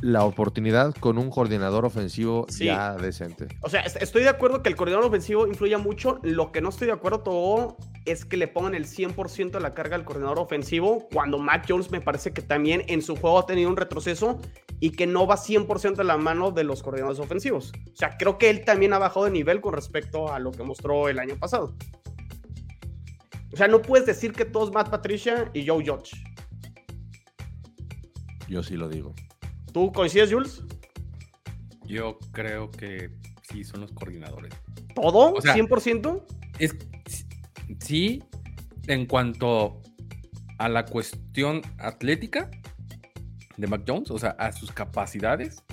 la 0.04 0.26
oportunidad 0.26 0.94
con 0.96 1.18
un 1.18 1.30
coordinador 1.30 1.86
ofensivo 1.86 2.46
Sí. 2.50 2.66
ya 2.66 2.94
decente. 2.98 3.48
O 3.62 3.70
sea, 3.70 3.82
est- 3.82 4.02
estoy 4.02 4.24
de 4.24 4.30
acuerdo 4.30 4.62
que 4.62 4.68
el 4.68 4.76
coordinador 4.76 5.06
ofensivo 5.08 5.48
influya 5.48 5.78
mucho. 5.78 6.20
Lo 6.24 6.52
que 6.52 6.60
no 6.60 6.68
estoy 6.70 6.88
de 6.88 6.94
acuerdo 6.94 7.22
todo 7.22 7.78
es 8.04 8.26
que 8.26 8.36
le 8.36 8.50
pongan 8.50 8.76
el 8.76 8.86
100% 8.86 9.52
de 9.60 9.64
la 9.64 9.74
carga 9.74 9.96
al 9.96 10.04
coordinador 10.04 10.40
ofensivo, 10.40 11.08
cuando 11.14 11.38
Mac 11.38 11.66
Jones 11.70 11.90
me 11.90 12.02
parece 12.02 12.34
que 12.34 12.42
también 12.42 12.84
en 12.90 13.02
su 13.02 13.16
juego 13.16 13.40
ha 13.40 13.46
tenido 13.46 13.70
un 13.70 13.78
retroceso 13.78 14.42
y 14.82 14.90
que 14.90 15.08
no 15.08 15.26
va 15.26 15.38
100% 15.38 15.96
de 15.96 16.04
la 16.04 16.18
mano 16.18 16.52
de 16.52 16.66
los 16.66 16.84
coordinadores 16.84 17.20
ofensivos. 17.22 17.72
O 17.94 17.96
sea, 17.96 18.18
creo 18.18 18.38
que 18.38 18.50
él 18.50 18.66
también 18.66 18.92
ha 18.92 19.00
bajado 19.00 19.24
de 19.24 19.32
nivel 19.32 19.62
con 19.62 19.74
respecto 19.74 20.34
a 20.34 20.38
lo 20.40 20.52
que 20.52 20.64
mostró 20.64 21.08
el 21.08 21.18
año 21.18 21.38
pasado. 21.38 21.78
O 23.54 23.56
sea, 23.56 23.70
no 23.70 23.82
puedes 23.82 24.06
decir 24.06 24.34
que 24.34 24.44
todos 24.44 24.74
Matt 24.74 24.90
Patricia 24.90 25.50
y 25.54 25.66
Joe 25.66 25.82
Judge. 25.86 26.12
Yo 28.50 28.62
sí 28.64 28.76
lo 28.76 28.90
digo. 28.90 29.14
¿Tú 29.74 29.92
coincides, 29.92 30.32
Jules? 30.32 30.62
Yo 31.86 32.20
creo 32.32 32.70
que 32.70 33.10
sí 33.42 33.64
son 33.64 33.82
los 33.82 33.92
coordinadores. 33.92 34.54
¿Todo? 34.96 35.34
O 35.34 35.42
sea, 35.42 35.56
¿100%? 35.56 36.24
Es 36.60 36.76
sí, 37.80 38.24
en 38.88 39.08
cuanto 39.08 39.82
a 40.60 40.70
la 40.70 40.86
cuestión 40.86 41.62
atlética 41.80 42.52
de 43.58 43.68
Mac 43.68 43.84
Jones, 43.88 44.12
o 44.12 44.20
sea, 44.20 44.32
a 44.32 44.52
sus 44.52 44.72
capacidades. 44.72 45.64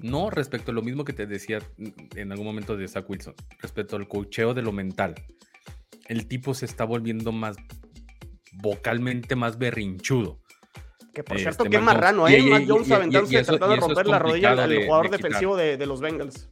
No 0.00 0.30
respecto 0.30 0.70
a 0.70 0.74
lo 0.74 0.82
mismo 0.82 1.04
que 1.04 1.12
te 1.12 1.26
decía 1.26 1.58
en 2.14 2.30
algún 2.30 2.46
momento 2.46 2.76
de 2.76 2.86
Zach 2.86 3.08
Wilson, 3.08 3.34
respecto 3.60 3.96
al 3.96 4.06
cocheo 4.06 4.54
de 4.54 4.62
lo 4.62 4.72
mental. 4.72 5.14
El 6.06 6.26
tipo 6.28 6.54
se 6.54 6.66
está 6.66 6.84
volviendo 6.84 7.32
más 7.32 7.56
vocalmente 8.54 9.34
más 9.36 9.58
berrinchudo. 9.58 10.40
Que 11.18 11.24
por 11.24 11.36
Este, 11.36 11.50
cierto, 11.50 11.64
qué 11.64 11.70
Mac 11.80 11.80
Jones. 11.80 11.94
marrano, 11.96 12.28
¿eh? 12.28 12.38
y- 12.38 12.48
Mac 12.48 12.62
Jones 12.68 12.90
aventándose 12.92 13.42
tratando 13.42 13.68
de 13.70 13.74
es 13.74 13.80
romper 13.80 14.06
la 14.06 14.18
rodilla 14.20 14.50
al 14.52 14.70
de- 14.70 14.84
jugador 14.86 15.10
de 15.10 15.16
defensivo 15.16 15.56
de, 15.56 15.76
de 15.76 15.86
los 15.86 16.00
Bengals. 16.00 16.48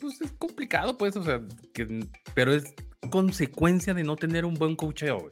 Pues 0.00 0.20
es 0.22 0.32
complicado, 0.32 0.98
pues, 0.98 1.14
o 1.16 1.22
sea, 1.22 1.40
que- 1.72 2.04
pero 2.34 2.52
es 2.52 2.64
consecuencia 3.10 3.94
de 3.94 4.02
no 4.02 4.16
tener 4.16 4.44
un 4.44 4.54
buen 4.54 4.74
cocheo. 4.74 5.18
güey. 5.20 5.30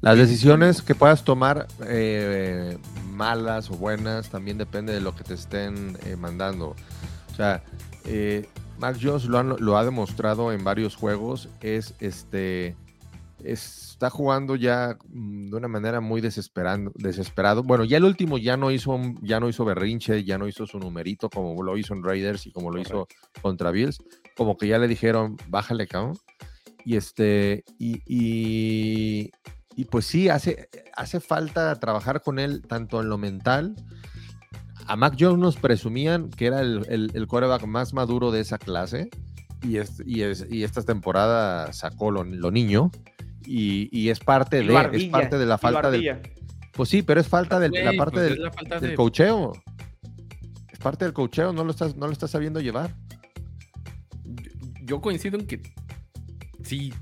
Las 0.00 0.16
decisiones 0.16 0.80
que 0.80 0.94
puedas 0.94 1.22
tomar, 1.22 1.66
eh, 1.86 2.78
malas 3.10 3.70
o 3.70 3.74
buenas, 3.74 4.30
también 4.30 4.56
depende 4.56 4.94
de 4.94 5.02
lo 5.02 5.14
que 5.14 5.22
te 5.22 5.34
estén 5.34 5.98
eh, 6.06 6.16
mandando. 6.16 6.74
O 7.30 7.34
sea, 7.36 7.62
eh, 8.06 8.48
Mac 8.78 8.96
Jones 9.02 9.26
lo, 9.26 9.36
han- 9.38 9.56
lo 9.58 9.76
ha 9.76 9.84
demostrado 9.84 10.50
en 10.50 10.64
varios 10.64 10.96
juegos. 10.96 11.50
Es 11.60 11.92
este. 12.00 12.74
Está 14.02 14.10
jugando 14.10 14.56
ya 14.56 14.98
mm, 15.10 15.50
de 15.50 15.56
una 15.56 15.68
manera 15.68 16.00
muy 16.00 16.20
desesperando, 16.20 16.90
desesperado. 16.96 17.62
Bueno, 17.62 17.84
ya 17.84 17.98
el 17.98 18.04
último 18.04 18.36
ya 18.36 18.56
no 18.56 18.72
hizo 18.72 18.98
ya 19.22 19.38
no 19.38 19.48
hizo 19.48 19.64
berrinche, 19.64 20.24
ya 20.24 20.38
no 20.38 20.48
hizo 20.48 20.66
su 20.66 20.80
numerito 20.80 21.30
como 21.30 21.62
lo 21.62 21.78
hizo 21.78 21.94
en 21.94 22.02
Raiders 22.02 22.48
y 22.48 22.50
como 22.50 22.72
lo 22.72 22.80
hizo 22.80 23.06
contra 23.42 23.70
Bills. 23.70 23.98
Como 24.36 24.56
que 24.56 24.66
ya 24.66 24.80
le 24.80 24.88
dijeron, 24.88 25.36
bájale, 25.46 25.86
cabrón. 25.86 26.18
Y 26.84 26.96
este, 26.96 27.62
y, 27.78 28.02
y, 28.04 29.30
y 29.76 29.84
pues 29.84 30.04
sí, 30.04 30.28
hace, 30.28 30.68
hace 30.96 31.20
falta 31.20 31.78
trabajar 31.78 32.22
con 32.22 32.40
él 32.40 32.62
tanto 32.66 33.02
en 33.02 33.08
lo 33.08 33.18
mental. 33.18 33.76
A 34.88 34.96
Mac 34.96 35.14
Jones 35.16 35.38
nos 35.38 35.56
presumían 35.58 36.28
que 36.30 36.46
era 36.46 36.60
el, 36.60 36.84
el, 36.88 37.12
el 37.14 37.28
quarterback 37.28 37.66
más 37.66 37.94
maduro 37.94 38.32
de 38.32 38.40
esa 38.40 38.58
clase. 38.58 39.10
Y, 39.62 39.76
es, 39.76 40.02
y, 40.04 40.22
es, 40.22 40.44
y 40.50 40.64
esta 40.64 40.82
temporada 40.82 41.72
sacó 41.72 42.10
lo, 42.10 42.24
lo 42.24 42.50
niño. 42.50 42.90
Y, 43.46 43.88
y 43.90 44.08
es 44.10 44.20
parte 44.20 44.62
Y 44.62 44.66
de, 44.66 44.88
es 44.92 45.04
parte 45.06 45.38
de 45.38 45.46
la 45.46 45.58
falta 45.58 45.90
del, 45.90 46.08
ardilla. 46.08 46.22
Pues 46.72 46.88
sí, 46.88 47.02
pero 47.02 47.20
es 47.20 47.28
falta 47.28 47.58
de 47.60 47.68
la 47.70 47.82
Güey, 47.84 47.96
parte 47.96 48.12
pues 48.14 48.24
es 48.24 48.30
del, 48.34 48.42
la 48.44 48.52
falta 48.52 48.80
del 48.80 48.90
de- 48.90 48.96
cocheo. 48.96 49.52
Es 50.72 50.78
parte 50.78 51.04
del 51.04 51.12
cocheo, 51.14 51.52
no 51.52 51.64
lo 51.64 51.70
estás, 51.70 51.96
no 51.96 52.06
lo 52.06 52.12
estás 52.12 52.30
sabiendo 52.30 52.60
llevar. 52.60 52.94
Yo, 54.24 54.50
yo 54.84 55.00
coincido 55.00 55.38
en 55.38 55.46
que 55.46 55.60
sí, 56.62 56.92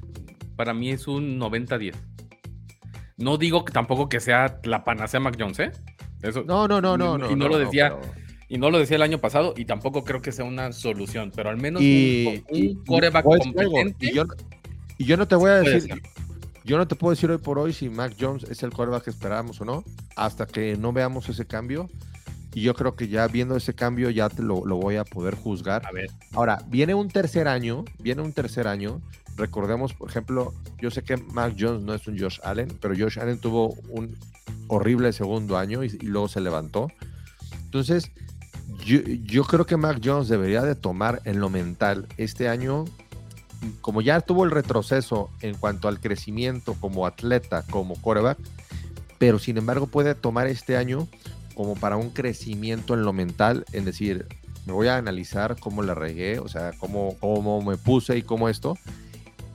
para 0.57 0.75
mí 0.75 0.91
es 0.91 1.07
un 1.07 1.39
90-10. 1.39 1.95
No 3.19 3.37
digo 3.37 3.65
que 3.65 3.73
tampoco 3.73 4.09
que 4.09 4.19
sea 4.21 4.59
la 4.65 4.83
panacea 4.85 5.21
Mac 5.21 5.37
Jones, 5.39 5.59
¿eh? 5.61 5.73
Eso, 6.23 6.43
No, 6.45 6.67
no, 6.69 6.81
no, 6.81 6.97
no, 6.97 7.17
Y 7.17 7.31
no. 7.31 7.37
no 7.37 7.49
lo 7.49 7.59
decía. 7.59 7.97
pero- 8.01 8.13
Y 8.49 8.59
no 8.59 8.71
lo 8.71 8.79
decía 8.81 8.97
el 8.97 9.03
año 9.03 9.19
pasado 9.19 9.55
y 9.57 9.65
tampoco 9.65 10.03
creo 10.03 10.21
que 10.21 10.33
sea 10.33 10.45
una 10.45 10.73
solución, 10.73 11.31
pero 11.35 11.51
al 11.51 11.57
menos 11.59 11.81
Y, 11.83 12.43
un, 12.51 12.57
y- 12.57 12.69
un 12.77 12.85
coreback 12.85 13.25
competente. 13.25 14.07
y 14.07 14.13
yo, 14.15 14.25
y 14.99 15.05
yo 15.05 15.17
no 15.17 15.29
te 15.29 15.37
voy 15.37 15.51
a 15.51 15.55
decir. 15.61 16.03
Yo 16.71 16.79
no 16.79 16.87
te 16.87 16.95
puedo 16.95 17.11
decir 17.11 17.29
hoy 17.33 17.39
por 17.39 17.59
hoy 17.59 17.73
si 17.73 17.89
Mac 17.89 18.15
Jones 18.17 18.45
es 18.45 18.63
el 18.63 18.71
quarterback 18.71 19.03
que 19.03 19.11
esperábamos 19.11 19.61
o 19.61 19.65
no, 19.65 19.83
hasta 20.15 20.47
que 20.47 20.77
no 20.77 20.93
veamos 20.93 21.29
ese 21.29 21.45
cambio. 21.45 21.91
Y 22.55 22.61
yo 22.61 22.75
creo 22.75 22.95
que 22.95 23.09
ya 23.09 23.27
viendo 23.27 23.57
ese 23.57 23.75
cambio 23.75 24.09
ya 24.09 24.29
te 24.29 24.45
lo, 24.45 24.65
lo 24.65 24.77
voy 24.77 24.95
a 24.95 25.03
poder 25.03 25.35
juzgar. 25.35 25.85
A 25.85 25.91
ver, 25.91 26.13
Ahora, 26.33 26.63
viene 26.69 26.95
un 26.95 27.09
tercer 27.09 27.49
año, 27.49 27.85
viene 27.99 28.23
un 28.23 28.33
tercer 28.33 28.69
año. 28.69 29.01
Recordemos, 29.37 29.95
por 29.95 30.11
ejemplo, 30.11 30.55
yo 30.81 30.93
sé 30.93 31.03
que 31.03 31.17
Mac 31.17 31.57
Jones 31.59 31.83
no 31.83 31.93
es 31.93 32.07
un 32.07 32.17
Josh 32.17 32.39
Allen, 32.45 32.69
pero 32.81 32.95
Josh 32.97 33.19
Allen 33.19 33.41
tuvo 33.41 33.75
un 33.89 34.17
horrible 34.69 35.13
segundo 35.13 35.59
año 35.59 35.83
y, 35.83 35.89
y 36.01 36.07
luego 36.07 36.29
se 36.29 36.41
levantó. 36.41 36.87
Entonces, 37.65 38.13
yo, 38.87 39.01
yo 39.01 39.43
creo 39.43 39.67
que 39.67 39.77
Mac 39.77 40.01
Jones 40.05 40.29
debería 40.29 40.63
de 40.63 40.77
tomar 40.77 41.21
en 41.25 41.41
lo 41.41 41.51
mental 41.51 42.07
este 42.17 42.49
año, 42.49 42.85
como 43.81 44.01
ya 44.01 44.21
tuvo 44.21 44.45
el 44.45 44.51
retroceso 44.51 45.31
en 45.41 45.55
cuanto 45.55 45.89
al 45.89 46.01
crecimiento 46.01 46.75
como 46.75 47.07
atleta, 47.07 47.65
como 47.71 47.95
quarterback, 48.01 48.39
pero 49.19 49.39
sin 49.39 49.59
embargo 49.59 49.87
puede 49.87 50.15
tomar 50.15 50.47
este 50.47 50.77
año 50.77 51.09
como 51.55 51.75
para 51.75 51.97
un 51.97 52.11
crecimiento 52.11 52.95
en 52.95 53.03
lo 53.03 53.13
mental, 53.13 53.65
en 53.73 53.85
decir, 53.85 54.27
me 54.67 54.73
voy 54.73 54.89
a 54.89 54.97
analizar 54.97 55.57
cómo 55.59 55.83
la 55.83 55.95
regué, 55.95 56.39
o 56.39 56.49
sea, 56.49 56.73
cómo, 56.79 57.17
cómo 57.21 57.61
me 57.63 57.77
puse 57.77 58.17
y 58.17 58.23
cómo 58.23 58.49
esto, 58.49 58.79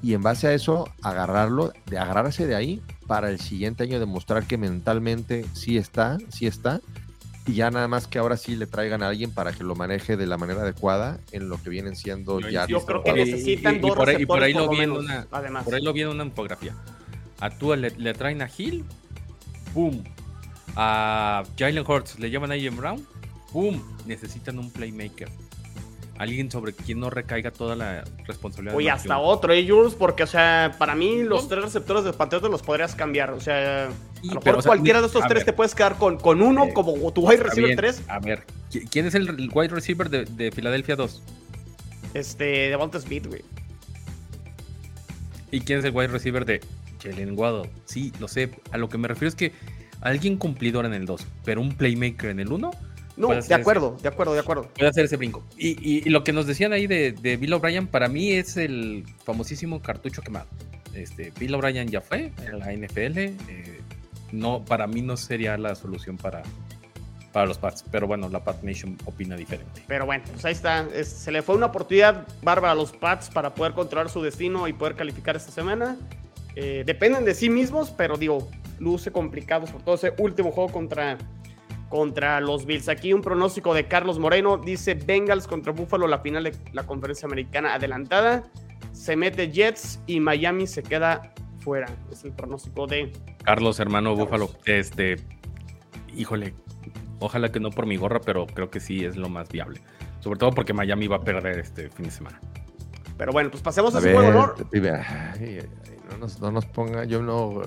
y 0.04 0.14
en 0.14 0.22
base 0.22 0.48
a 0.48 0.54
eso 0.54 0.88
agarrarlo, 1.02 1.74
de 1.88 1.98
agarrarse 1.98 2.46
de 2.46 2.56
ahí 2.56 2.82
para 3.08 3.30
el 3.30 3.40
siguiente 3.40 3.84
año 3.84 4.00
demostrar 4.00 4.46
que 4.46 4.58
mentalmente 4.58 5.46
sí 5.54 5.78
está, 5.78 6.18
sí 6.30 6.46
está, 6.46 6.82
y 7.48 7.54
ya 7.54 7.70
nada 7.72 7.88
más 7.88 8.08
que 8.08 8.18
ahora 8.20 8.38
sí 8.38 8.56
le 8.56 8.66
traigan 8.68 9.04
a 9.04 9.10
alguien 9.10 9.32
para 9.32 9.52
que 9.54 9.64
lo 9.64 9.76
maneje 9.76 10.18
de 10.18 10.26
la 10.26 10.38
manera 10.38 10.62
adecuada 10.62 11.20
en 11.32 11.48
lo 11.50 11.62
que 11.62 11.70
vienen 11.70 11.96
siendo 11.96 12.40
Yo 12.40 12.50
ya. 12.50 12.66
Yo 12.68 12.84
creo 12.86 13.04
que 13.04 13.12
y- 13.12 13.14
necesitan 13.14 13.76
y 13.76 13.80
dos 13.80 13.96
por 13.96 14.10
ahí- 14.10 14.22
y 14.22 14.26
por 14.26 14.42
ahí 14.44 14.54
lo 14.54 14.66
por 14.66 14.76
vi 14.78 14.84
en 14.84 14.90
lo 14.90 14.96
menos, 15.02 15.06
una- 15.12 15.28
además. 15.32 15.64
por 15.64 15.76
ahí 15.76 15.82
lo 15.84 15.94
vi 15.94 16.02
en 16.02 16.08
una 16.10 16.24
infografía. 16.26 16.74
A 17.40 17.50
Tua 17.52 17.76
le, 17.76 17.92
le 17.92 18.14
traen 18.14 18.42
a 18.42 18.50
Hill, 18.58 18.84
boom. 19.74 20.04
A 20.76 21.44
Jalen 21.58 21.86
Hurts 21.88 22.20
le 22.20 22.30
llaman 22.30 22.52
a 22.52 22.58
Ian 22.58 22.76
Brown, 22.76 23.06
boom. 23.54 23.82
Necesitan 24.06 24.60
un 24.60 24.72
playmaker. 24.72 25.30
Alguien 26.18 26.50
sobre 26.50 26.74
quien 26.74 27.00
no 27.02 27.10
recaiga 27.10 27.52
toda 27.52 27.76
la 27.76 28.04
responsabilidad. 28.26 28.72
de 28.72 28.78
Oye, 28.78 28.90
hasta 28.90 29.18
otro, 29.18 29.52
¿eh, 29.54 29.66
Jules? 29.68 29.96
Porque, 29.96 30.24
o 30.24 30.28
sea, 30.28 30.74
para 30.80 30.96
mí 30.96 31.24
los 31.24 31.44
¿No? 31.44 31.50
tres 31.50 31.64
receptores 31.66 32.06
de 32.06 32.14
Patriotas 32.14 32.50
los 32.50 32.62
podrías 32.62 32.96
cambiar. 32.96 33.32
O 33.32 33.42
sea, 33.42 33.90
Sí, 34.26 34.32
a 34.32 34.34
lo 34.36 34.40
pero, 34.42 34.58
mejor 34.58 34.60
o 34.60 34.62
sea, 34.62 34.70
cualquiera 34.70 35.02
de 35.02 35.08
estos 35.08 35.22
tres 35.28 35.36
ver, 35.40 35.46
te 35.46 35.54
puedes 35.54 35.76
quedar 35.76 35.98
con, 35.98 36.18
con 36.18 36.42
uno 36.42 36.66
Eh, 36.66 36.74
como 36.74 37.12
tu 37.14 37.28
wide 37.28 37.44
receiver 37.44 37.66
bien. 37.68 37.78
3. 37.78 38.02
A 38.08 38.20
ver, 38.20 38.44
¿qui- 38.72 38.88
¿quién 38.90 39.06
es 39.06 39.16
el 39.16 39.50
wide 39.54 39.70
receiver 39.70 40.10
de, 40.10 40.26
de 40.26 40.52
Filadelfia 40.52 40.96
2? 40.96 41.22
Este, 42.14 42.44
de 42.70 42.76
Volta 42.76 43.00
Smith, 43.00 43.28
güey. 43.28 43.42
¿Y 45.52 45.62
quién 45.62 45.80
es 45.80 45.86
el 45.86 45.92
wide 45.96 46.08
receiver 46.08 46.46
de 46.46 46.62
Jalen 47.02 47.38
Waddle? 47.38 47.70
Sí, 47.86 48.12
lo 48.20 48.28
sé. 48.28 48.50
A 48.72 48.78
lo 48.78 48.90
que 48.90 48.98
me 48.98 49.08
refiero 49.08 49.30
es 49.30 49.36
que 49.36 49.52
alguien 50.02 50.38
cumplidor 50.38 50.86
en 50.86 50.94
el 50.94 51.06
2, 51.06 51.26
pero 51.44 51.62
un 51.62 51.76
playmaker 51.76 52.30
en 52.32 52.40
el 52.40 52.52
1 52.52 52.72
No, 53.18 53.28
de 53.30 53.54
acuerdo, 53.54 53.98
de 54.02 54.10
acuerdo, 54.10 54.34
de 54.34 54.40
acuerdo. 54.40 54.70
puede 54.76 54.90
hacer 54.90 55.06
ese 55.06 55.18
brinco. 55.18 55.44
Y, 55.58 55.70
y- 55.82 56.04
y 56.06 56.10
lo 56.10 56.24
que 56.24 56.34
nos 56.34 56.48
decían 56.48 56.74
ahí 56.74 56.88
de, 56.88 57.12
de 57.14 57.38
Bill 57.38 57.54
O'Brien, 57.54 57.88
para 57.88 58.08
mí 58.10 58.32
es 58.32 58.58
el 58.58 59.06
famosísimo 59.24 59.82
cartucho 59.82 60.22
quemado. 60.22 60.48
Este, 60.94 61.32
Bill 61.40 61.54
O'Brien 61.56 61.88
ya 61.90 62.02
fue 62.02 62.32
en 62.46 62.60
la 62.60 62.72
NFL. 62.74 63.18
eh, 63.18 63.75
no, 64.36 64.64
para 64.66 64.88
mí 64.88 65.02
no 65.02 65.18
sería 65.18 65.58
la 65.58 65.74
solución 65.76 66.18
para, 66.18 66.44
para 67.32 67.46
los 67.46 67.58
Pats. 67.58 67.84
Pero 67.92 68.08
bueno, 68.08 68.30
la 68.30 68.44
Pat 68.44 68.62
Nation 68.64 68.98
opina 69.06 69.36
diferente. 69.36 69.84
Pero 69.88 70.06
bueno, 70.06 70.24
pues 70.32 70.46
ahí 70.46 70.52
está. 70.54 70.88
Es- 70.94 71.10
se 71.10 71.32
le 71.32 71.42
fue 71.42 71.56
una 71.56 71.68
oportunidad 71.68 72.28
bárbara 72.42 72.74
a 72.74 72.76
los 72.76 72.92
Pats 72.92 73.30
para 73.30 73.54
poder 73.56 73.74
controlar 73.74 74.10
su 74.10 74.22
destino 74.22 74.68
y 74.68 74.74
poder 74.74 74.96
calificar 74.96 75.36
esta 75.36 75.52
semana. 75.52 75.98
Eh, 76.56 76.84
dependen 76.86 77.26
de 77.26 77.34
sí 77.34 77.50
mismos, 77.50 77.92
pero 77.92 78.18
digo, 78.18 78.50
luce 78.80 79.12
complicado, 79.12 79.68
sobre 79.68 79.84
todo 79.84 79.96
ese 79.96 80.14
último 80.20 80.52
juego 80.52 80.72
contra, 80.72 81.18
contra 81.90 82.40
los 82.40 82.66
Bills. 82.66 82.88
Aquí 82.90 83.12
un 83.14 83.22
pronóstico 83.22 83.74
de 83.74 83.88
Carlos 83.88 84.20
Moreno. 84.20 84.58
Dice 84.58 84.94
Bengals 84.96 85.48
contra 85.48 85.72
Buffalo, 85.74 86.08
la 86.08 86.20
final 86.20 86.44
de 86.46 86.56
la 86.74 86.84
conferencia 86.84 87.26
americana 87.26 87.74
adelantada. 87.74 88.44
Se 88.94 89.18
mete 89.18 89.52
Jets 89.52 90.00
y 90.08 90.22
Miami 90.22 90.68
se 90.68 90.82
queda 90.82 91.34
fuera. 91.66 91.88
Es 92.12 92.24
el 92.24 92.32
pronóstico 92.32 92.86
de... 92.86 93.12
Carlos, 93.44 93.80
hermano 93.80 94.16
Carlos. 94.16 94.30
Búfalo, 94.30 94.60
este, 94.66 95.18
híjole, 96.16 96.54
ojalá 97.20 97.52
que 97.52 97.60
no 97.60 97.72
por 97.72 97.88
mi 97.88 97.98
gorra, 97.98 98.22
pero 98.22 98.46
creo 98.46 98.70
que 98.70 98.80
sí 98.80 99.04
es 99.04 99.18
lo 99.18 99.28
más 99.30 99.50
viable. 99.50 99.82
Sobre 100.20 100.40
todo 100.40 100.52
porque 100.52 100.74
Miami 100.74 101.08
va 101.08 101.18
a 101.18 101.22
perder 101.22 101.60
este 101.60 101.90
fin 101.90 102.06
de 102.06 102.12
semana. 102.12 102.40
Pero 103.18 103.32
bueno, 103.32 103.50
pues 103.50 103.64
pasemos 103.64 103.96
a 103.96 103.98
A 103.98 104.00
ese 104.00 104.10
ver, 104.10 104.18
juego, 104.18 104.54
¿no? 104.58 104.70
pibe, 104.70 104.92
ay, 104.92 105.60
ay, 105.60 105.70
no, 106.12 106.18
nos, 106.20 106.40
no 106.40 106.52
nos 106.52 106.66
ponga, 106.66 107.04
yo 107.06 107.22
no. 107.22 107.62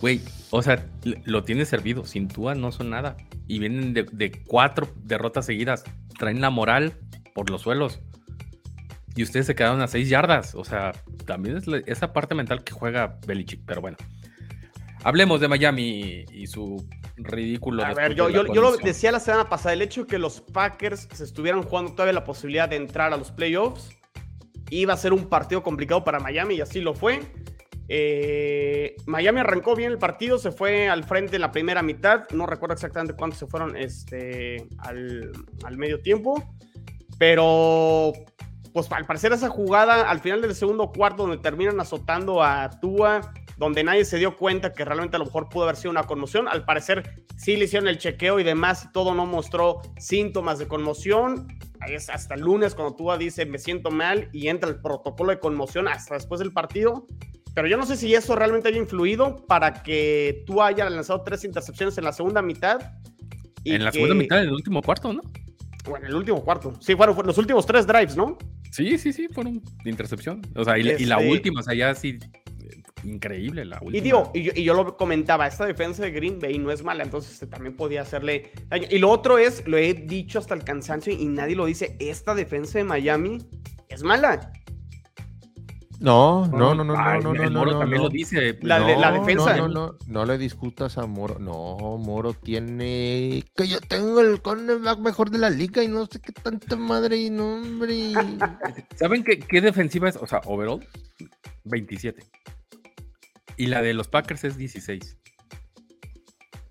Güey, 0.00 0.20
o 0.50 0.62
sea, 0.62 0.86
lo 1.24 1.42
tienes 1.42 1.68
servido. 1.68 2.04
Sin 2.04 2.28
Tua 2.28 2.54
no 2.54 2.70
son 2.70 2.90
nada. 2.90 3.16
Y 3.48 3.58
vienen 3.58 3.94
de, 3.94 4.04
de 4.04 4.30
cuatro 4.46 4.88
derrotas 5.02 5.46
seguidas. 5.46 5.84
Traen 6.18 6.40
la 6.40 6.50
moral 6.50 6.98
por 7.34 7.50
los 7.50 7.62
suelos. 7.62 8.00
Y 9.16 9.22
ustedes 9.24 9.46
se 9.46 9.54
quedaron 9.54 9.80
a 9.80 9.88
seis 9.88 10.08
yardas. 10.08 10.54
O 10.54 10.64
sea, 10.64 10.92
también 11.24 11.56
es 11.56 11.66
la- 11.66 11.78
esa 11.86 12.12
parte 12.12 12.34
mental 12.34 12.62
que 12.62 12.72
juega 12.72 13.18
Belichick. 13.26 13.62
Pero 13.66 13.80
bueno. 13.80 13.96
Hablemos 15.02 15.40
de 15.40 15.48
Miami 15.48 15.82
y, 16.00 16.42
y 16.42 16.46
su 16.46 16.86
ridículo. 17.16 17.84
A 17.84 17.94
ver, 17.94 18.14
yo, 18.14 18.28
yo, 18.28 18.52
yo 18.52 18.60
lo 18.60 18.76
decía 18.76 19.10
la 19.12 19.20
semana 19.20 19.48
pasada, 19.48 19.72
el 19.72 19.80
hecho 19.82 20.02
de 20.02 20.06
que 20.08 20.18
los 20.18 20.40
Packers 20.40 21.08
se 21.12 21.24
estuvieran 21.24 21.62
jugando 21.62 21.92
todavía 21.92 22.12
la 22.12 22.24
posibilidad 22.24 22.68
de 22.68 22.76
entrar 22.76 23.12
a 23.12 23.16
los 23.16 23.30
playoffs 23.30 23.88
iba 24.70 24.92
a 24.92 24.96
ser 24.96 25.12
un 25.12 25.28
partido 25.28 25.62
complicado 25.62 26.02
para 26.02 26.18
Miami 26.18 26.56
y 26.56 26.60
así 26.60 26.80
lo 26.80 26.92
fue. 26.92 27.20
Eh, 27.88 28.96
Miami 29.06 29.38
arrancó 29.40 29.76
bien 29.76 29.92
el 29.92 29.98
partido, 29.98 30.38
se 30.38 30.50
fue 30.50 30.88
al 30.88 31.04
frente 31.04 31.36
en 31.36 31.42
la 31.42 31.52
primera 31.52 31.82
mitad, 31.82 32.24
no 32.32 32.44
recuerdo 32.46 32.74
exactamente 32.74 33.14
cuántos 33.14 33.38
se 33.38 33.46
fueron 33.46 33.76
este, 33.76 34.66
al, 34.78 35.30
al 35.62 35.76
medio 35.78 36.00
tiempo, 36.00 36.52
pero 37.16 38.12
pues 38.84 38.92
al 38.92 39.06
parecer 39.06 39.32
esa 39.32 39.48
jugada 39.48 40.10
al 40.10 40.20
final 40.20 40.42
del 40.42 40.54
segundo 40.54 40.92
cuarto 40.92 41.22
donde 41.22 41.38
terminan 41.38 41.80
azotando 41.80 42.42
a 42.42 42.68
Tua, 42.78 43.32
donde 43.56 43.82
nadie 43.82 44.04
se 44.04 44.18
dio 44.18 44.36
cuenta 44.36 44.74
que 44.74 44.84
realmente 44.84 45.16
a 45.16 45.18
lo 45.18 45.24
mejor 45.24 45.48
pudo 45.48 45.64
haber 45.64 45.76
sido 45.76 45.90
una 45.92 46.02
conmoción. 46.02 46.46
Al 46.46 46.66
parecer 46.66 47.24
sí 47.38 47.56
le 47.56 47.64
hicieron 47.64 47.88
el 47.88 47.96
chequeo 47.96 48.38
y 48.38 48.44
demás 48.44 48.84
y 48.84 48.92
todo 48.92 49.14
no 49.14 49.24
mostró 49.24 49.80
síntomas 49.98 50.58
de 50.58 50.68
conmoción. 50.68 51.48
Ahí 51.80 51.94
es 51.94 52.10
hasta 52.10 52.34
el 52.34 52.42
lunes 52.42 52.74
cuando 52.74 52.94
Tua 52.94 53.16
dice 53.16 53.46
me 53.46 53.58
siento 53.58 53.90
mal 53.90 54.28
y 54.32 54.48
entra 54.48 54.68
el 54.68 54.78
protocolo 54.80 55.30
de 55.30 55.38
conmoción 55.38 55.88
hasta 55.88 56.12
después 56.14 56.38
del 56.38 56.52
partido. 56.52 57.06
Pero 57.54 57.68
yo 57.68 57.78
no 57.78 57.86
sé 57.86 57.96
si 57.96 58.14
eso 58.14 58.36
realmente 58.36 58.68
haya 58.68 58.76
influido 58.76 59.36
para 59.46 59.82
que 59.82 60.44
Tua 60.46 60.66
haya 60.66 60.90
lanzado 60.90 61.22
tres 61.22 61.42
intercepciones 61.44 61.96
en 61.96 62.04
la 62.04 62.12
segunda 62.12 62.42
mitad. 62.42 62.78
y 63.64 63.72
En 63.74 63.84
la 63.84 63.90
que- 63.90 63.96
segunda 64.00 64.14
mitad 64.14 64.36
del 64.36 64.52
último 64.52 64.82
cuarto, 64.82 65.12
¿no? 65.14 65.22
Bueno, 65.88 66.04
en 66.06 66.10
el 66.12 66.16
último 66.18 66.44
cuarto. 66.44 66.72
Sí, 66.80 66.94
fueron 66.96 67.16
los 67.24 67.38
últimos 67.38 67.64
tres 67.64 67.86
drives, 67.86 68.16
¿no? 68.16 68.36
Sí, 68.76 68.98
sí, 68.98 69.12
sí, 69.12 69.28
fueron 69.32 69.62
de 69.84 69.90
intercepción. 69.90 70.42
O 70.54 70.64
sea, 70.64 70.76
y, 70.78 70.82
la- 70.82 71.00
y 71.00 71.04
la 71.06 71.16
Este- 71.16 71.30
última, 71.30 71.60
o 71.60 71.62
sea, 71.62 71.74
ya 71.74 71.94
sí. 71.94 72.18
Increíble 73.04 73.64
la 73.64 73.76
última. 73.80 73.96
Y 73.98 74.00
digo, 74.00 74.30
y 74.34 74.42
yo, 74.42 74.52
y 74.54 74.64
yo 74.64 74.74
lo 74.74 74.96
comentaba, 74.96 75.46
esta 75.46 75.64
defensa 75.64 76.02
de 76.02 76.10
Green 76.10 76.40
Bay 76.40 76.58
no 76.58 76.72
es 76.72 76.82
mala, 76.82 77.04
entonces 77.04 77.34
este, 77.34 77.46
también 77.46 77.76
podía 77.76 78.02
hacerle 78.02 78.50
daño. 78.68 78.88
Y 78.90 78.98
lo 78.98 79.10
otro 79.10 79.38
es, 79.38 79.66
lo 79.66 79.76
he 79.78 79.94
dicho 79.94 80.38
hasta 80.40 80.54
el 80.54 80.64
cansancio 80.64 81.12
y 81.12 81.24
nadie 81.26 81.54
lo 81.54 81.66
dice, 81.66 81.96
esta 82.00 82.34
defensa 82.34 82.78
de 82.78 82.84
Miami 82.84 83.38
es 83.88 84.02
mala. 84.02 84.52
No, 85.98 86.46
no, 86.48 86.74
no, 86.74 86.84
no, 86.84 86.94
Ay, 86.98 87.20
no, 87.22 87.32
no, 87.32 87.42
el 87.42 87.52
no, 87.52 87.58
Moro 87.60 87.72
no, 87.72 87.78
también 87.78 88.02
no. 88.02 88.08
lo 88.08 88.10
dice. 88.12 88.58
La 88.60 88.80
de- 88.80 88.96
la 88.96 89.10
No, 89.12 89.20
defensa. 89.20 89.56
No, 89.56 89.68
no, 89.68 89.74
no, 89.92 89.98
no 90.06 90.24
le 90.26 90.36
discutas 90.36 90.98
a 90.98 91.06
Moro. 91.06 91.38
No, 91.38 91.96
Moro 91.98 92.34
tiene. 92.34 93.44
Que 93.56 93.66
yo 93.66 93.80
tengo 93.80 94.20
el 94.20 94.42
cornerback 94.42 94.98
mejor 94.98 95.30
de 95.30 95.38
la 95.38 95.48
liga 95.48 95.82
y 95.82 95.88
no 95.88 96.04
sé 96.06 96.20
qué 96.20 96.32
tanta 96.32 96.76
madre 96.76 97.16
y 97.16 97.30
no, 97.30 97.54
hombre. 97.54 98.12
¿Saben 98.96 99.24
qué, 99.24 99.38
qué 99.38 99.60
defensiva 99.62 100.08
es? 100.08 100.16
O 100.16 100.26
sea, 100.26 100.40
overall, 100.44 100.86
27. 101.64 102.22
Y 103.56 103.66
la 103.68 103.80
de 103.80 103.94
los 103.94 104.08
Packers 104.08 104.44
es 104.44 104.56
16. 104.58 105.16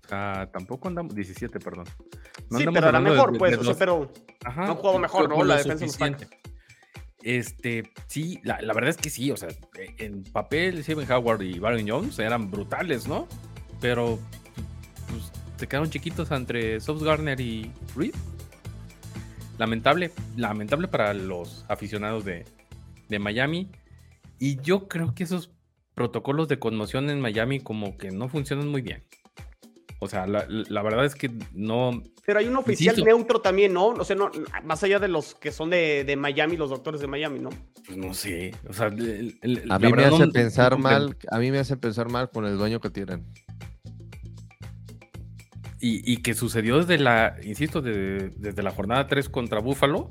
O 0.04 0.08
sea, 0.08 0.48
tampoco 0.52 0.86
andamos. 0.86 1.14
17, 1.16 1.58
perdón. 1.58 1.86
No 2.50 2.58
sí, 2.58 2.64
pero 2.72 2.88
era 2.90 3.00
de- 3.00 3.10
mejor, 3.10 3.32
de- 3.32 3.38
pues, 3.40 3.50
de 3.52 3.56
o 3.58 3.60
sea, 3.62 3.68
los- 3.70 3.78
pero 3.78 4.12
Ajá, 4.44 4.66
han 4.66 4.74
jugado 4.76 4.98
mejor, 5.00 5.28
¿no? 5.28 5.42
La 5.42 5.56
defensa 5.56 5.78
de 5.80 5.86
los 5.86 5.92
suficiente. 5.94 6.28
Este, 7.26 7.90
sí, 8.06 8.38
la, 8.44 8.62
la 8.62 8.72
verdad 8.72 8.90
es 8.90 8.98
que 8.98 9.10
sí, 9.10 9.32
o 9.32 9.36
sea, 9.36 9.48
en 9.98 10.22
papel, 10.22 10.84
Steven 10.84 11.10
Howard 11.10 11.42
y 11.42 11.58
Baron 11.58 11.84
Jones 11.88 12.16
eran 12.20 12.52
brutales, 12.52 13.08
¿no? 13.08 13.26
Pero 13.80 14.20
se 15.56 15.66
quedaron 15.66 15.90
chiquitos 15.90 16.30
entre 16.30 16.78
Sauce 16.78 17.04
Garner 17.04 17.40
y 17.40 17.72
Reed. 17.96 18.14
Lamentable, 19.58 20.12
lamentable 20.36 20.86
para 20.86 21.14
los 21.14 21.64
aficionados 21.66 22.24
de, 22.24 22.44
de 23.08 23.18
Miami. 23.18 23.72
Y 24.38 24.60
yo 24.60 24.86
creo 24.86 25.12
que 25.12 25.24
esos 25.24 25.50
protocolos 25.94 26.46
de 26.46 26.60
conmoción 26.60 27.10
en 27.10 27.20
Miami 27.20 27.58
como 27.58 27.98
que 27.98 28.12
no 28.12 28.28
funcionan 28.28 28.68
muy 28.68 28.82
bien. 28.82 29.02
O 29.98 30.08
sea, 30.08 30.26
la, 30.26 30.44
la 30.48 30.82
verdad 30.82 31.04
es 31.06 31.14
que 31.14 31.30
no. 31.52 32.02
Pero 32.26 32.38
hay 32.40 32.48
un 32.48 32.56
oficial 32.56 32.94
Insisto. 32.94 33.08
neutro 33.08 33.40
también, 33.40 33.72
¿no? 33.72 33.86
O 33.88 34.04
sea, 34.04 34.14
no, 34.16 34.30
más 34.64 34.82
allá 34.82 34.98
de 34.98 35.08
los 35.08 35.34
que 35.34 35.52
son 35.52 35.70
de, 35.70 36.04
de 36.04 36.16
Miami, 36.16 36.56
los 36.56 36.70
doctores 36.70 37.00
de 37.00 37.06
Miami, 37.06 37.38
¿no? 37.38 37.50
Pues 37.86 37.96
no 37.96 38.12
sé. 38.12 38.52
O 38.68 38.72
sea, 38.72 38.88
el- 38.88 39.38
el- 39.40 39.62
A 39.70 39.78
la 39.78 39.78
mí 39.78 39.92
me 39.92 40.04
hace 40.04 40.26
no- 40.26 40.32
pensar 40.32 40.72
no- 40.72 40.78
mal, 40.78 41.16
a 41.30 41.38
mí 41.38 41.50
me 41.50 41.58
hace 41.60 41.76
pensar 41.76 42.10
mal 42.10 42.28
con 42.30 42.44
el 42.44 42.58
dueño 42.58 42.80
que 42.80 42.90
tienen. 42.90 43.24
Y, 45.80 46.10
y 46.10 46.18
que 46.18 46.34
sucedió 46.34 46.78
desde 46.78 46.98
la, 46.98 47.36
insisto, 47.42 47.80
de- 47.82 48.30
desde 48.36 48.62
la 48.62 48.70
jornada 48.72 49.06
3 49.06 49.28
contra 49.28 49.60
Buffalo, 49.60 50.08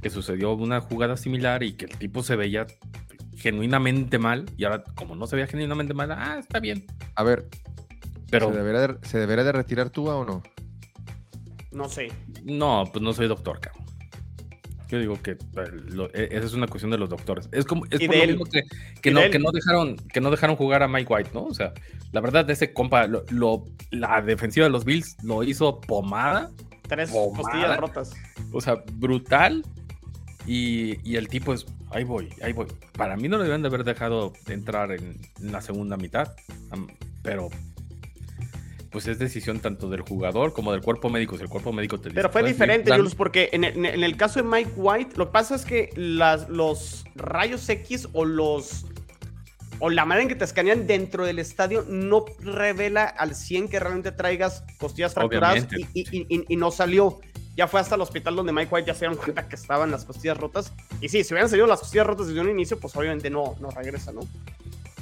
que 0.00 0.10
sucedió 0.10 0.52
una 0.54 0.80
jugada 0.80 1.16
similar 1.16 1.62
y 1.62 1.72
que 1.74 1.86
el 1.86 1.96
tipo 1.98 2.22
se 2.22 2.36
veía 2.36 2.66
genuinamente 3.36 4.18
mal. 4.18 4.46
Y 4.56 4.64
ahora, 4.64 4.84
como 4.94 5.16
no 5.16 5.26
se 5.26 5.36
veía 5.36 5.46
genuinamente 5.48 5.94
mal, 5.94 6.12
ah, 6.12 6.36
está 6.38 6.60
bien. 6.60 6.84
A 7.14 7.22
ver, 7.24 7.48
Pero 8.32 8.50
¿se, 8.50 8.56
debería 8.56 8.80
de, 8.88 8.96
¿se 9.06 9.18
debería 9.20 9.44
de 9.44 9.52
retirar 9.52 9.90
Tua 9.90 10.16
o 10.16 10.24
no? 10.24 10.42
No 11.70 11.88
sé. 11.88 12.10
no, 12.44 12.84
pues 12.92 13.02
no 13.02 13.12
soy 13.12 13.28
doctor, 13.28 13.60
cabrón. 13.60 13.82
Yo 14.88 14.98
digo 14.98 15.22
que 15.22 15.30
eh, 15.30 15.38
lo- 15.88 16.12
e- 16.12 16.28
esa 16.32 16.44
es 16.46 16.52
una 16.52 16.66
cuestión 16.66 16.90
de 16.90 16.98
los 16.98 17.08
doctores. 17.08 17.48
Es 17.50 17.64
como 17.64 17.86
es 17.86 17.98
por 18.06 18.14
lo 18.14 18.26
mismo 18.26 18.44
que, 18.44 18.62
que 19.00 19.10
no, 19.10 19.22
que 19.30 19.38
no 19.38 19.50
dejaron 19.50 19.96
que 19.96 20.20
no 20.20 20.30
dejaron 20.30 20.56
jugar 20.56 20.82
a 20.82 20.88
Mike 20.88 21.10
White, 21.10 21.30
¿no? 21.32 21.44
O 21.44 21.54
sea, 21.54 21.72
la 22.12 22.20
verdad 22.20 22.48
ese 22.50 22.74
compa 22.74 23.06
lo, 23.06 23.24
lo- 23.30 23.64
la 23.90 24.20
defensiva 24.20 24.64
de 24.66 24.70
los 24.70 24.84
Bills 24.84 25.16
lo 25.22 25.42
hizo 25.44 25.80
pomada 25.80 26.50
Tres 26.88 27.10
Pomada. 27.10 27.36
costillas 27.42 27.76
rotas. 27.78 28.12
O 28.52 28.60
sea, 28.60 28.82
brutal. 28.94 29.64
Y, 30.46 30.98
y 31.08 31.16
el 31.16 31.28
tipo 31.28 31.54
es, 31.54 31.64
ahí 31.90 32.02
voy, 32.04 32.28
ahí 32.42 32.52
voy. 32.52 32.66
Para 32.98 33.16
mí 33.16 33.28
no 33.28 33.38
lo 33.38 33.44
deben 33.44 33.62
de 33.62 33.68
haber 33.68 33.84
dejado 33.84 34.32
entrar 34.48 34.90
en, 34.92 35.16
en 35.40 35.52
la 35.52 35.62
segunda 35.62 35.96
mitad. 35.96 36.32
Pero, 37.22 37.48
pues 38.92 39.08
es 39.08 39.18
decisión 39.18 39.60
tanto 39.60 39.88
del 39.88 40.02
jugador 40.02 40.52
como 40.52 40.70
del 40.72 40.82
cuerpo 40.82 41.08
médico. 41.08 41.36
Si 41.36 41.42
el 41.42 41.48
cuerpo 41.48 41.72
médico 41.72 41.98
te 41.98 42.10
dice, 42.10 42.14
Pero 42.16 42.28
fue 42.30 42.42
"Puedes 42.42 42.54
diferente, 42.56 42.94
Jules, 42.94 43.14
porque 43.14 43.48
en 43.52 43.64
el, 43.64 43.84
en 43.86 44.04
el 44.04 44.16
caso 44.16 44.42
de 44.42 44.48
Mike 44.48 44.72
White, 44.76 45.16
lo 45.16 45.26
que 45.26 45.32
pasa 45.32 45.54
es 45.54 45.64
que 45.64 45.90
las, 45.96 46.48
los 46.48 47.04
rayos 47.14 47.68
X 47.68 48.08
o 48.12 48.24
los 48.24 48.84
o 49.78 49.90
la 49.90 50.04
manera 50.04 50.22
en 50.22 50.28
que 50.28 50.36
te 50.36 50.44
escanean 50.44 50.86
dentro 50.86 51.24
del 51.24 51.40
estadio 51.40 51.84
no 51.88 52.24
revela 52.40 53.04
al 53.04 53.34
100 53.34 53.68
que 53.68 53.80
realmente 53.80 54.12
traigas 54.12 54.62
costillas 54.78 55.12
fracturadas 55.14 55.64
Obviamente, 55.64 55.90
y, 55.94 56.00
y- 56.18 56.26
y- 56.28 56.44
y 56.48 56.56
no 56.56 56.70
salió. 56.70 57.18
Ya 57.56 57.66
fue 57.66 57.80
hasta 57.80 57.96
el 57.96 58.00
hospital 58.00 58.36
donde 58.36 58.52
Mike 58.52 58.72
White 58.72 58.86
ya 58.86 58.94
se 58.94 59.00
dieron 59.00 59.16
cuenta 59.16 59.48
que 59.48 59.56
estaban 59.56 59.90
las 59.90 60.04
costillas 60.04 60.38
rotas. 60.38 60.72
Y 61.00 61.08
sí, 61.08 61.24
si 61.24 61.34
hubieran 61.34 61.50
salido 61.50 61.66
las 61.66 61.80
costillas 61.80 62.06
rotas 62.06 62.28
desde 62.28 62.40
un 62.40 62.48
inicio, 62.50 62.78
pues 62.78 62.94
obviamente 62.96 63.28
no, 63.28 63.56
no 63.60 63.70
regresa, 63.70 64.12
¿no? 64.12 64.20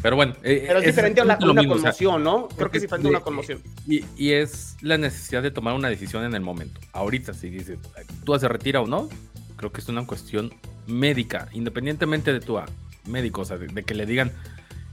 Pero 0.02 0.16
bueno, 0.16 0.34
eh, 0.42 0.64
Pero 0.66 0.78
es 0.78 0.86
diferente 0.86 1.20
a 1.20 1.24
una, 1.24 1.38
lo 1.38 1.52
una 1.52 1.60
mismo, 1.60 1.74
o 1.74 1.78
sea, 1.78 1.90
conmoción, 1.90 2.24
¿no? 2.24 2.48
Creo 2.48 2.70
que 2.70 2.78
es 2.78 2.82
diferente 2.82 3.08
a 3.08 3.10
una 3.10 3.20
conmoción. 3.20 3.62
Y, 3.86 4.04
y 4.16 4.32
es 4.32 4.76
la 4.80 4.96
necesidad 4.96 5.42
de 5.42 5.50
tomar 5.50 5.74
una 5.74 5.88
decisión 5.88 6.24
en 6.24 6.34
el 6.34 6.40
momento. 6.40 6.80
Ahorita, 6.92 7.34
si 7.34 7.50
dices, 7.50 7.78
tú 8.24 8.38
se 8.38 8.48
retira 8.48 8.80
o 8.80 8.86
no, 8.86 9.08
creo 9.56 9.72
que 9.72 9.80
es 9.82 9.88
una 9.88 10.06
cuestión 10.06 10.52
médica, 10.86 11.48
independientemente 11.52 12.32
de 12.32 12.40
tu 12.40 12.56
ah, 12.58 12.66
médico, 13.06 13.42
o 13.42 13.44
sea, 13.44 13.58
de, 13.58 13.66
de 13.66 13.82
que 13.82 13.94
le 13.94 14.06
digan 14.06 14.32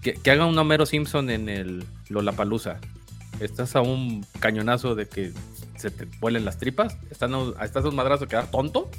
que, 0.02 0.14
que 0.14 0.30
haga 0.32 0.46
un 0.46 0.58
Homero 0.58 0.86
Simpson 0.86 1.30
en 1.30 1.48
el 1.48 1.86
Lollapalooza. 2.10 2.80
Estás 3.40 3.76
a 3.78 3.82
un 3.82 4.26
cañonazo 4.40 4.94
de 4.96 5.08
que 5.08 5.32
se 5.78 5.90
te 5.92 6.06
vuelen 6.20 6.44
las 6.44 6.58
tripas, 6.58 6.98
están 7.12 7.34
a- 7.34 7.64
estás 7.64 7.86
a 7.86 7.88
un 7.90 7.96
madrazo 7.96 8.26
de 8.26 8.30
quedar 8.30 8.52
tonto, 8.52 8.90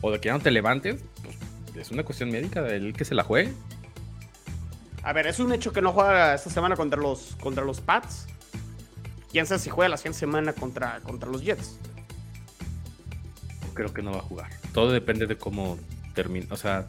o 0.00 0.12
de 0.12 0.20
que 0.20 0.26
ya 0.26 0.34
no 0.34 0.40
te 0.40 0.50
levantes, 0.52 1.02
pues 1.22 1.36
es 1.86 1.90
una 1.90 2.04
cuestión 2.04 2.30
médica 2.30 2.62
del 2.62 2.92
que 2.92 3.04
se 3.04 3.14
la 3.16 3.24
juegue. 3.24 3.52
A 5.02 5.12
ver, 5.12 5.26
es 5.26 5.40
un 5.40 5.52
hecho 5.52 5.72
que 5.72 5.82
no 5.82 5.92
juega 5.92 6.34
esta 6.34 6.50
semana 6.50 6.76
contra 6.76 7.00
los, 7.00 7.36
contra 7.40 7.64
los 7.64 7.80
Pats. 7.80 8.26
Quién 9.30 9.46
sabe 9.46 9.60
si 9.60 9.70
juega 9.70 9.88
la 9.88 9.96
siguiente 9.96 10.20
semana 10.20 10.52
contra, 10.52 11.00
contra 11.00 11.28
los 11.28 11.42
Jets. 11.42 11.78
creo 13.74 13.92
que 13.92 14.02
no 14.02 14.12
va 14.12 14.18
a 14.18 14.22
jugar. 14.22 14.50
Todo 14.72 14.92
depende 14.92 15.26
de 15.26 15.36
cómo 15.36 15.78
termine. 16.14 16.46
O 16.50 16.56
sea, 16.56 16.86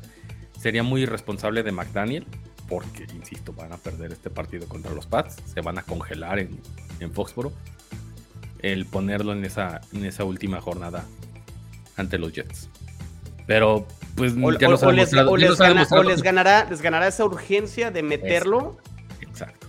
sería 0.59 0.84
muy 0.84 1.03
irresponsable 1.03 1.64
de 1.64 1.72
McDaniel, 1.72 2.28
porque, 2.68 3.07
insisto, 3.14 3.53
van 3.53 3.74
a 3.74 3.78
perder 3.78 4.11
este 4.11 4.30
partido 4.30 4.68
contra 4.68 4.93
los 4.93 5.05
Pats, 5.07 5.38
se 5.53 5.61
van 5.61 5.78
a 5.78 5.84
congelar 5.84 6.39
en, 6.39 6.59
en 6.99 7.11
Foxboro, 7.11 7.51
el 8.59 8.86
ponerlo 8.86 9.34
en 9.34 9.43
esa, 9.43 9.82
en 9.91 10.05
esa 10.05 10.24
última 10.24 10.61
jornada 10.61 11.05
ante 11.95 12.18
los 12.18 12.34
Jets. 12.34 12.70
Pero, 13.45 13.88
pues, 14.16 14.34
O, 14.41 14.51
ya 14.57 14.68
o- 14.68 14.72
nos 14.72 14.84
o 14.84 14.91
les, 14.91 15.11
demostrado- 15.11 15.32
o 15.32 15.38
ya 15.38 15.41
les 15.41 15.49
nos 15.51 15.59
ha 15.59 15.64
gana- 15.64 15.74
demostrado 15.76 16.01
o 16.01 16.09
les 16.09 16.22
que- 16.22 16.26
ganará, 16.26 16.68
les 16.70 16.82
ganará 16.82 17.07
esa 17.07 17.26
urgencia 17.26 17.91
de 17.91 18.03
meterlo 18.03 18.78
Exacto. 19.22 19.68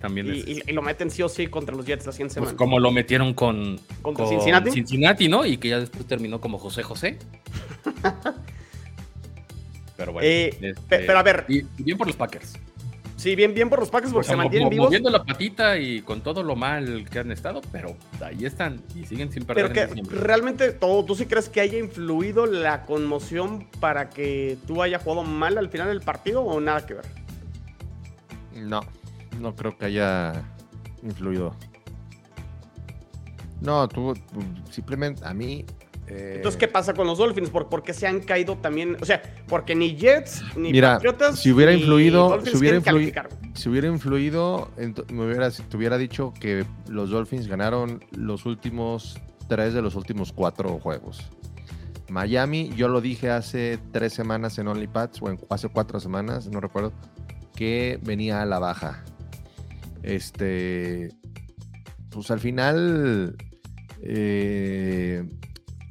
También 0.00 0.26
y, 0.34 0.38
es- 0.40 0.48
y- 0.48 0.62
y 0.66 0.72
lo 0.72 0.82
meten 0.82 1.10
sí 1.10 1.22
o 1.22 1.28
sí 1.28 1.46
contra 1.46 1.74
los 1.74 1.86
Jets 1.86 2.06
la 2.06 2.12
siguiente 2.12 2.34
pues, 2.34 2.50
semana. 2.50 2.56
como 2.58 2.78
lo 2.78 2.90
metieron 2.90 3.32
con, 3.34 3.78
¿Contra 4.02 4.24
con 4.24 4.34
Cincinnati? 4.34 4.70
Cincinnati, 4.70 5.28
¿no? 5.28 5.46
Y 5.46 5.56
que 5.56 5.68
ya 5.70 5.80
después 5.80 6.06
terminó 6.06 6.40
como 6.40 6.58
José 6.58 6.82
José. 6.82 7.18
Pero 9.96 10.12
bueno. 10.12 10.28
Eh, 10.28 10.48
este, 10.48 10.74
pe- 10.88 11.04
pero 11.06 11.18
a 11.18 11.22
ver. 11.22 11.44
y 11.48 11.62
bien 11.82 11.96
por 11.96 12.06
los 12.06 12.16
Packers. 12.16 12.54
Sí, 13.16 13.36
bien, 13.36 13.54
bien 13.54 13.70
por 13.70 13.78
los 13.78 13.90
Packers 13.90 14.12
porque 14.12 14.26
O 14.26 14.28
sea, 14.28 14.32
se 14.34 14.36
mantienen 14.36 14.68
vivos. 14.68 14.86
Moviendo 14.86 15.08
la 15.10 15.24
patita 15.24 15.78
y 15.78 16.02
con 16.02 16.20
todo 16.20 16.42
lo 16.42 16.56
mal 16.56 17.08
que 17.08 17.20
han 17.20 17.30
estado, 17.30 17.60
pero 17.70 17.96
ahí 18.20 18.44
están 18.44 18.82
y 18.94 19.06
siguen 19.06 19.30
sin 19.30 19.44
perder. 19.44 19.72
Pero 19.72 19.94
que 19.94 20.14
realmente 20.14 20.72
todo, 20.72 21.04
¿tú 21.04 21.14
sí 21.14 21.26
crees 21.26 21.48
que 21.48 21.60
haya 21.60 21.78
influido 21.78 22.46
la 22.46 22.82
conmoción 22.82 23.68
para 23.80 24.10
que 24.10 24.58
tú 24.66 24.82
haya 24.82 24.98
jugado 24.98 25.22
mal 25.22 25.58
al 25.58 25.68
final 25.68 25.88
del 25.88 26.00
partido 26.00 26.42
o 26.42 26.60
nada 26.60 26.84
que 26.86 26.94
ver? 26.94 27.06
No, 28.54 28.80
no 29.40 29.54
creo 29.54 29.76
que 29.78 29.86
haya 29.86 30.44
influido. 31.02 31.54
No, 33.60 33.88
tú 33.88 34.14
tú, 34.14 34.42
simplemente 34.70 35.24
a 35.24 35.32
mí. 35.32 35.64
Eh, 36.06 36.34
Entonces, 36.36 36.58
¿qué 36.58 36.68
pasa 36.68 36.92
con 36.94 37.06
los 37.06 37.18
Dolphins? 37.18 37.50
¿Por, 37.50 37.68
por 37.68 37.82
qué 37.82 37.94
se 37.94 38.06
han 38.06 38.20
caído 38.20 38.56
también? 38.58 38.96
O 39.00 39.04
sea, 39.04 39.22
porque 39.48 39.74
ni 39.74 39.96
Jets, 39.96 40.42
ni 40.56 40.70
Mira, 40.72 40.94
Patriotas, 40.94 41.38
si 41.38 41.50
hubiera 41.52 41.72
ni 41.72 41.80
influido- 41.80 42.28
Dolphins 42.28 42.50
si 42.52 42.56
hubiera 42.58 42.80
calificar. 42.82 43.28
Si 43.54 43.68
hubiera 43.68 43.86
influido, 43.88 44.70
me 45.12 45.24
hubiera, 45.26 45.50
te 45.50 45.76
hubiera 45.76 45.96
dicho 45.98 46.34
que 46.38 46.64
los 46.88 47.10
Dolphins 47.10 47.46
ganaron 47.48 48.04
los 48.16 48.44
últimos 48.46 49.18
tres 49.48 49.74
de 49.74 49.82
los 49.82 49.94
últimos 49.94 50.32
cuatro 50.32 50.78
juegos. 50.80 51.22
Miami, 52.10 52.70
yo 52.76 52.88
lo 52.88 53.00
dije 53.00 53.30
hace 53.30 53.78
tres 53.92 54.12
semanas 54.12 54.58
en 54.58 54.68
OnlyPads, 54.68 55.22
o 55.22 55.30
en- 55.30 55.38
hace 55.50 55.68
cuatro 55.68 56.00
semanas, 56.00 56.48
no 56.48 56.60
recuerdo, 56.60 56.92
que 57.56 57.98
venía 58.02 58.42
a 58.42 58.46
la 58.46 58.58
baja. 58.58 59.04
Este, 60.02 61.08
pues 62.10 62.30
al 62.30 62.40
final, 62.40 63.36
eh, 64.02 65.24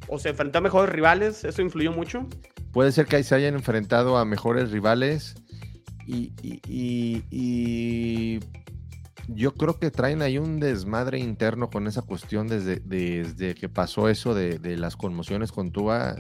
O 0.08 0.20
se 0.20 0.30
enfrentó 0.30 0.58
a 0.58 0.62
mejores 0.62 0.94
rivales, 0.94 1.44
¿eso 1.44 1.62
influyó 1.62 1.92
mucho? 1.92 2.28
Puede 2.72 2.92
ser 2.92 3.06
que 3.06 3.18
ahí 3.18 3.24
se 3.24 3.36
hayan 3.36 3.54
enfrentado 3.56 4.18
a 4.18 4.26
mejores 4.26 4.72
rivales 4.72 5.36
y, 6.06 6.34
y- 6.42 6.60
y- 6.68 7.24
y 7.32 8.40
yo 9.30 9.54
creo 9.54 9.80
que 9.80 9.90
traen 9.92 10.22
ahí 10.22 10.38
un 10.38 10.60
desmadre 10.60 11.20
interno 11.20 11.70
con 11.70 11.88
esa 11.88 12.02
cuestión 12.02 12.48
desde, 12.48 12.82
desde 12.84 13.56
que 13.56 13.70
pasó 13.70 14.10
eso 14.10 14.34
de, 14.34 14.60
de 14.60 14.76
las 14.76 14.98
conmociones 14.98 15.52
con 15.52 15.72
Tua. 15.72 16.16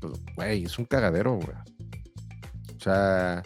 Pues, 0.00 0.12
Güey, 0.34 0.64
es 0.64 0.78
un 0.78 0.86
cagadero, 0.86 1.34
güey. 1.34 1.56
O 2.76 2.80
sea, 2.82 3.42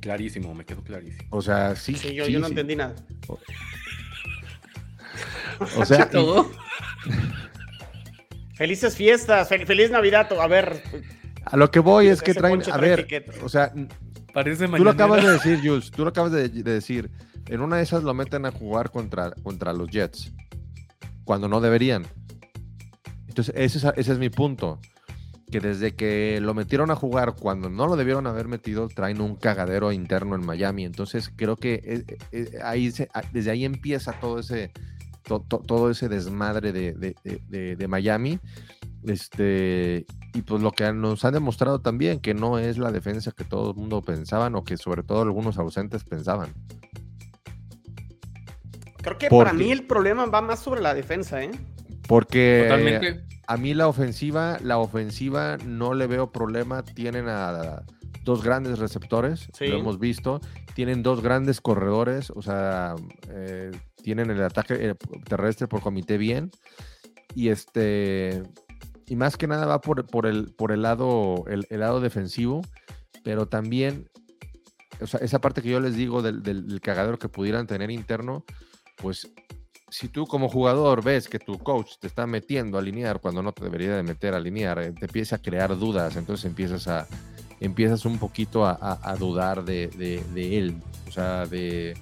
Clarísimo, 0.00 0.54
me 0.54 0.64
quedó 0.64 0.82
clarísimo. 0.82 1.28
o 1.30 1.42
sea, 1.42 1.76
sí. 1.76 1.94
Sí, 1.94 2.14
yo, 2.14 2.24
sí, 2.24 2.32
yo 2.32 2.40
no 2.40 2.46
sí. 2.46 2.52
entendí 2.52 2.74
nada. 2.74 2.96
O 5.76 5.84
sea, 5.84 6.08
y-. 6.14 6.16
Felices 8.54 8.94
fiestas, 8.96 9.50
fel- 9.50 9.66
feliz 9.66 9.90
Navidad. 9.90 10.28
A 10.38 10.46
ver, 10.46 10.82
a 11.44 11.56
lo 11.56 11.70
que 11.70 11.80
voy 11.80 12.08
es 12.08 12.20
que 12.20 12.34
traen, 12.34 12.62
a 12.70 12.76
ver, 12.76 13.06
o 13.42 13.48
sea, 13.48 13.72
Parece 14.32 14.68
Tú 14.68 14.84
lo 14.84 14.90
acabas 14.90 15.24
de 15.24 15.32
decir, 15.32 15.58
Jules. 15.60 15.90
Tú 15.90 16.04
lo 16.04 16.10
acabas 16.10 16.30
de, 16.30 16.48
de 16.48 16.62
decir. 16.72 17.10
En 17.48 17.62
una 17.62 17.78
de 17.78 17.82
esas 17.82 18.04
lo 18.04 18.14
meten 18.14 18.46
a 18.46 18.52
jugar 18.52 18.90
contra, 18.90 19.32
contra 19.42 19.72
los 19.72 19.90
Jets. 19.90 20.32
Cuando 21.24 21.48
no 21.48 21.60
deberían. 21.60 22.06
Entonces, 23.26 23.52
ese 23.56 23.78
es, 23.78 23.84
ese 23.96 24.12
es 24.12 24.18
mi 24.18 24.30
punto. 24.30 24.78
Que 25.50 25.58
desde 25.58 25.96
que 25.96 26.38
lo 26.40 26.54
metieron 26.54 26.92
a 26.92 26.94
jugar 26.94 27.34
cuando 27.34 27.68
no 27.68 27.88
lo 27.88 27.96
debieron 27.96 28.28
haber 28.28 28.46
metido, 28.46 28.86
traen 28.88 29.20
un 29.20 29.34
cagadero 29.34 29.90
interno 29.90 30.36
en 30.36 30.46
Miami. 30.46 30.84
Entonces, 30.84 31.32
creo 31.34 31.56
que 31.56 31.80
eh, 31.82 32.04
eh, 32.30 32.50
ahí 32.62 32.92
se- 32.92 33.08
ah, 33.12 33.22
desde 33.32 33.50
ahí 33.50 33.64
empieza 33.64 34.12
todo 34.12 34.38
ese, 34.38 34.70
to- 35.30 35.44
to- 35.46 35.58
todo 35.64 35.90
ese 35.90 36.08
desmadre 36.08 36.72
de, 36.72 36.92
de- 36.92 37.76
de- 37.76 37.88
Miami. 37.88 38.40
Este, 39.04 40.04
y 40.34 40.42
pues 40.42 40.60
lo 40.60 40.72
que 40.72 40.92
nos 40.92 41.24
han 41.24 41.34
demostrado 41.34 41.80
también, 41.80 42.18
que 42.18 42.34
no 42.34 42.58
es 42.58 42.78
la 42.78 42.90
defensa 42.90 43.30
que 43.30 43.44
todo 43.44 43.70
el 43.70 43.76
mundo 43.76 44.02
pensaban 44.02 44.56
o 44.56 44.64
que 44.64 44.76
sobre 44.76 45.04
todo 45.04 45.22
algunos 45.22 45.56
ausentes 45.56 46.02
pensaban. 46.02 46.52
Creo 49.02 49.16
que 49.18 49.28
para 49.30 49.52
mí 49.52 49.70
el 49.70 49.86
problema 49.86 50.26
va 50.26 50.42
más 50.42 50.58
sobre 50.58 50.82
la 50.82 50.92
defensa, 50.94 51.42
¿eh? 51.42 51.52
Porque 52.08 52.64
Totalmente. 52.68 53.24
a 53.46 53.56
mí 53.56 53.72
la 53.72 53.86
ofensiva, 53.86 54.58
la 54.64 54.78
ofensiva 54.78 55.56
no 55.64 55.94
le 55.94 56.08
veo 56.08 56.32
problema. 56.32 56.82
Tienen 56.82 57.28
a 57.28 57.82
dos 58.22 58.42
grandes 58.42 58.78
receptores, 58.78 59.48
lo 59.60 59.78
hemos 59.78 59.98
visto. 59.98 60.40
Tienen 60.74 61.02
dos 61.02 61.22
grandes 61.22 61.60
corredores, 61.60 62.30
o 62.30 62.42
sea, 62.42 62.94
eh, 63.28 63.70
tienen 64.02 64.30
el 64.30 64.42
ataque 64.42 64.74
eh, 64.78 64.94
terrestre 65.24 65.66
por 65.66 65.80
comité 65.80 66.18
bien. 66.18 66.50
Y 67.34 67.48
este 67.48 68.42
y 69.10 69.16
más 69.16 69.36
que 69.36 69.48
nada 69.48 69.66
va 69.66 69.80
por, 69.80 70.06
por, 70.06 70.26
el, 70.26 70.54
por 70.54 70.70
el, 70.70 70.82
lado, 70.82 71.44
el, 71.48 71.66
lado 71.80 72.00
defensivo, 72.00 72.62
pero 73.24 73.48
también, 73.48 74.08
o 75.00 75.06
sea, 75.08 75.18
esa 75.18 75.40
parte 75.40 75.62
que 75.62 75.68
yo 75.68 75.80
les 75.80 75.96
digo 75.96 76.22
del, 76.22 76.44
del, 76.44 76.80
cagadero 76.80 77.18
que 77.18 77.28
pudieran 77.28 77.66
tener 77.66 77.90
interno, 77.90 78.44
pues 78.94 79.28
si 79.88 80.06
tú 80.06 80.28
como 80.28 80.48
jugador 80.48 81.02
ves 81.02 81.28
que 81.28 81.40
tu 81.40 81.58
coach 81.58 81.94
te 82.00 82.06
está 82.06 82.28
metiendo 82.28 82.78
a 82.78 82.80
alinear 82.80 83.20
cuando 83.20 83.42
no 83.42 83.50
te 83.50 83.64
debería 83.64 83.96
de 83.96 84.04
meter 84.04 84.32
a 84.32 84.36
alinear, 84.36 84.78
eh, 84.78 84.92
te 84.92 85.06
empieza 85.06 85.36
a 85.36 85.42
crear 85.42 85.76
dudas, 85.76 86.14
entonces 86.14 86.44
empiezas 86.44 86.86
a 86.86 87.08
empiezas 87.60 88.04
un 88.04 88.18
poquito 88.18 88.66
a, 88.66 89.16
dudar 89.18 89.64
de, 89.64 89.88
de, 89.88 90.58
él, 90.58 90.76
o 91.08 91.12
sea, 91.12 91.46
de, 91.46 91.94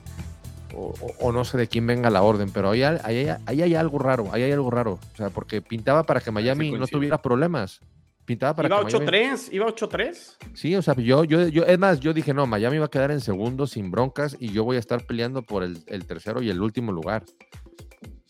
o, 0.75 1.33
no 1.33 1.45
sé 1.45 1.59
de 1.59 1.69
quién 1.69 1.87
venga 1.87 2.11
la 2.11 2.23
orden, 2.23 2.51
pero 2.51 2.71
ahí, 2.71 2.83
ahí, 2.83 3.29
hay 3.47 3.75
algo 3.75 3.99
raro, 3.99 4.29
ahí 4.33 4.43
hay 4.43 4.53
algo 4.53 4.71
raro. 4.71 4.99
O 5.13 5.17
sea, 5.17 5.31
porque 5.31 5.63
pintaba 5.63 6.05
para 6.05 6.21
que 6.21 6.31
Miami 6.31 6.71
no 6.73 6.87
tuviera 6.87 7.21
problemas. 7.21 7.81
Pintaba 8.29 8.55
para 8.55 8.69
iba 8.69 8.83
8-3, 8.83 9.49
iba 9.53 9.67
8-3. 9.67 10.37
Sí, 10.53 10.77
o 10.77 10.83
sea, 10.83 10.95
yo, 10.97 11.25
yo, 11.25 11.49
yo, 11.49 11.65
es 11.65 11.79
más, 11.79 11.99
yo 11.99 12.13
dije, 12.13 12.35
no, 12.35 12.47
Miami 12.47 12.77
va 12.77 12.85
a 12.85 12.91
quedar 12.91 13.11
en 13.11 13.23
segundo 13.23 13.67
sin 13.67 13.91
broncas 13.91 14.37
y 14.39 14.53
yo 14.53 14.65
voy 14.65 14.77
a 14.77 14.81
estar 14.81 15.07
peleando 15.07 15.41
por 15.41 15.63
el, 15.63 15.83
tercero 16.07 16.43
y 16.43 16.51
el 16.51 16.61
último 16.61 16.93
lugar. 16.93 17.25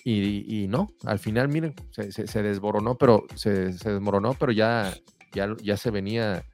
Y, 0.05 0.67
no, 0.69 0.89
al 1.05 1.19
final, 1.19 1.49
miren, 1.49 1.75
se, 1.91 2.43
desmoronó, 2.43 2.97
pero 2.97 3.25
se, 3.35 3.73
desmoronó, 3.73 4.35
pero 4.35 4.53
ya, 4.53 4.95
ya, 5.33 5.55
ya 5.61 5.77
se 5.77 5.91
venía. 5.91 6.45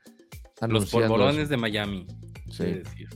Los 0.69 0.91
polvorones 0.91 1.49
de 1.49 1.57
Miami. 1.57 2.07
Sí. 2.51 2.65
Decir. 2.65 3.09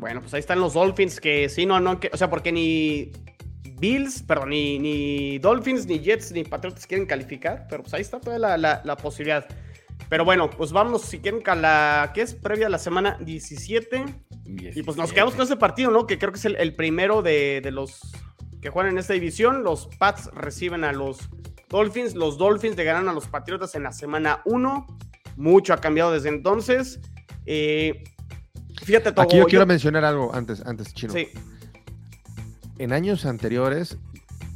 Bueno, 0.00 0.20
pues 0.22 0.32
ahí 0.34 0.40
están 0.40 0.60
los 0.60 0.74
Dolphins 0.74 1.20
que 1.20 1.48
sí, 1.48 1.66
no, 1.66 1.78
no, 1.78 2.00
que, 2.00 2.10
o 2.12 2.16
sea, 2.16 2.30
porque 2.30 2.50
ni 2.50 3.12
Bills, 3.78 4.22
perdón, 4.22 4.50
ni, 4.50 4.78
ni 4.78 5.38
Dolphins, 5.38 5.86
ni 5.86 6.00
Jets, 6.00 6.32
ni 6.32 6.42
Patriots 6.42 6.86
quieren 6.86 7.06
calificar, 7.06 7.66
pero 7.68 7.82
pues 7.82 7.92
ahí 7.94 8.00
está 8.00 8.18
toda 8.18 8.38
la, 8.38 8.56
la, 8.56 8.96
posibilidad. 8.96 9.46
Pero 10.08 10.24
bueno, 10.24 10.48
pues 10.50 10.72
vamos, 10.72 11.02
si 11.02 11.18
quieren, 11.18 11.42
a 11.46 11.54
la 11.54 12.10
que 12.14 12.22
es 12.22 12.34
previa 12.34 12.66
a 12.66 12.70
la 12.70 12.78
semana 12.78 13.18
17. 13.20 14.04
Y 14.46 14.82
pues 14.82 14.96
nos 14.96 15.12
quedamos 15.12 15.34
con 15.34 15.44
ese 15.44 15.56
partido, 15.56 15.90
¿no? 15.90 16.06
Que 16.06 16.18
creo 16.18 16.32
que 16.32 16.38
es 16.38 16.44
el, 16.44 16.74
primero 16.74 17.22
de, 17.22 17.60
de, 17.62 17.70
los 17.70 18.00
que 18.60 18.70
juegan 18.70 18.92
en 18.92 18.98
esta 18.98 19.12
división. 19.12 19.62
Los 19.62 19.86
Pats 19.98 20.30
reciben 20.34 20.82
a 20.82 20.92
los 20.92 21.28
Dolphins. 21.68 22.14
Los 22.14 22.38
Dolphins 22.38 22.76
le 22.76 22.84
ganan 22.84 23.08
a 23.08 23.12
los 23.12 23.28
Patriotas 23.28 23.74
en 23.76 23.84
la 23.84 23.92
semana 23.92 24.42
1. 24.46 24.86
Mucho 25.40 25.72
ha 25.72 25.78
cambiado 25.78 26.12
desde 26.12 26.28
entonces. 26.28 27.00
Eh, 27.46 28.04
Fíjate, 28.82 29.12
Aquí 29.16 29.36
yo, 29.36 29.46
quiero 29.46 29.66
mencionar 29.66 30.04
algo 30.04 30.34
antes, 30.34 30.62
antes, 30.64 30.94
Chino. 30.94 31.12
Sí. 31.12 31.28
En 32.78 32.92
años 32.92 33.26
anteriores 33.26 33.98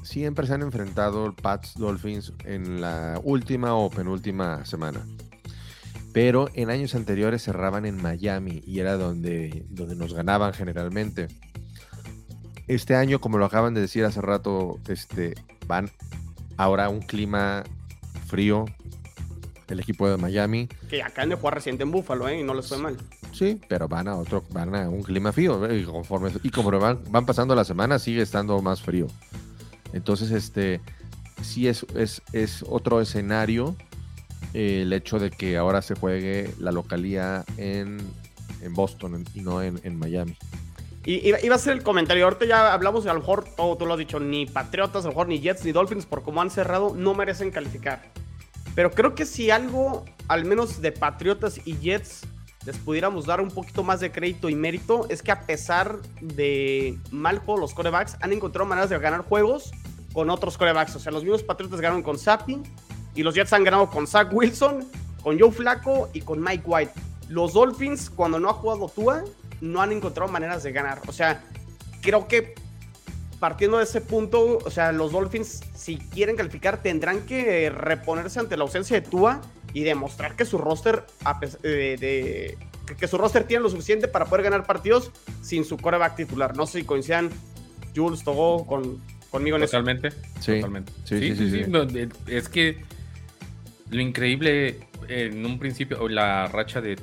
siempre 0.03 0.47
se 0.47 0.55
han 0.55 0.63
enfrentado 0.63 1.35
Pats 1.35 1.75
Dolphins 1.75 2.33
en 2.45 2.81
la 2.81 3.21
última 3.23 3.75
o 3.75 3.91
penúltima 3.91 4.65
semana. 4.65 5.05
Pero 6.13 6.49
en 6.55 6.71
años 6.71 6.95
anteriores 6.95 7.43
cerraban 7.43 7.87
en 7.87 8.01
Miami 8.01 8.63
y 8.65 8.79
era 8.79 8.97
donde, 8.97 9.67
donde 9.71 9.97
nos 9.97 10.15
ganaban 10.15 10.53
generalmente. 10.53 11.29
Este 12.69 12.95
año, 12.95 13.21
como 13.21 13.39
lo 13.39 13.45
acaban 13.45 13.75
de 13.75 13.81
decir 13.81 14.05
hace 14.05 14.21
rato, 14.21 14.79
este, 14.89 15.35
van 15.67 15.91
ahora 16.57 16.87
a 16.87 16.89
un 16.89 17.01
clima 17.01 17.65
frío, 18.27 18.65
el 19.69 19.81
equipo 19.81 20.09
de 20.09 20.17
Miami. 20.17 20.69
Que 20.89 21.03
acá 21.03 21.27
de 21.27 21.35
jugar 21.35 21.55
reciente 21.55 21.83
en 21.83 21.91
Búfalo, 21.91 22.29
¿eh? 22.29 22.41
Y 22.41 22.43
no 22.43 22.55
les 22.55 22.69
fue 22.69 22.79
mal. 22.79 22.97
Sí, 23.33 23.61
pero 23.69 23.89
van 23.89 24.09
a 24.09 24.17
otro, 24.17 24.45
van 24.51 24.75
a 24.75 24.89
un 24.89 25.03
clima 25.03 25.33
frío, 25.33 25.65
¿eh? 25.67 25.79
y 25.79 25.85
conforme, 25.85 26.31
y 26.43 26.51
como 26.51 26.71
van, 26.79 27.01
van 27.09 27.27
pasando 27.27 27.55
las 27.55 27.67
semanas, 27.67 28.03
sigue 28.03 28.23
estando 28.23 28.61
más 28.63 28.83
frío. 28.83 29.07
Entonces, 29.93 30.31
este, 30.31 30.81
sí 31.43 31.69
es, 31.69 31.87
es, 31.95 32.23
es 32.33 32.65
otro 32.69 33.01
escenario 33.01 33.77
eh, 34.53 34.83
el 34.83 34.93
hecho 34.93 35.19
de 35.19 35.31
que 35.31 35.57
ahora 35.57 35.83
se 35.83 35.95
juegue 35.95 36.51
la 36.59 36.73
localía 36.73 37.45
en, 37.57 37.99
en 38.61 38.75
Boston 38.75 39.25
y 39.35 39.41
no 39.41 39.63
en, 39.63 39.81
en 39.83 39.99
Miami. 39.99 40.37
Y 41.07 41.29
iba 41.29 41.55
a 41.55 41.59
ser 41.59 41.75
el 41.75 41.83
comentario. 41.83 42.25
Ahorita 42.25 42.47
ya 42.47 42.73
hablamos, 42.73 43.07
a 43.07 43.13
lo 43.13 43.21
mejor 43.21 43.45
todo 43.57 43.77
tú 43.77 43.85
lo 43.85 43.93
has 43.93 43.99
dicho, 43.99 44.21
ni 44.21 44.47
Patriotas, 44.47 45.05
a 45.05 45.09
lo 45.09 45.13
mejor 45.13 45.29
ni 45.29 45.39
Jets 45.39 45.65
ni 45.65 45.73
Dolphins, 45.73 46.07
por 46.07 46.23
cómo 46.23 46.41
han 46.41 46.51
cerrado, 46.51 46.95
no 46.95 47.15
merecen 47.15 47.51
calificar. 47.51 48.11
Pero 48.75 48.91
creo 48.91 49.15
que 49.15 49.27
si 49.27 49.51
algo, 49.51 50.05
al 50.29 50.45
menos 50.45 50.81
de 50.81 50.93
Patriotas 50.93 51.61
y 51.65 51.77
Jets, 51.79 52.23
les 52.67 52.77
pudiéramos 52.79 53.27
dar 53.27 53.41
un 53.41 53.51
poquito 53.51 53.83
más 53.83 54.01
de 54.01 54.11
crédito 54.11 54.49
y 54.49 54.55
mérito, 54.55 55.07
es 55.11 55.23
que 55.23 55.33
a 55.33 55.43
pesar 55.43 56.01
de 56.21 56.99
mal 57.11 57.39
juego 57.39 57.61
los 57.61 57.75
corebacks, 57.75 58.17
han 58.21 58.33
encontrado 58.33 58.67
maneras 58.67 58.91
de 58.91 58.99
ganar 58.99 59.23
juegos 59.23 59.71
con 60.13 60.31
otros 60.31 60.57
corebacks. 60.57 60.97
O 60.97 60.99
sea, 60.99 61.13
los 61.13 61.23
mismos 61.23 61.43
Patriotas 61.43 61.81
ganaron 61.81 62.03
con 62.03 62.19
Sapi 62.19 62.63
y 63.15 63.23
los 63.23 63.35
Jets 63.35 63.53
han 63.53 63.65
ganado 63.65 63.91
con 63.91 64.07
Zach 64.07 64.29
Wilson, 64.33 64.89
con 65.23 65.39
Joe 65.39 65.51
Flaco 65.51 66.09
y 66.13 66.23
con 66.23 66.43
Mike 66.43 66.65
White. 66.67 66.93
Los 67.29 67.53
Dolphins, 67.53 68.11
cuando 68.11 68.41
no 68.41 68.49
ha 68.49 68.55
jugado 68.55 68.89
Tua, 68.89 69.25
no 69.61 69.81
han 69.81 69.93
encontrado 69.93 70.31
maneras 70.31 70.63
de 70.63 70.73
ganar. 70.73 71.01
O 71.07 71.13
sea, 71.13 71.45
creo 72.01 72.27
que 72.27 72.55
partiendo 73.45 73.77
de 73.77 73.85
ese 73.85 74.01
punto, 74.01 74.57
o 74.65 74.71
sea, 74.71 74.91
los 74.91 75.13
Dolphins, 75.13 75.61
si 75.75 75.99
quieren 75.99 76.35
calificar, 76.35 76.81
tendrán 76.81 77.27
que 77.27 77.69
reponerse 77.69 78.41
ante 78.41 78.57
la 78.57 78.63
ausencia 78.63 78.99
de 78.99 79.07
Tua 79.07 79.43
y 79.75 79.83
demostrar 79.83 80.35
que 80.35 80.47
su 80.47 80.57
roster, 80.57 81.05
de, 81.61 82.57
que 82.99 83.07
su 83.07 83.19
roster 83.19 83.45
tiene 83.45 83.63
lo 83.63 83.69
suficiente 83.69 84.09
para 84.09 84.25
poder 84.25 84.45
ganar 84.45 84.65
partidos 84.65 85.11
sin 85.43 85.67
su 85.67 85.77
coreback 85.77 86.17
titular. 86.17 86.57
No 86.57 86.65
sé 86.65 86.79
si 86.79 86.85
coincidan 86.87 87.29
Jules 87.95 88.25
Togo 88.25 88.67
con, 88.67 89.03
conmigo 89.29 89.59
en 89.59 89.65
Totalmente. 89.65 90.09
eso. 90.09 90.17
Sí. 90.41 90.55
Totalmente. 90.55 90.93
Sí, 91.05 91.37
sí, 91.37 91.51
sí. 91.51 91.65
sí, 91.67 92.09
es 92.29 92.49
que 92.49 92.83
lo 93.91 94.01
increíble 94.01 94.79
en 95.09 95.45
un 95.45 95.59
principio, 95.59 96.09
la 96.09 96.49
racha 96.49 96.81
de, 96.81 96.97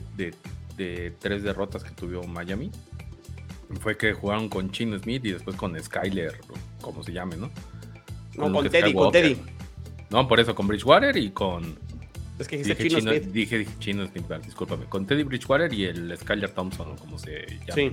de 0.76 1.14
tres 1.20 1.44
derrotas 1.44 1.84
que 1.84 1.92
tuvo 1.92 2.24
Miami 2.24 2.72
fue 3.80 3.98
que 3.98 4.14
jugaron 4.14 4.50
con 4.50 4.72
Chino 4.72 4.98
Smith 5.00 5.26
y 5.26 5.32
después 5.32 5.56
con 5.56 5.82
Skyler, 5.82 6.40
como 6.82 7.04
se 7.04 7.12
llame, 7.12 7.38
¿no? 7.38 7.50
No, 8.36 8.52
con, 8.52 8.70
Teddy, 8.70 8.94
con 8.94 9.12
Teddy. 9.12 9.38
No, 10.10 10.28
por 10.28 10.40
eso, 10.40 10.56
con 10.56 10.68
Bridgewater 10.68 11.16
y 11.18 11.32
con. 11.32 11.78
Es 12.40 12.48
que 12.48 12.58
dije 12.58 12.88
Chino, 12.88 13.00
Smith. 13.00 13.24
Dije, 13.24 13.68
Chino 13.80 14.08
Smith, 14.08 14.26
discúlpame. 14.44 14.86
Con 14.86 15.06
Teddy 15.06 15.24
Bridgewater 15.24 15.74
y 15.74 15.86
el 15.86 16.18
Skyler 16.18 16.50
Thompson, 16.52 16.96
como 16.98 17.20
se 17.20 17.46
llama. 17.60 17.74
Sí. 17.76 17.92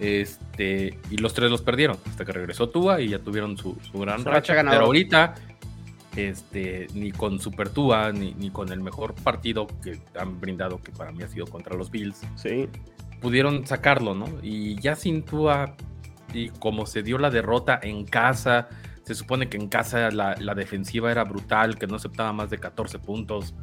Este, 0.00 0.96
y 1.10 1.16
los 1.16 1.34
tres 1.34 1.50
los 1.50 1.60
perdieron 1.62 1.98
hasta 2.06 2.24
que 2.24 2.30
regresó 2.30 2.68
Tua 2.68 3.00
y 3.00 3.08
ya 3.08 3.18
tuvieron 3.18 3.56
su, 3.58 3.76
gran 3.94 4.24
racha. 4.24 4.54
Pero 4.54 4.84
ahorita, 4.84 5.34
este, 6.14 6.86
ni 6.94 7.10
con 7.10 7.40
Super 7.40 7.68
Tua, 7.70 8.12
ni, 8.12 8.32
ni 8.34 8.50
con 8.50 8.72
el 8.72 8.80
mejor 8.80 9.14
partido 9.14 9.66
que 9.82 9.98
han 10.16 10.40
brindado, 10.40 10.80
que 10.80 10.92
para 10.92 11.10
mí 11.10 11.24
ha 11.24 11.28
sido 11.28 11.46
contra 11.46 11.76
los 11.76 11.90
Bills. 11.90 12.20
Sí 12.36 12.68
pudieron 13.20 13.66
sacarlo, 13.66 14.14
¿no? 14.14 14.26
Y 14.42 14.80
ya 14.80 14.94
sin 14.94 15.22
Tua, 15.22 15.74
y 16.32 16.50
como 16.50 16.86
se 16.86 17.02
dio 17.02 17.18
la 17.18 17.30
derrota 17.30 17.78
en 17.82 18.04
casa, 18.04 18.68
se 19.02 19.14
supone 19.14 19.48
que 19.48 19.56
en 19.56 19.68
casa 19.68 20.10
la, 20.10 20.54
defensiva 20.54 21.10
era 21.10 21.24
brutal, 21.24 21.78
que 21.78 21.86
no 21.86 21.96
aceptaba 21.96 22.32
más 22.32 22.50
de 22.50 22.58
14 22.58 22.98
puntos. 22.98 23.54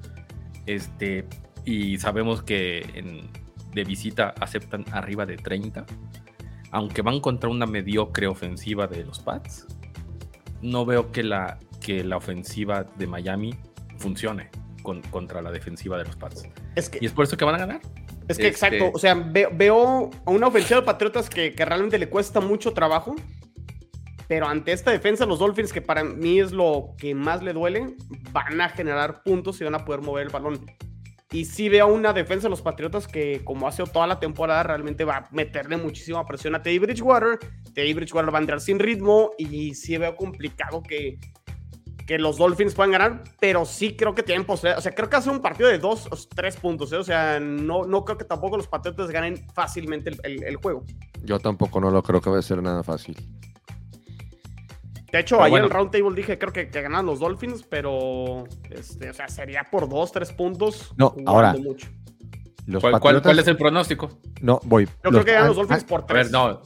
Este, 0.66 1.28
y 1.64 2.00
sabemos 2.00 2.42
que 2.42 3.24
de 3.74 3.84
visita 3.84 4.34
aceptan 4.40 4.86
arriba 4.92 5.26
de 5.26 5.38
30. 5.38 5.86
Aunque 6.72 7.02
van 7.04 7.20
contra 7.20 7.50
una 7.50 7.68
mediocre 7.68 8.28
ofensiva 8.28 8.88
de 8.88 9.06
los 9.06 9.20
Pats, 9.20 9.68
no 10.62 10.86
veo 10.86 11.12
que 11.12 11.24
la, 11.24 11.60
que 11.80 12.04
la 12.04 12.18
ofensiva 12.18 12.84
de 12.98 13.06
Miami 13.06 13.56
funcione 13.98 14.50
contra 15.12 15.42
la 15.42 15.52
defensiva 15.52 15.98
de 15.98 16.06
los 16.06 16.16
Pats. 16.16 16.48
Es 16.76 16.90
que, 16.90 17.00
y 17.02 17.06
es 17.06 17.12
por 17.12 17.26
eso 17.26 17.38
que 17.38 17.46
van 17.46 17.56
a 17.56 17.60
ganar. 17.60 17.82
Es 18.28 18.38
que 18.38 18.48
exacto, 18.48 18.86
este 18.86 18.92
o 18.96 19.00
sea, 19.00 19.14
veo, 19.14 20.10
a 20.26 20.32
una 20.32 20.48
ofensiva 20.48 20.80
de 20.80 20.86
Patriotas 20.86 21.30
que, 21.30 21.54
realmente 21.58 22.00
le 22.00 22.10
cuesta 22.10 22.40
mucho 22.40 22.74
trabajo, 22.74 23.16
pero 24.28 24.48
ante 24.48 24.72
esta 24.72 24.92
defensa, 24.92 25.26
los 25.26 25.40
Dolphins, 25.40 25.72
que 25.72 25.82
para 25.82 26.04
mí 26.04 26.40
es 26.40 26.52
lo 26.52 26.96
que 26.98 27.14
más 27.14 27.44
le 27.44 27.54
duele, 27.54 27.96
van 28.32 28.60
a 28.62 28.70
generar 28.70 29.22
puntos 29.24 29.62
y 29.62 29.64
van 29.64 29.76
a 29.76 29.86
poder 29.86 30.02
mover 30.02 30.26
el 30.26 30.32
balón. 30.32 30.66
Y 31.32 31.46
sí 31.46 31.70
veo 31.70 31.88
una 31.88 32.14
defensa 32.14 32.44
de 32.44 32.50
los 32.50 32.62
Patriotas 32.62 33.08
que, 33.08 33.44
como 33.44 33.68
hace 33.68 33.84
toda 33.84 34.08
la 34.08 34.20
temporada, 34.20 34.64
realmente 34.64 35.04
va 35.04 35.18
a 35.18 35.28
meterle 35.32 35.78
muchísima 35.78 36.26
presión 36.26 36.56
a 36.56 36.64
Teddy 36.64 36.80
Bridgewater. 36.80 37.40
Teddy 37.74 37.94
Bridgewater 37.94 38.34
va 38.34 38.40
a 38.40 38.42
entrar 38.42 38.62
sin 38.62 38.80
ritmo 38.80 39.32
y 39.38 39.74
sí 39.76 39.98
veo 39.98 40.16
complicado 40.16 40.82
que, 40.82 41.20
que 42.06 42.20
los 42.20 42.38
Dolphins 42.38 42.76
puedan 42.76 42.92
ganar, 42.92 43.24
pero 43.40 43.66
sí 43.66 43.96
creo 43.96 44.14
que 44.14 44.22
tienen 44.22 44.46
posibilidad. 44.46 44.78
O 44.78 44.82
sea, 44.82 44.94
creo 44.94 45.10
que 45.10 45.16
hace 45.16 45.30
un 45.30 45.40
partido 45.40 45.70
de 45.70 45.80
dos 45.80 46.06
o 46.12 46.16
tres 46.36 46.56
puntos. 46.56 46.92
¿eh? 46.94 46.98
O 46.98 47.04
sea, 47.04 47.40
no, 47.40 47.84
no 47.86 48.06
creo 48.06 48.18
que 48.18 48.26
tampoco 48.26 48.58
los 48.58 48.68
Patriotas 48.68 49.10
ganen 49.10 49.48
fácilmente 49.54 50.12
el, 50.24 50.56
juego. 50.58 50.84
Yo 51.24 51.40
tampoco 51.40 51.82
no 51.82 51.90
lo 51.90 52.04
creo 52.04 52.22
que 52.22 52.30
va 52.30 52.38
a 52.38 52.42
ser 52.44 52.62
nada 52.62 52.84
fácil. 52.84 53.16
De 55.12 55.20
hecho, 55.22 55.36
Pero 55.38 55.44
ayer 55.46 55.52
bueno. 55.52 55.66
en 55.66 55.72
el 55.72 55.76
round 55.78 55.92
table 55.92 56.16
dije 56.16 56.38
creo 56.38 56.52
que, 56.52 56.70
que 56.70 56.82
ganan 56.82 57.06
los 57.06 57.20
Dolphins, 57.20 57.64
pero 57.64 58.44
este, 58.70 59.10
o 59.10 59.14
sea, 59.14 59.28
sería 59.30 59.64
por 59.72 59.88
dos, 59.88 60.12
tres 60.12 60.32
puntos. 60.34 60.94
No, 60.98 61.16
ahora, 61.26 61.54
mucho. 61.54 61.88
Los 62.68 62.82
¿Cuál, 62.82 63.00
cuál- 63.00 63.16
Patriotas- 63.16 63.24
cuál 63.24 63.40
es 63.40 63.48
el 63.48 63.58
pronóstico? 63.58 64.20
No, 64.42 64.60
voy. 64.66 64.86
Yo 65.04 65.10
creo 65.12 65.24
que 65.26 65.32
ganan 65.32 65.48
los 65.48 65.56
Dolphins 65.58 65.84
por 65.86 66.02
A 66.02 66.06
tres. 66.06 66.32
ver, 66.32 66.32
no, 66.32 66.62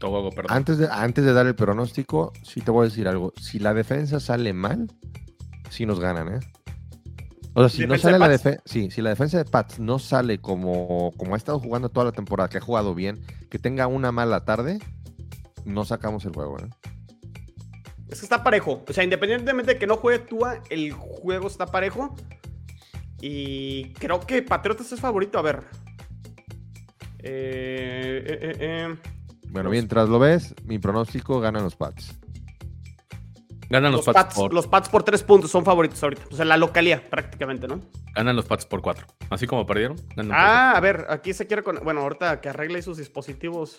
Togogo, 0.00 0.30
perdón. 0.30 0.56
Antes 0.56 0.78
de, 0.78 0.88
antes 0.90 1.24
de 1.24 1.32
dar 1.32 1.46
el 1.46 1.54
pronóstico, 1.54 2.32
sí 2.42 2.60
te 2.60 2.72
voy 2.72 2.86
a 2.86 2.88
decir 2.88 3.06
algo. 3.06 3.32
Si 3.40 3.60
la 3.60 3.72
defensa 3.72 4.18
sale 4.18 4.52
mal, 4.52 4.90
sí 5.68 5.86
nos 5.86 6.00
ganan, 6.00 6.34
¿eh? 6.34 6.40
O 7.54 7.60
sea, 7.60 7.68
si 7.68 7.82
no 7.82 7.94
¿Defensa 7.94 8.02
sale 8.02 8.12
de 8.14 8.18
la 8.18 8.28
defensa, 8.28 8.62
sí, 8.64 8.90
si 8.90 9.02
la 9.02 9.10
defensa 9.10 9.38
de 9.38 9.44
Pats 9.44 9.78
no 9.78 9.98
sale 9.98 10.40
como, 10.40 11.12
como 11.16 11.34
ha 11.34 11.36
estado 11.36 11.60
jugando 11.60 11.88
toda 11.88 12.06
la 12.06 12.12
temporada, 12.12 12.48
que 12.48 12.58
ha 12.58 12.60
jugado 12.60 12.94
bien, 12.94 13.20
que 13.50 13.58
tenga 13.58 13.86
una 13.86 14.10
mala 14.10 14.44
tarde, 14.44 14.78
no 15.64 15.84
sacamos 15.84 16.24
el 16.24 16.32
juego, 16.32 16.58
¿eh? 16.58 16.68
Es 18.08 18.20
que 18.20 18.26
está 18.26 18.42
parejo. 18.42 18.82
O 18.88 18.92
sea, 18.92 19.04
independientemente 19.04 19.74
de 19.74 19.78
que 19.78 19.86
no 19.86 19.96
juegue 19.96 20.18
Tua, 20.20 20.62
el 20.70 20.92
juego 20.92 21.46
está 21.46 21.66
parejo. 21.66 22.16
Y 23.20 23.92
creo 23.94 24.20
que 24.20 24.42
Patriotas 24.42 24.90
es 24.90 24.98
favorito. 24.98 25.38
A 25.38 25.42
ver. 25.42 25.62
Eh, 27.18 28.24
eh, 28.26 28.38
eh, 28.40 28.56
eh. 28.58 28.96
Bueno, 29.50 29.70
mientras 29.70 30.08
lo 30.08 30.18
ves, 30.18 30.54
mi 30.64 30.78
pronóstico 30.78 31.40
ganan 31.40 31.64
los 31.64 31.76
Pats. 31.76 32.18
Ganan 33.68 33.92
los, 33.92 34.04
Los, 34.04 34.14
Pats, 34.14 34.24
Pats, 34.24 34.34
por, 34.34 34.52
los 34.52 34.66
Pats 34.66 34.88
por 34.88 35.02
tres 35.04 35.22
puntos 35.22 35.50
son 35.50 35.64
favoritos 35.64 36.02
ahorita. 36.02 36.22
O 36.32 36.34
sea, 36.34 36.44
la 36.44 36.56
localía 36.56 37.08
prácticamente, 37.08 37.68
¿no? 37.68 37.80
ganan 38.14 38.34
los 38.34 38.44
Pats 38.46 38.66
por 38.66 38.82
cuatro. 38.82 39.06
Así 39.30 39.46
como 39.46 39.64
perdieron. 39.66 39.96
ganan 40.16 40.26
por 40.28 40.36
Ah, 40.36 40.72
a 40.72 40.80
ver, 40.80 41.06
aquí 41.08 41.32
se 41.32 41.46
quiere 41.46 41.62
con... 41.62 41.76
Bueno, 41.84 42.00
ahorita 42.00 42.40
que 42.40 42.48
arregle 42.48 42.82
sus 42.82 42.96
dispositivos. 42.96 43.76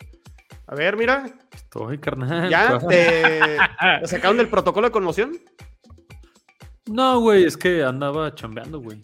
A 0.67 0.75
ver, 0.75 0.95
mira, 0.95 1.25
Estoy, 1.53 1.97
carnal. 1.97 2.49
ya 2.49 2.79
¿qué 2.79 2.85
te, 2.87 3.57
te 4.01 4.07
sacaron 4.07 4.37
del 4.37 4.47
protocolo 4.47 4.87
de 4.87 4.91
conmoción. 4.91 5.37
No, 6.87 7.19
güey, 7.19 7.43
es 7.43 7.57
que 7.57 7.83
andaba 7.83 8.33
chambeando, 8.33 8.79
güey. 8.79 9.01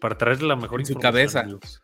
Para 0.00 0.16
traerle 0.16 0.48
la 0.48 0.56
mejor 0.56 0.80
En 0.80 0.86
su 0.86 0.92
información, 0.92 1.12
cabeza. 1.12 1.40
amigos. 1.40 1.82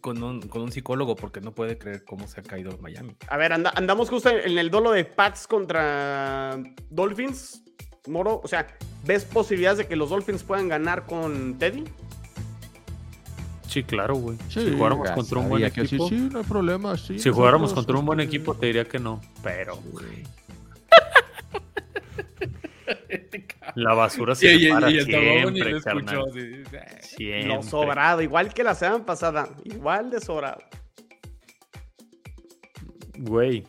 Con 0.00 0.22
un, 0.22 0.42
con 0.42 0.62
un 0.62 0.72
psicólogo 0.72 1.16
porque 1.16 1.40
no 1.40 1.52
puede 1.52 1.78
creer 1.78 2.04
cómo 2.04 2.26
se 2.28 2.40
ha 2.40 2.42
caído 2.42 2.76
Miami. 2.80 3.16
A 3.28 3.36
ver, 3.36 3.52
anda- 3.52 3.72
andamos 3.74 4.08
justo 4.10 4.30
en, 4.30 4.50
en 4.52 4.58
el 4.58 4.70
dolo 4.70 4.92
de 4.92 5.04
Pats 5.04 5.46
contra 5.46 6.58
Dolphins. 6.90 7.62
Moro, 8.08 8.40
o 8.42 8.48
sea, 8.48 8.66
¿ves 9.04 9.24
posibilidades 9.24 9.78
de 9.78 9.86
que 9.86 9.96
los 9.96 10.10
Dolphins 10.10 10.42
puedan 10.42 10.68
ganar 10.68 11.06
con 11.06 11.58
Teddy? 11.58 11.84
Sí, 13.68 13.82
claro, 13.82 14.14
güey. 14.14 14.38
si 14.48 14.72
jugáramos 14.72 15.10
contra 15.10 15.38
un 15.38 15.48
buen 15.48 15.62
sí, 15.70 15.80
equipo. 15.82 16.08
Sí, 16.08 16.28
no 16.32 16.38
hay 16.38 16.44
problema, 16.44 16.96
sí. 16.96 17.18
Si 17.18 17.30
jugáramos 17.30 17.74
contra 17.74 17.98
un 17.98 18.06
buen 18.06 18.20
equipo, 18.20 18.54
te 18.54 18.66
diría 18.66 18.84
que 18.86 18.98
no. 18.98 19.20
Pero, 19.42 19.76
güey. 19.92 20.22
La 23.76 23.92
basura 23.92 24.34
se 24.34 24.58
separa 24.58 24.88
siempre, 24.88 25.80
carnal. 25.82 26.24
Siempre. 27.02 27.46
Lo 27.46 27.62
sobrado, 27.62 28.22
igual 28.22 28.52
que 28.54 28.64
la 28.64 28.74
semana 28.74 29.04
pasada. 29.04 29.50
Igual 29.64 30.10
de 30.10 30.20
sobrado. 30.20 30.62
Güey, 33.18 33.64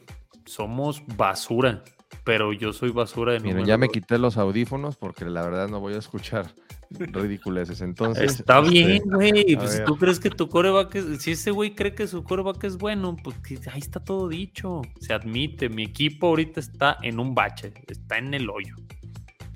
somos 0.45 1.03
basura. 1.17 1.83
Pero 2.23 2.53
yo 2.53 2.71
soy 2.71 2.91
basura 2.91 3.33
de 3.33 3.41
Miren, 3.41 3.65
ya 3.65 3.77
me 3.77 3.89
quité 3.89 4.17
los 4.17 4.37
audífonos 4.37 4.95
porque 4.95 5.25
la 5.25 5.43
verdad 5.43 5.67
no 5.67 5.81
voy 5.81 5.93
a 5.93 5.97
escuchar 5.97 6.53
ridiculeces. 6.89 7.81
Entonces, 7.81 8.39
Está 8.39 8.59
este, 8.59 8.71
bien, 8.71 9.03
güey. 9.05 9.55
Pues 9.57 9.83
tú 9.85 9.97
crees 9.97 10.21
que 10.21 10.29
tu 10.29 10.47
coreback 10.47 10.95
es. 10.95 11.21
Si 11.21 11.31
ese 11.31 11.51
güey 11.51 11.75
cree 11.75 11.93
que 11.93 12.07
su 12.07 12.23
coreback 12.23 12.63
es 12.63 12.77
bueno, 12.77 13.17
pues 13.21 13.35
ahí 13.67 13.79
está 13.79 13.99
todo 13.99 14.29
dicho. 14.29 14.83
Se 15.01 15.13
admite. 15.13 15.67
Mi 15.67 15.83
equipo 15.83 16.27
ahorita 16.27 16.61
está 16.61 16.97
en 17.01 17.19
un 17.19 17.35
bache. 17.35 17.73
Está 17.87 18.17
en 18.17 18.33
el 18.33 18.49
hoyo. 18.49 18.75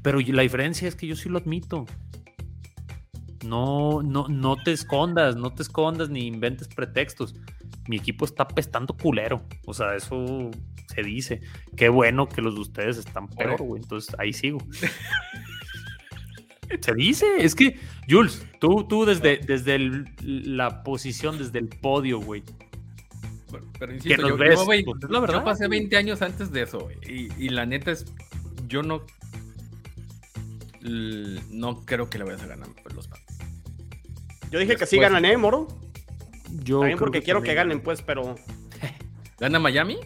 Pero 0.01 0.19
yo- 0.19 0.33
la 0.33 0.41
diferencia 0.41 0.87
es 0.87 0.95
que 0.95 1.07
yo 1.07 1.15
sí 1.15 1.29
lo 1.29 1.37
admito. 1.37 1.85
No, 3.45 4.01
no, 4.03 4.27
no 4.27 4.55
te 4.55 4.71
escondas, 4.71 5.35
no 5.35 5.51
te 5.53 5.63
escondas 5.63 6.09
ni 6.09 6.27
inventes 6.27 6.67
pretextos. 6.67 7.33
Mi 7.87 7.97
equipo 7.97 8.25
está 8.25 8.47
pestando 8.47 8.95
culero. 8.95 9.41
O 9.65 9.73
sea, 9.73 9.95
eso 9.95 10.51
se 10.93 11.01
dice. 11.01 11.41
Qué 11.75 11.89
bueno 11.89 12.27
que 12.29 12.41
los 12.41 12.53
de 12.55 12.61
ustedes 12.61 12.97
están 12.97 13.27
peor, 13.27 13.61
güey. 13.61 13.81
Entonces 13.81 14.15
ahí 14.19 14.33
sigo. 14.33 14.59
Se 16.79 16.93
dice, 16.93 17.25
es 17.39 17.53
que, 17.53 17.77
Jules, 18.09 18.45
tú, 18.61 18.85
tú 18.87 19.03
desde, 19.03 19.37
desde 19.45 19.75
el- 19.75 20.05
la 20.23 20.83
posición, 20.83 21.37
desde 21.37 21.59
el 21.59 21.67
podio, 21.67 22.21
güey. 22.21 22.43
Pero, 23.51 23.65
pero 23.77 23.93
insisto, 23.93 24.21
nos 24.21 24.29
yo, 24.31 24.37
ves, 24.37 24.57
yo, 24.57 24.65
pues, 24.65 25.03
es 25.03 25.09
la 25.09 25.19
verdad, 25.19 25.39
yo 25.39 25.43
pasé 25.43 25.67
güey. 25.67 25.79
20 25.79 25.97
años 25.97 26.21
antes 26.21 26.49
de 26.53 26.61
eso. 26.61 26.87
Y, 27.05 27.27
y 27.37 27.49
la 27.49 27.65
neta 27.65 27.91
es. 27.91 28.05
Yo 28.69 28.83
no. 28.83 29.01
No 30.83 31.85
creo 31.85 32.09
que 32.09 32.17
le 32.17 32.23
vayas 32.23 32.41
a 32.41 32.47
ganar 32.47 32.69
pues, 32.81 32.95
los 32.95 33.07
Pats. 33.07 33.37
Yo 34.49 34.59
dije 34.59 34.75
que 34.75 34.85
sí 34.85 34.97
ganan, 34.97 35.23
¿eh, 35.25 35.37
Moro? 35.37 35.67
Yo 36.63 36.79
También 36.79 36.99
porque 36.99 37.21
quiero 37.21 37.41
que 37.41 37.53
ganen, 37.53 37.81
pues, 37.81 38.01
pero... 38.01 38.35
¿Gana 39.39 39.59
Miami? 39.59 39.97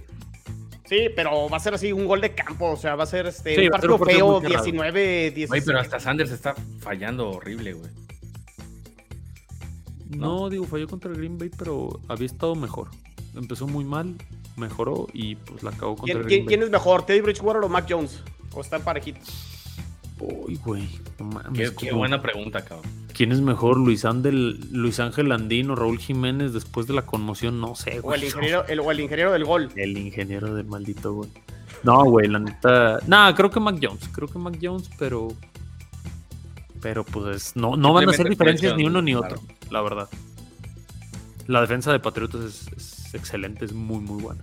Sí, 0.88 1.08
pero 1.16 1.50
va 1.50 1.58
a 1.58 1.60
ser 1.60 1.74
así 1.74 1.92
un 1.92 2.06
gol 2.06 2.22
de 2.22 2.36
campo. 2.36 2.72
O 2.72 2.78
sea, 2.78 2.96
va 2.96 3.04
a 3.06 3.08
ser 3.08 3.26
este, 3.26 3.56
Sí, 3.56 3.62
un 3.66 3.70
partido 3.72 3.98
feo, 3.98 4.34
muy 4.34 4.42
cerrado. 4.42 4.64
19, 4.66 5.32
17. 5.32 5.48
Güey, 5.48 5.62
pero 5.66 5.80
hasta 5.80 6.00
Sanders 6.00 6.32
está 6.32 6.54
fallando 6.80 7.32
horrible, 7.32 7.74
güey. 7.74 7.92
No, 10.10 10.50
digo, 10.50 10.66
falló 10.66 10.88
contra 10.88 11.10
el 11.12 11.18
Green 11.18 11.38
Bay, 11.38 11.50
pero 11.58 12.00
había 12.08 12.28
estado 12.28 12.56
mejor. 12.56 12.90
Empezó 13.34 13.66
muy 13.68 13.84
mal, 13.84 14.16
mejoró 14.56 15.08
y 15.12 15.36
pues 15.36 15.64
la 15.64 15.72
acabó 15.72 15.96
contra 15.96 16.06
¿Quién, 16.06 16.18
el 16.20 16.26
quién- 16.28 16.46
Green 16.46 16.48
quién 16.48 16.60
Bay. 16.62 16.68
es 16.68 16.72
mejor, 16.72 17.06
Teddy 17.06 17.22
Bridgewater 17.22 17.64
o 17.64 17.70
Mac 17.70 17.88
Jones? 17.90 18.22
¿O 18.54 18.62
están 18.62 18.84
parejitos? 18.84 19.55
Uy, 20.26 20.56
güey. 20.64 20.90
no 21.20 21.26
mames, 21.26 21.72
Qué, 21.72 21.92
buena 21.92 22.22
pregunta, 22.22 22.64
cabrón. 22.64 22.90
¿Quién 23.14 23.32
es 23.32 23.42
mejor, 23.42 23.78
Luis, 23.78 24.04
Ángel, 24.06 24.60
Luis 24.72 25.00
Ángel 25.00 25.32
Andino, 25.32 25.76
Raúl 25.76 26.00
Jiménez 26.00 26.54
después 26.54 26.88
de 26.88 26.94
la 26.94 27.04
conmoción? 27.06 27.62
No 27.62 27.76
sé, 27.76 28.00
O 28.00 28.04
güey. 28.04 28.20
el 28.20 28.26
ingeniero, 28.26 28.66
el, 28.68 28.80
o 28.80 28.92
el 28.92 29.00
ingeniero 29.00 29.32
del 29.32 29.46
gol. 29.46 29.70
El 29.76 29.98
ingeniero 29.98 30.54
del 30.56 30.66
maldito, 30.66 31.14
güey. 31.14 31.30
No, 31.84 32.04
güey, 32.06 32.28
la 32.28 32.40
neta. 32.40 33.00
No, 33.08 33.34
creo 33.36 33.50
que 33.52 33.60
Mac 33.60 33.78
Jones. 33.82 34.10
Creo 34.12 34.28
que 34.28 34.40
Mac 34.40 34.58
Jones, 34.62 34.90
pero. 34.98 35.30
Pero 36.82 37.04
pues 37.04 37.56
no, 37.56 37.78
no 37.78 37.94
van 37.94 38.08
a 38.08 38.12
hacer 38.12 38.28
diferencias 38.30 38.74
presión, 38.74 38.78
ni 38.78 38.86
uno 38.86 39.02
ni 39.02 39.14
claro. 39.14 39.36
otro, 39.36 39.56
la 39.72 39.82
verdad. 39.82 40.10
La 41.48 41.62
defensa 41.62 41.92
de 41.92 42.00
Patriotas 42.00 42.42
es, 42.42 42.68
es 42.76 43.14
excelente, 43.16 43.66
es 43.66 43.74
muy, 43.74 44.00
muy 44.00 44.22
buena. 44.22 44.42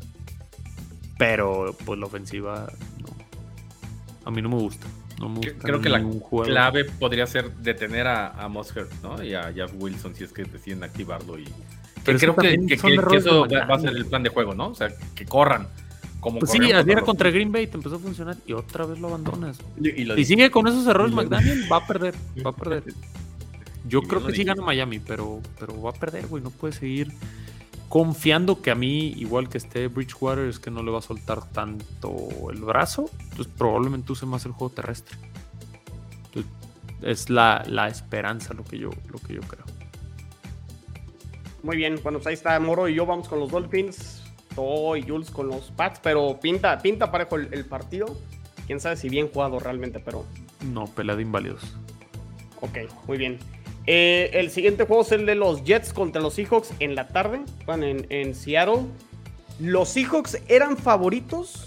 Pero 1.19 1.77
pues 1.85 1.99
la 1.99 2.07
ofensiva, 2.07 2.69
no. 3.01 3.09
A 4.25 4.31
mí 4.31 4.41
no 4.43 4.49
me 4.49 4.57
gusta. 4.57 4.87
No 5.23 5.29
me 5.29 5.41
Que- 5.41 5.51
gusta 5.51 5.67
Creo 5.69 5.81
que 5.81 5.89
la 5.89 6.01
juego. 6.03 6.43
clave 6.43 6.85
podría 6.85 7.27
ser 7.27 7.51
detener 7.57 8.07
a, 8.09 8.29
a 8.31 8.49
Mosher, 8.49 8.87
¿no? 9.03 9.23
Y 9.23 9.35
a 9.35 9.53
Jeff 9.53 9.73
Wilson 9.79 10.15
si 10.15 10.25
es 10.25 10.33
que 10.33 10.45
deciden 10.45 10.83
activarlo. 10.83 11.39
Y 11.39 11.45
Pero 12.05 12.19
creo 12.19 12.37
que, 12.37 12.59
eso 13.17 13.47
va, 13.49 13.65
va 13.67 13.77
a 13.77 13.79
ser 13.81 13.91
el 13.97 14.05
plan 14.07 14.23
de 14.25 14.31
juego, 14.31 14.53
¿no? 14.55 14.69
O 14.69 14.75
sea, 14.75 14.89
que 15.15 15.25
corran. 15.25 15.69
Como 16.19 16.39
Pues 16.41 16.51
sí, 16.53 16.59
así 16.73 16.91
era 16.91 17.03
contra 17.03 17.31
Green 17.31 17.51
Bay, 17.51 17.67
te 17.67 17.77
empezó 17.77 17.97
a 17.97 17.99
funcionar 17.99 18.37
y 18.47 18.53
otra 18.53 18.85
vez 18.87 18.99
lo 19.01 19.09
abandonas. 19.09 19.59
Y, 19.81 19.89
y 20.03 20.05
lo 20.05 20.17
sigue 20.17 20.51
con 20.51 20.67
esos 20.69 20.87
errores 20.87 21.13
McDaniel, 21.15 21.65
va 21.71 21.79
a 21.79 21.87
perder, 21.87 22.15
va 22.45 22.51
a 22.51 22.57
perder. 22.57 22.85
Yo 23.89 24.01
Y 24.05 24.07
creo 24.07 24.25
que 24.25 24.33
sí 24.35 24.45
gana 24.45 24.63
Miami, 24.63 25.01
pero, 25.01 25.41
pero 25.59 25.81
va 25.83 25.91
a 25.91 25.95
perder, 25.95 26.27
güey. 26.29 26.43
No 26.43 26.51
puede 26.51 26.73
seguir 26.73 27.13
confiando 27.93 28.63
que 28.63 28.71
a 28.71 28.75
mí, 28.75 29.09
igual 29.19 29.51
que 29.51 29.59
esté 29.59 29.87
Bridgewater, 29.89 30.47
es 30.47 30.59
que 30.59 30.71
no 30.71 30.83
le 30.83 30.91
va 30.91 31.01
a 31.01 31.03
soltar 31.03 31.45
tanto 31.51 32.17
el 32.51 32.63
brazo. 32.63 33.11
Entonces 33.21 33.49
probablemente 33.49 34.11
use 34.13 34.25
más 34.25 34.47
el 34.47 34.53
juego 34.53 34.73
terrestre. 34.73 35.19
Entonces, 36.25 36.51
es 37.03 37.29
la, 37.29 37.63
la 37.67 37.89
esperanza 37.89 38.55
lo 38.55 38.65
que 38.65 38.79
yo, 38.79 38.89
lo 39.11 39.19
que 39.19 39.35
yo 39.35 39.43
creo. 39.43 39.67
Muy 41.63 41.77
bien, 41.77 42.01
bueno, 42.03 42.19
pues 42.19 42.29
ahí 42.29 42.33
está 42.33 42.59
Moro 42.61 42.89
y 42.89 42.95
yo 42.95 43.05
vamos 43.05 43.29
con 43.29 43.39
los 43.41 43.51
Dolphins. 43.51 44.23
Todo 44.55 44.97
y 44.97 45.03
Jules 45.03 45.31
con 45.31 45.49
los 45.49 45.71
Pats, 45.71 46.01
pero 46.03 46.41
pinta, 46.41 46.79
pinta 46.79 47.11
parejo 47.11 47.37
el, 47.37 47.53
el 47.53 47.67
partido. 47.67 48.17
Quién 48.67 48.81
sabe 48.81 48.97
si 48.97 49.11
bien 49.11 49.29
jugado 49.29 49.59
realmente, 49.61 49.99
pero 50.01 50.25
No, 50.63 50.87
pelea 50.87 51.15
de 51.15 51.21
inválidos. 51.23 51.77
ok, 52.63 52.79
muy 53.07 53.19
bien. 53.19 53.39
Eh, 53.87 54.31
el 54.35 54.51
siguiente 54.51 54.85
juego 54.85 55.03
es 55.03 55.13
el 55.13 55.27
de 55.27 55.35
los 55.35 55.65
Jets 55.65 55.93
contra 55.93 56.23
los 56.23 56.35
Seahawks 56.35 56.73
en 56.79 56.95
la 56.95 57.09
tarde. 57.09 57.43
En, 57.69 58.07
en 58.11 58.35
Seattle. 58.35 58.87
Los 59.61 59.91
Seahawks 59.91 60.39
eran 60.49 60.77
favoritos 60.77 61.67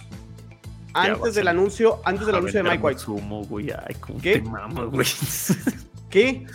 antes 0.96 1.36
del 1.36 1.48
anuncio, 1.48 2.02
antes 2.06 2.26
del 2.26 2.36
anuncio 2.36 2.64
de 2.64 2.70
Mike 2.70 2.84
White. 2.84 3.00
Matsumo, 3.00 3.44
güey. 3.46 3.70
Ay, 3.72 3.96
cómo 4.00 4.20
¿Qué? 4.22 4.40
te 4.40 4.42
mamas, 4.42 4.86
güey. 4.86 5.08
¿Qué? 6.10 6.46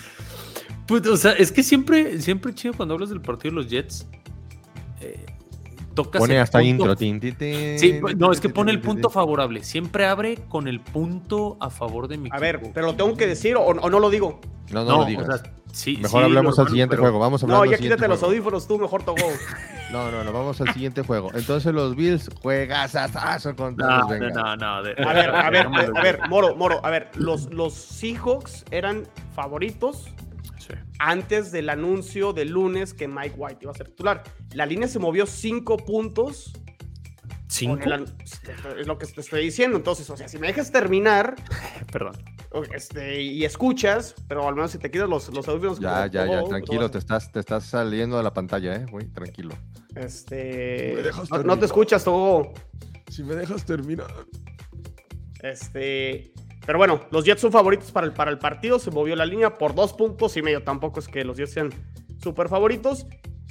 Pues, 0.87 1.07
o 1.07 1.17
sea, 1.17 1.33
es 1.33 1.53
que 1.53 1.63
siempre, 1.63 2.21
siempre 2.21 2.55
chido 2.55 2.75
cuando 2.75 2.95
hablas 2.95 3.11
del 3.11 3.21
partido 3.21 3.55
de 3.55 3.63
los 3.63 3.71
Jets. 3.71 4.07
Eh, 5.01 5.27
tocas 6.05 6.21
Pone 6.21 6.35
el 6.37 6.41
hasta 6.43 6.59
punto- 6.59 6.69
intro. 6.69 6.97
tin, 6.97 7.21
Sí, 7.79 8.01
no, 8.17 8.33
es 8.33 8.41
que 8.41 8.49
pone 8.49 8.71
el 8.73 8.81
punto 8.81 9.11
favorable. 9.11 9.63
Siempre 9.65 10.07
abre 10.07 10.37
con 10.49 10.69
el 10.69 10.81
punto 10.81 11.57
a 11.61 11.71
favor 11.71 12.09
de 12.09 12.19
mi 12.19 12.29
A 12.33 12.39
ver, 12.39 12.61
pero 12.75 12.87
lo 12.87 12.95
tengo 12.95 13.17
que 13.17 13.27
decir 13.27 13.57
o, 13.57 13.63
o 13.63 13.91
no 13.91 13.99
lo 14.01 14.11
digo. 14.11 14.41
No, 14.71 14.85
no, 14.85 14.91
No, 14.91 14.97
lo 14.99 15.03
o 15.03 15.07
digas. 15.07 15.27
sea, 15.27 15.53
sí, 15.73 15.97
Mejor 16.01 16.21
sí, 16.21 16.25
hablemos 16.27 16.57
lo 16.57 16.63
al 16.63 16.69
siguiente 16.69 16.91
pero- 16.93 17.03
juego. 17.03 17.19
Vamos 17.19 17.43
a 17.43 17.47
hablar 17.47 17.59
No, 17.59 17.65
ya 17.65 17.77
quítate 17.79 18.07
los 18.09 18.21
juego. 18.21 18.33
audífonos 18.33 18.69
tú, 18.69 18.79
mejor 18.79 19.03
Togo. 19.03 19.17
No, 19.91 20.09
no, 20.13 20.23
no, 20.23 20.33
vamos 20.33 20.61
al 20.61 20.73
siguiente 20.73 21.03
juego. 21.03 21.33
Entonces 21.35 21.75
los 21.75 21.97
Bills 21.97 22.31
juegas 22.41 22.93
contra 23.57 23.89
No, 23.99 24.09
los 24.09 24.33
no, 24.33 24.57
no, 24.57 24.83
de- 24.85 24.93
A 25.05 25.13
ver, 25.13 25.31
a 25.31 25.51
ver, 25.51 25.67
a 25.97 26.01
ver, 26.03 26.21
Moro, 26.29 26.55
Moro, 26.55 26.79
a 26.87 26.91
ver, 26.91 27.11
los, 27.17 27.53
los 27.53 27.75
Seahawks 27.75 28.65
eran 28.71 29.09
favoritos 29.35 30.05
Sí. 30.71 30.77
antes 30.99 31.53
del 31.53 31.69
anuncio 31.71 32.33
del 32.33 32.51
lunes 32.51 32.95
que 32.95 33.09
Mike 33.09 33.35
White 33.37 33.59
iba 33.63 33.73
a 33.73 33.75
ser 33.75 33.89
titular. 33.89 34.23
La 34.55 34.67
línea 34.67 34.89
se 34.89 34.99
movió 34.99 35.27
cinco 35.27 35.77
puntos. 35.77 36.53
¿Cinco? 37.49 37.83
el 37.85 37.93
an- 37.93 38.17
es 38.79 38.87
lo 38.87 38.97
que 38.97 39.07
te 39.07 39.21
estoy 39.21 39.43
diciendo. 39.43 39.77
Entonces, 39.77 40.09
o 40.09 40.17
sea, 40.17 40.29
si 40.29 40.39
me 40.39 40.47
dejas 40.47 40.71
terminar 40.71 41.35
Perdón. 41.93 42.15
este, 42.75 43.21
y 43.23 43.45
escuchas, 43.45 44.15
pero 44.29 44.47
al 44.47 44.55
menos 44.55 44.71
si 44.71 44.79
te 44.79 44.89
quitas 44.91 45.09
los, 45.09 45.29
los 45.35 45.49
audífonos. 45.49 45.81
Ya, 45.81 46.09
como 46.09 46.13
ya, 46.13 46.27
ya, 46.43 46.45
tranquilo, 46.49 46.81
todo, 46.83 46.91
te 46.93 46.99
estás, 46.99 47.33
te 47.33 47.41
estás 47.41 47.65
saliendo 47.65 48.17
de 48.19 48.23
la 48.23 48.33
pantalla, 48.33 48.77
eh, 48.77 48.87
güey, 48.89 49.09
tranquilo. 49.09 49.55
Este. 49.97 50.93
¿Me 50.95 51.03
dejas 51.03 51.29
No, 51.31 51.43
no 51.43 51.59
te 51.59 51.67
escuchas, 51.67 52.05
todo. 52.05 52.53
Si 53.11 53.25
me 53.25 53.35
dejas 53.35 53.65
terminar. 53.65 54.13
Este. 55.43 56.33
Pero 56.67 56.79
bueno, 56.79 57.01
los 57.11 57.25
Jets 57.25 57.41
son 57.41 57.53
favoritos 57.53 57.91
para 57.91 58.07
el, 58.07 58.13
para 58.13 58.31
el 58.31 58.39
partido. 58.39 58.79
Se 58.79 58.91
movió 58.91 59.17
la 59.17 59.27
línea 59.27 59.59
por 59.59 59.75
dos 59.75 59.93
puntos 59.93 60.37
y 60.37 60.43
medio. 60.43 60.63
Tampoco 60.63 61.01
es 61.01 61.09
que 61.09 61.25
los 61.25 61.37
Jets 61.37 61.53
sean 61.53 61.71
súper 62.23 62.49
favoritos. 62.49 63.07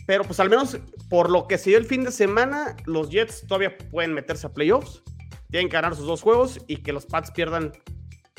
Pero 0.06 0.24
pues 0.24 0.40
al 0.40 0.50
menos 0.50 0.78
por 1.10 1.30
lo 1.30 1.48
que 1.48 1.58
se 1.58 1.72
dio 1.72 1.80
el 1.80 1.86
fin 1.86 2.04
de 2.04 2.12
semana, 2.12 2.76
los 2.86 3.10
Jets 3.10 3.46
todavía 3.48 3.78
pueden 3.92 4.14
meterse 4.14 4.48
a 4.48 4.54
playoffs. 4.54 5.04
Tienen 5.50 5.70
que 5.70 5.74
ganar 5.74 5.96
sus 5.96 6.06
dos 6.06 6.22
juegos 6.22 6.60
y 6.68 6.78
que 6.78 6.94
los 6.94 7.06
Pats 7.06 7.32
pierdan 7.32 7.72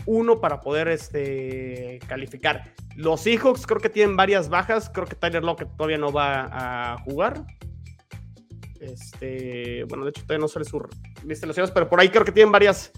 uno 0.07 0.41
para 0.41 0.61
poder 0.61 0.89
este, 0.89 1.99
calificar. 2.09 2.75
Los 2.97 3.23
Seahawks 3.23 3.66
creo 3.66 3.81
que 3.81 3.89
tienen 3.89 4.16
varias 4.16 4.49
bajas. 4.49 4.91
Creo 4.91 5.07
que 5.07 5.16
Tyler 5.16 5.45
Lockett 5.45 5.77
todavía 5.77 5.99
no 5.99 6.12
va 6.12 6.93
a 6.93 6.99
jugar. 7.03 7.45
Este, 8.81 9.85
bueno, 9.85 10.05
de 10.05 10.11
hecho 10.11 10.23
todavía 10.23 10.41
no 10.41 10.49
sale 10.49 10.64
su 10.64 10.83
lista 11.25 11.47
pero 11.75 11.89
por 11.89 12.01
ahí 12.01 12.09
creo 12.09 12.25
que 12.25 12.33
tienen 12.33 12.51
varias, 12.51 12.91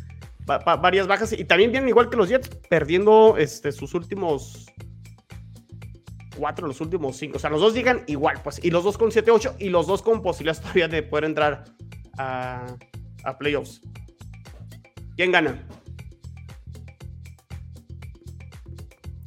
va- 0.49 0.59
va- 0.59 0.77
varias 0.77 1.07
bajas 1.07 1.33
y 1.33 1.45
también 1.45 1.71
vienen 1.73 1.89
igual 1.89 2.09
que 2.11 2.17
los 2.17 2.29
Jets, 2.29 2.49
perdiendo 2.69 3.37
este, 3.37 3.73
sus 3.73 3.95
últimos 3.95 4.67
cuatro, 6.37 6.67
los 6.67 6.81
últimos 6.81 7.17
cinco. 7.17 7.37
O 7.37 7.41
sea, 7.41 7.51
los 7.51 7.61
dos 7.61 7.75
llegan 7.75 8.05
igual, 8.07 8.41
pues, 8.43 8.63
y 8.65 8.71
los 8.71 8.85
dos 8.85 8.97
con 8.99 9.11
7-8 9.11 9.57
y 9.59 9.69
los 9.69 9.87
dos 9.87 10.03
con 10.03 10.23
posibilidades 10.23 10.61
todavía 10.63 10.89
de 10.89 11.03
poder 11.03 11.25
entrar 11.25 11.65
a, 12.19 12.67
a 13.25 13.39
playoffs. 13.39 13.81
¿Quién 15.17 15.31
gana? 15.33 15.63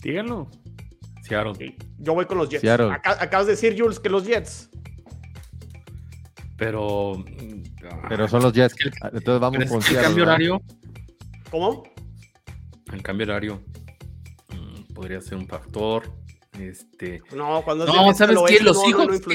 Díganlo. 0.01 0.49
Seattle. 1.23 1.75
Yo 1.99 2.13
voy 2.13 2.25
con 2.25 2.37
los 2.37 2.49
Jets. 2.49 2.61
Seattle. 2.61 2.91
Acá- 2.91 3.17
acabas 3.19 3.47
de 3.47 3.53
decir, 3.53 3.75
Jules, 3.79 3.99
que 3.99 4.09
los 4.09 4.25
Jets. 4.25 4.69
Pero. 6.57 7.23
Pero 8.09 8.27
son 8.27 8.43
los 8.43 8.53
Jets. 8.53 8.75
Entonces 9.03 9.39
vamos 9.39 9.65
con 9.65 9.67
que 9.67 9.75
el 9.75 9.81
Seattle, 9.83 10.01
cambio 10.03 10.25
¿verdad? 10.25 10.35
horario. 10.35 10.61
¿Cómo? 11.55 11.83
El 12.91 13.01
cambio 13.01 13.27
horario. 13.27 13.63
mm, 14.49 14.93
podría 14.93 15.21
ser 15.21 15.37
un 15.37 15.47
factor. 15.47 16.11
Este. 16.59 17.21
No, 17.33 17.61
cuando 17.63 17.85
es 17.85 17.93
No, 17.93 18.13
¿sabes 18.13 18.35
este 18.35 18.57
qué? 18.57 18.63
Los 18.65 18.75
oeste, 18.75 18.91
no, 18.91 19.05
no, 19.05 19.15
hijos. 19.15 19.27
no 19.27 19.33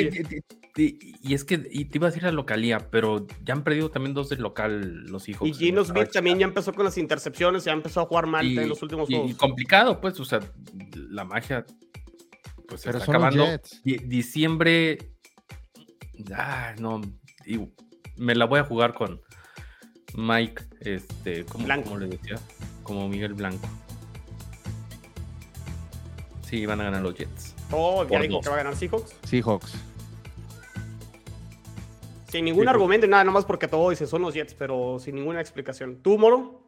y 0.77 1.33
es 1.33 1.45
que. 1.45 1.67
Y 1.71 1.87
te 1.87 1.97
iba 1.97 2.09
a 2.09 2.11
decir 2.11 2.25
la 2.25 2.33
localía, 2.33 2.91
pero 2.91 3.27
ya 3.43 3.55
han 3.55 3.65
perdido 3.65 3.91
también 3.91 4.13
dos 4.13 4.29
del 4.29 4.43
local 4.43 5.07
los 5.07 5.31
hijos. 5.31 5.49
Y 5.49 5.55
Gino 5.55 5.83
Smith 5.83 6.11
también 6.13 6.39
ya 6.39 6.45
empezó 6.45 6.75
con 6.75 6.85
las 6.85 6.99
intercepciones, 6.99 7.65
ya 7.65 7.73
empezó 7.73 8.03
a 8.03 8.05
jugar 8.05 8.27
mal 8.27 8.47
en 8.47 8.69
los 8.69 8.83
últimos 8.83 9.09
y, 9.09 9.15
juegos. 9.15 9.31
y 9.31 9.35
complicado, 9.35 9.99
pues, 9.99 10.21
o 10.21 10.25
sea, 10.27 10.41
la 10.93 11.25
magia. 11.25 11.65
Pues 12.69 12.83
se 12.83 12.91
está 12.91 13.03
acabando. 13.03 13.47
Diciembre. 13.83 14.99
Ah, 16.35 16.75
no. 16.79 17.01
y 17.47 17.61
me 18.19 18.35
la 18.35 18.45
voy 18.45 18.61
a 18.61 18.65
jugar 18.65 18.93
con 18.93 19.23
Mike, 20.17 20.63
este, 20.81 21.45
¿cómo, 21.47 21.65
Blanco. 21.65 21.85
cómo 21.91 21.99
le 22.01 22.07
decía? 22.09 22.39
Como 22.83 23.09
Miguel 23.09 23.35
Blanco. 23.35 23.69
Sí, 26.43 26.67
van 26.67 26.81
a 26.81 26.85
ganar 26.85 27.03
los 27.03 27.15
Jets. 27.15 27.55
Oh, 27.71 28.05
ya 28.09 28.21
dijo 28.21 28.41
que 28.41 28.49
va 28.49 28.55
a 28.57 28.59
ganar 28.59 28.75
Seahawks. 28.77 29.15
Seahawks. 29.25 29.73
Sin 32.29 32.45
ningún 32.45 32.69
argumento, 32.69 33.07
nada, 33.07 33.25
nomás 33.25 33.45
porque 33.45 33.69
todo 33.69 33.91
dice 33.91 34.07
son 34.07 34.23
los 34.23 34.35
Jets, 34.35 34.55
pero 34.55 34.99
sin 35.01 35.15
ninguna 35.17 35.41
explicación. 35.41 35.97
¿Tú, 36.03 36.19
Moro? 36.19 36.63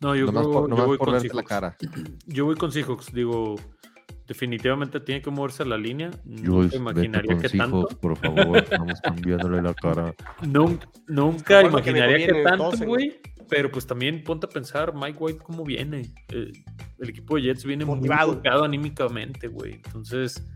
No, 0.00 0.14
yo, 0.16 0.26
Nomás 0.26 0.42
creo- 0.44 0.52
por, 0.52 0.62
yo 0.62 0.68
nomás 0.68 0.86
voy 0.86 0.98
por 0.98 1.06
con 1.08 1.14
la 1.14 1.20
Seahawks. 1.20 1.48
cara. 1.48 1.76
Yo 2.26 2.44
voy 2.44 2.56
con 2.56 2.72
Seahawks. 2.72 3.12
Digo, 3.12 3.56
definitivamente 4.30 5.00
tiene 5.00 5.20
que 5.20 5.28
moverse 5.28 5.64
la 5.64 5.76
línea. 5.76 6.08
No 6.24 6.52
Jules, 6.52 6.72
imaginaría 6.72 7.36
que 7.36 7.48
tanto. 7.48 7.88
Por 8.00 8.16
favor. 8.16 8.58
Estamos 8.62 9.00
cambiándole 9.00 9.60
la 9.60 9.74
cara. 9.74 10.14
Nunca, 10.46 10.88
nunca 11.08 11.62
imaginaría 11.64 12.28
que 12.28 12.42
tanto, 12.44 12.70
güey. 12.86 13.20
Pero 13.48 13.72
pues 13.72 13.88
también 13.88 14.22
ponte 14.22 14.46
a 14.46 14.48
pensar, 14.48 14.94
Mike 14.94 15.18
White, 15.18 15.40
cómo 15.42 15.64
viene. 15.64 16.02
Eh, 16.28 16.52
el 17.00 17.08
equipo 17.08 17.34
de 17.34 17.42
Jets 17.42 17.64
viene 17.64 17.84
Motivado. 17.84 18.28
muy 18.28 18.34
golpeado 18.36 18.62
anímicamente, 18.62 19.48
güey. 19.48 19.80
Entonces, 19.84 20.46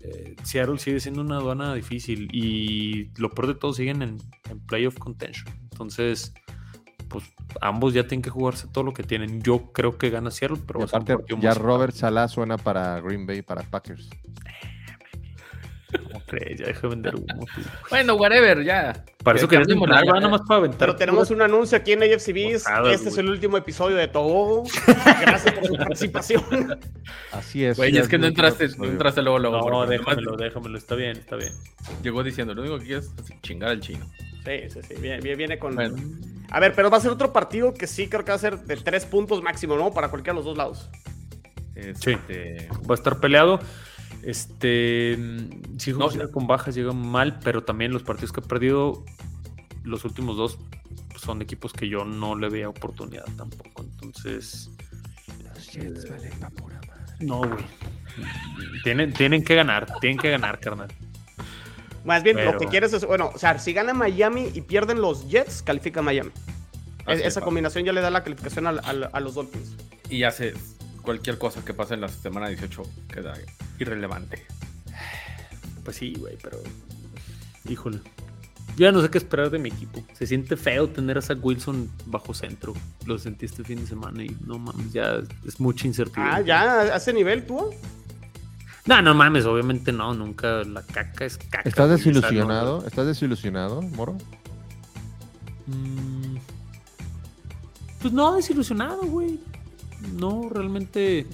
eh, 0.00 0.34
Seattle 0.42 0.78
sigue 0.78 1.00
siendo 1.00 1.20
una 1.20 1.36
aduana 1.36 1.74
difícil. 1.74 2.30
Y 2.32 3.10
lo 3.20 3.28
peor 3.28 3.48
de 3.48 3.54
todo, 3.56 3.74
siguen 3.74 4.00
en, 4.00 4.16
en 4.48 4.58
playoff 4.60 4.96
contention. 4.96 5.54
Entonces, 5.70 6.32
pues 7.10 7.24
ambos 7.60 7.92
ya 7.92 8.06
tienen 8.06 8.22
que 8.22 8.30
jugarse 8.30 8.68
todo 8.68 8.84
lo 8.84 8.94
que 8.94 9.02
tienen. 9.02 9.42
Yo 9.42 9.72
creo 9.72 9.98
que 9.98 10.08
gana 10.08 10.30
Seattle, 10.30 10.60
pero 10.66 10.78
Y 10.78 10.82
va 10.82 10.86
a 10.86 10.88
ser 10.88 11.00
un 11.00 11.12
aparte, 11.12 11.36
ya 11.40 11.54
Robert 11.54 11.94
Salah 11.94 12.28
suena 12.28 12.56
para 12.56 13.00
Green 13.00 13.26
Bay, 13.26 13.42
para 13.42 13.62
Packers. 13.62 14.08
¿Cómo 15.92 16.22
crees? 16.26 16.60
Ya 16.60 16.66
deja 16.66 16.82
de 16.82 16.88
vender 16.88 17.16
humo. 17.16 17.26
tío. 17.26 17.64
Bueno, 17.90 18.14
whatever, 18.14 18.62
ya. 18.62 19.04
Para 19.24 19.38
eso 19.38 19.48
querías 19.48 19.66
ya. 19.66 19.74
nada 19.74 20.28
más 20.28 20.42
para 20.42 20.58
aventar. 20.58 20.78
Pero 20.78 20.96
tenemos 20.96 21.32
un 21.32 21.42
anuncio 21.42 21.76
aquí 21.76 21.92
en 21.92 22.04
AFC 22.04 22.32
Beast. 22.32 22.66
Botadas, 22.68 22.94
Este 22.94 23.08
es 23.08 23.18
el 23.18 23.28
último 23.28 23.56
episodio 23.56 23.96
de 23.96 24.06
Togo. 24.06 24.62
Gracias 25.20 25.52
por 25.52 25.66
su 25.66 25.74
participación. 25.74 26.80
Así 27.32 27.64
es. 27.64 27.76
Güey, 27.76 27.96
es 27.96 28.06
que 28.06 28.18
no 28.18 28.28
entraste, 28.28 28.68
no 28.78 28.84
entraste 28.84 29.20
luego, 29.20 29.40
luego. 29.40 29.58
No, 29.58 29.68
nomás 29.68 29.88
déjamelo, 29.88 30.36
déjamelo. 30.36 30.78
Está 30.78 30.94
bien, 30.94 31.16
está 31.16 31.34
bien. 31.34 31.52
Llegó 32.04 32.22
diciendo, 32.22 32.54
lo 32.54 32.62
único 32.62 32.78
que 32.78 32.86
quieres 32.86 33.12
es 33.18 33.40
chingar 33.42 33.70
al 33.70 33.80
chino. 33.80 34.06
Sí, 34.44 34.70
sí, 34.70 34.80
sí. 34.88 34.94
Viene, 35.00 35.58
con. 35.58 35.74
Bueno, 35.74 35.96
A 36.50 36.60
ver, 36.60 36.74
pero 36.74 36.90
va 36.90 36.96
a 36.98 37.00
ser 37.00 37.10
otro 37.10 37.32
partido 37.32 37.74
que 37.74 37.86
sí 37.86 38.08
creo 38.08 38.24
que 38.24 38.30
va 38.30 38.36
a 38.36 38.40
ser 38.40 38.58
de 38.60 38.76
tres 38.76 39.04
puntos 39.06 39.42
máximo, 39.42 39.76
¿no? 39.76 39.92
Para 39.92 40.08
cualquiera 40.08 40.34
de 40.34 40.38
los 40.38 40.44
dos 40.44 40.56
lados. 40.56 40.90
este, 41.74 42.68
Va 42.88 42.94
a 42.94 42.98
estar 42.98 43.20
peleado. 43.20 43.60
Este. 44.22 45.16
Sí, 45.78 45.92
No, 45.92 46.10
llega 46.10 46.30
con 46.30 46.46
bajas, 46.46 46.74
llega 46.74 46.92
mal, 46.92 47.38
pero 47.42 47.62
también 47.62 47.92
los 47.92 48.02
partidos 48.02 48.32
que 48.32 48.40
ha 48.40 48.44
perdido, 48.44 49.04
los 49.84 50.04
últimos 50.04 50.36
dos, 50.36 50.58
son 51.16 51.42
equipos 51.42 51.72
que 51.72 51.88
yo 51.88 52.04
no 52.04 52.36
le 52.36 52.48
veía 52.48 52.68
oportunidad 52.68 53.24
tampoco. 53.36 53.82
Entonces. 53.82 54.70
No, 57.20 57.38
güey. 57.38 57.64
Tienen, 58.82 59.12
tienen 59.12 59.44
que 59.44 59.54
ganar, 59.54 59.86
tienen 60.00 60.18
que 60.18 60.30
ganar, 60.30 60.58
carnal. 60.58 60.88
Más 62.04 62.22
bien, 62.22 62.36
Pero- 62.36 62.52
lo 62.52 62.58
que 62.58 62.66
quieres 62.66 62.92
es, 62.92 63.04
bueno, 63.04 63.30
o 63.34 63.38
sea, 63.38 63.58
si 63.58 63.72
gana 63.72 63.92
Miami 63.94 64.50
y 64.54 64.60
pierden 64.62 65.00
los 65.00 65.28
Jets, 65.28 65.62
califica 65.62 66.00
Miami. 66.02 66.30
Esa 67.06 67.40
va. 67.40 67.44
combinación 67.44 67.84
ya 67.84 67.92
le 67.92 68.00
da 68.00 68.10
la 68.10 68.22
calificación 68.22 68.66
al- 68.66 68.80
al- 68.84 69.10
a 69.12 69.20
los 69.20 69.34
Dolphins. 69.34 69.74
y 70.08 70.22
hace 70.24 70.54
cualquier 71.02 71.38
cosa 71.38 71.64
que 71.64 71.72
pase 71.74 71.94
en 71.94 72.00
la 72.02 72.08
semana 72.08 72.48
18 72.48 72.82
queda 73.12 73.34
irrelevante. 73.78 74.44
Pues 75.84 75.96
sí, 75.96 76.14
güey, 76.18 76.36
pero. 76.42 76.58
Híjole. 77.68 77.98
Yo 78.76 78.86
ya 78.86 78.92
no 78.92 79.02
sé 79.02 79.10
qué 79.10 79.18
esperar 79.18 79.50
de 79.50 79.58
mi 79.58 79.68
equipo. 79.68 80.02
Se 80.14 80.26
siente 80.26 80.56
feo 80.56 80.88
tener 80.88 81.18
a 81.18 81.22
Zach 81.22 81.38
Wilson 81.42 81.90
bajo 82.06 82.32
centro. 82.34 82.72
Lo 83.06 83.18
sentí 83.18 83.46
este 83.46 83.64
fin 83.64 83.80
de 83.80 83.86
semana 83.86 84.22
y 84.22 84.36
no 84.46 84.58
mames, 84.58 84.92
ya 84.92 85.20
es 85.46 85.58
mucha 85.60 85.86
incertidumbre. 85.86 86.34
Ah, 86.34 86.40
ya, 86.40 86.80
a 86.82 86.96
ese 86.96 87.12
nivel, 87.12 87.44
tú. 87.46 87.70
No, 88.86 89.02
no 89.02 89.14
mames, 89.14 89.44
obviamente 89.44 89.92
no, 89.92 90.14
nunca 90.14 90.64
la 90.64 90.82
caca 90.82 91.24
es 91.26 91.36
caca. 91.38 91.68
¿Estás 91.68 91.86
güey, 91.88 91.98
desilusionado? 91.98 92.86
¿Estás 92.86 93.06
desilusionado, 93.06 93.82
Moro? 93.82 94.16
Mm, 95.66 96.36
Pues 98.00 98.12
no, 98.12 98.34
desilusionado, 98.36 99.02
güey. 99.02 99.38
No, 100.18 100.48
realmente 100.50 101.26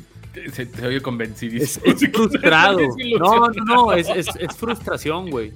Se, 0.52 0.66
se 0.66 0.86
oye 0.86 1.00
convencidísimo. 1.00 1.86
es 1.86 2.00
frustrado. 2.12 2.78
No, 3.18 3.48
no, 3.48 3.64
no, 3.64 3.92
es, 3.92 4.08
es- 4.08 4.34
es 4.38 4.56
frustración, 4.56 5.30
güey. 5.30 5.52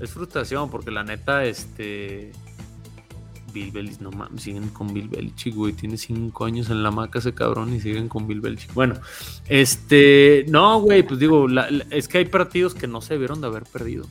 Es 0.00 0.10
frustración 0.10 0.70
porque 0.70 0.90
la 0.92 1.02
neta, 1.02 1.44
este... 1.44 2.30
Bill 3.52 3.70
Belichick, 3.70 4.00
no 4.00 4.10
mames, 4.10 4.42
siguen 4.42 4.68
con 4.68 4.92
Bill 4.92 5.08
Belichick, 5.08 5.54
güey. 5.54 5.72
Tiene 5.72 5.96
cinco 5.96 6.44
años 6.44 6.70
en 6.70 6.82
la 6.82 6.90
maca 6.90 7.18
ese 7.18 7.34
cabrón 7.34 7.74
y 7.74 7.80
siguen 7.80 8.08
con 8.08 8.26
Bill 8.26 8.40
Belichick. 8.40 8.72
Bueno, 8.74 8.94
este... 9.48 10.44
No, 10.48 10.80
güey, 10.80 11.02
pues 11.02 11.18
digo, 11.20 11.48
la- 11.48 11.70
la- 11.70 11.84
es 11.90 12.08
que 12.08 12.18
hay 12.18 12.24
partidos 12.26 12.74
que 12.74 12.86
no 12.86 13.00
se 13.00 13.14
debieron 13.14 13.40
de 13.40 13.46
haber 13.48 13.64
perdido. 13.64 14.06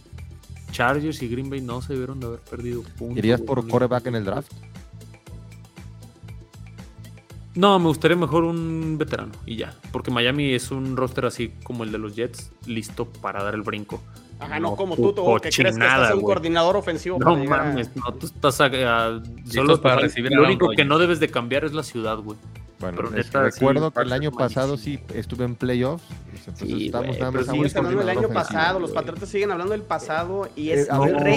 Chargers 0.72 1.22
y 1.24 1.28
Green 1.30 1.50
Bay 1.50 1.62
no 1.62 1.82
se 1.82 1.94
debieron 1.94 2.20
de 2.20 2.28
haber 2.28 2.40
perdido. 2.42 2.84
punto, 2.98 3.18
¿Irías 3.18 3.40
güey. 3.40 3.48
por 3.48 3.68
coreback 3.68 4.08
en 4.08 4.16
el 4.16 4.26
draft? 4.26 4.52
No, 7.56 7.80
me 7.80 7.88
gustaría 7.88 8.16
mejor 8.16 8.44
un 8.44 8.98
veterano 9.00 9.32
y 9.46 9.56
ya. 9.56 9.76
Porque 9.92 10.12
Miami 10.12 10.54
es 10.54 10.70
un 10.70 10.96
roster 10.96 11.26
así 11.26 11.52
como 11.64 11.84
el 11.84 11.92
de 11.92 11.98
los 11.98 12.16
Jets, 12.16 12.52
listo 12.68 13.06
para 13.06 13.44
dar 13.44 13.56
el 13.56 13.64
brinco. 13.64 14.02
Ajá, 14.40 14.60
no, 14.60 14.70
No, 14.72 14.76
como 14.76 14.96
tú, 14.96 15.14
tú 15.14 15.26
que 15.42 15.50
crees 15.50 15.76
que 15.78 15.84
estás 15.84 16.12
un 16.14 16.22
güey. 16.22 16.26
coordinador 16.26 16.76
ofensivo. 16.78 17.18
No 17.20 17.32
a- 17.32 17.36
mames, 17.38 17.90
no, 17.96 18.14
tú 18.14 18.28
estás 18.28 18.62
a- 18.62 18.66
a- 18.66 19.22
Listos 19.46 19.80
para 19.80 19.96
recibir 19.98 20.32
Lo 20.32 20.44
único 20.44 20.70
que 20.76 20.86
no 20.86 21.00
debes 21.00 21.20
de 21.20 21.30
cambiar 21.30 21.66
es 21.66 21.74
la 21.74 21.84
ciudad, 21.84 22.18
güey. 22.18 22.38
Bueno, 22.80 22.98
Pero 22.98 23.10
neta, 23.10 23.50
sí, 23.52 23.60
recuerdo 23.60 23.90
que 23.90 24.02
el 24.02 24.14
año 24.14 24.32
pasado 24.32 24.78
sí 24.78 25.00
estuve 25.16 25.46
en 25.46 25.56
playoffs. 25.56 26.04
Entonces 26.38 26.68
Sí, 26.68 26.86
estamos 26.86 27.20
a 27.20 27.32
Sigues 27.52 27.74
un 27.74 27.78
hablando 27.80 28.00
del 28.06 28.10
año 28.10 28.30
pasado, 28.30 28.80
los. 28.80 28.92
Patriotas 28.92 29.30
siguen 29.30 29.50
hablando 29.52 29.72
del 29.72 29.82
pasado 29.82 30.48
y 30.56 30.70
Eh, 30.70 30.82
es 30.82 30.92
a 30.92 31.00
ver, 31.00 31.28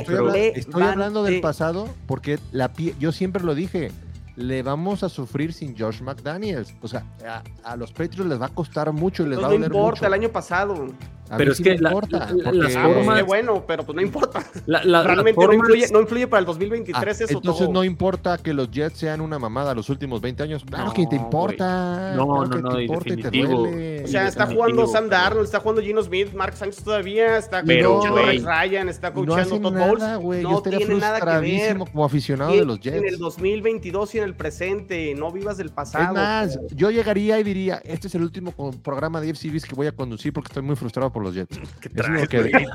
estoy, 0.54 0.82
hablando 0.82 1.22
del 1.22 1.40
pasado 1.40 1.88
porque 2.06 2.38
la 2.52 2.70
pie- 2.74 2.94
yo 3.00 3.10
siempre 3.12 3.42
lo 3.42 3.54
dije. 3.54 3.90
Le 4.36 4.62
vamos 4.62 5.02
a 5.02 5.08
sufrir 5.08 5.52
sin 5.52 5.76
Josh 5.78 6.00
McDaniels. 6.02 6.74
O 6.82 6.88
sea, 6.88 7.04
a, 7.26 7.42
a 7.72 7.76
los 7.76 7.90
Patriots 7.92 8.26
les 8.28 8.40
va 8.40 8.46
a 8.46 8.48
costar 8.50 8.90
mucho 8.92 9.22
y 9.24 9.28
les 9.30 9.38
va 9.38 9.42
a 9.42 9.44
Entonces 9.46 9.60
no 9.60 9.66
doler 9.74 9.76
importa 9.76 9.96
mucho. 10.00 10.06
el 10.06 10.12
año 10.14 10.28
pasado. 10.30 10.86
A 11.30 11.36
Pero 11.36 11.52
es 11.52 11.58
sí 11.58 11.62
que 11.62 11.78
la- 11.78 11.90
importa. 11.90 12.18
la- 12.18 12.26
porque- 12.44 12.58
las 12.58 12.74
Ah, 12.76 12.82
formas- 12.92 13.16
qué 13.18 13.22
bueno, 13.22 13.64
pero 13.66 13.84
pues 13.84 13.94
no 13.96 14.02
importa. 14.02 14.44
La- 14.66 15.02
Realmente 15.04 15.32
no 15.40 15.46
formas- 15.46 15.54
influye, 15.68 15.86
no 15.92 16.00
influye 16.00 16.26
para 16.26 16.40
el 16.40 16.44
Ah, 16.44 16.46
2023 16.48 17.20
eso 17.20 17.38
entonces 17.38 17.66
todo. 17.66 17.72
no 17.72 17.84
importa 17.84 18.36
que 18.38 18.52
los 18.52 18.68
Jets 18.70 18.98
sean 18.98 19.20
una 19.20 19.38
mamada 19.38 19.72
los 19.74 19.88
últimos 19.90 20.20
20 20.20 20.42
años. 20.42 20.64
Claro 20.64 20.86
No, 20.86 20.92
que 20.92 21.06
te 21.06 21.14
importa. 21.16 22.14
No, 22.16 22.26
claro 22.26 22.44
no, 22.46 22.50
que 22.56 22.62
no, 22.62 22.74
te 22.76 22.82
importa 22.82 23.08
y 23.08 23.16
te 23.16 23.22
definitivo. 23.22 23.58
duele. 23.60 24.04
O 24.04 24.08
sea, 24.08 24.26
está 24.26 24.40
definitivo, 24.46 24.72
jugando 24.74 24.86
Sam 24.92 25.08
Darnold, 25.08 25.44
está 25.44 25.60
jugando 25.60 25.82
Gino 25.82 26.02
Smith, 26.02 26.32
Mark 26.34 26.56
Sánchez 26.56 26.82
todavía, 26.82 27.36
está 27.38 27.62
Pero, 27.62 27.94
coachando 27.98 28.22
Rex 28.22 28.44
Ryan, 28.44 28.88
está 28.88 29.08
no 29.10 29.14
coachando 29.14 29.40
hacen 29.40 29.62
Todd 29.62 29.72
nada, 29.72 29.86
Bowles. 29.86 30.16
güey. 30.18 30.42
Yo 30.42 30.50
No 30.50 30.56
estaría 30.58 30.78
tiene 30.78 30.94
nada 30.96 31.20
que 31.20 31.24
ver. 31.26 31.34
frustradísimo 31.40 31.86
como 31.86 32.04
aficionado 32.04 32.50
de 32.52 32.64
los 32.64 32.84
En 32.86 32.94
el 32.94 33.02
Jets. 33.02 33.18
2022 33.18 34.14
y 34.14 34.18
en 34.18 34.24
el 34.24 34.34
presente, 34.34 35.14
no 35.14 35.30
vivas 35.30 35.56
del 35.56 35.68
Es 35.68 35.72
pasado. 35.72 36.14
más, 36.14 36.58
yo 36.74 36.90
llegaría 36.90 37.38
y 37.38 37.44
diría, 37.44 37.80
este 37.84 38.08
es 38.08 38.14
el 38.14 38.22
último 38.22 38.52
programa 38.82 39.20
de 39.20 39.28
FCBs 39.30 39.64
que 39.64 39.74
voy 39.74 39.86
a 39.86 39.92
conducir 39.92 40.32
porque 40.32 40.48
estoy 40.48 40.62
muy 40.62 40.76
frustrado 40.76 41.12
por 41.12 41.19
los 41.22 41.34
Jets. 41.34 41.58
¿Qué 41.80 41.88
Eso 41.88 42.02
es 42.02 42.08
lo 42.08 42.26
traes, 42.26 42.28
que- 42.28 42.40
güey? 42.50 42.66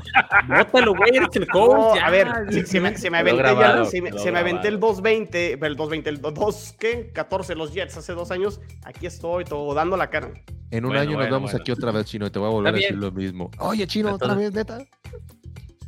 Bótalo, 0.48 0.94
güey, 0.94 1.16
eres 1.16 1.28
el 1.34 1.46
coach. 1.48 1.72
No, 1.72 1.96
ya. 1.96 2.06
a 2.06 2.10
ver, 2.10 2.28
si, 2.50 2.66
si 2.66 2.80
me, 2.80 2.96
si 2.96 3.10
me 3.10 3.18
aventé, 3.18 3.42
ya- 3.42 3.42
grabado, 3.54 3.84
si 3.86 4.00
me, 4.00 4.10
quedó 4.10 4.18
si 4.20 4.30
me 4.30 4.38
aventé 4.38 4.68
el 4.68 4.74
grabado. 4.78 4.94
220, 4.94 5.52
el 5.52 5.76
220, 5.76 6.10
el 6.10 6.20
2, 6.20 6.74
¿qué? 6.78 7.10
14 7.12 7.54
los 7.54 7.72
Jets 7.74 7.96
hace 7.96 8.12
dos 8.12 8.30
años, 8.30 8.60
aquí 8.84 9.06
estoy, 9.06 9.44
todo 9.44 9.72
dando 9.74 9.96
la 9.96 10.08
cara. 10.10 10.30
En 10.70 10.84
un 10.84 10.90
Bueno, 10.90 11.00
año 11.02 11.10
nos 11.10 11.16
bueno, 11.18 11.34
vemos 11.36 11.50
bueno. 11.52 11.62
aquí 11.62 11.72
otra 11.72 11.92
vez, 11.92 12.06
Chino, 12.06 12.26
y 12.26 12.30
te 12.30 12.38
voy 12.38 12.48
a 12.48 12.50
volver 12.52 12.74
a 12.74 12.76
decir 12.76 12.96
lo 12.96 13.12
mismo. 13.12 13.50
Oye, 13.58 13.86
Chino, 13.86 14.14
otra 14.14 14.34
vez, 14.34 14.52
neta. 14.52 14.78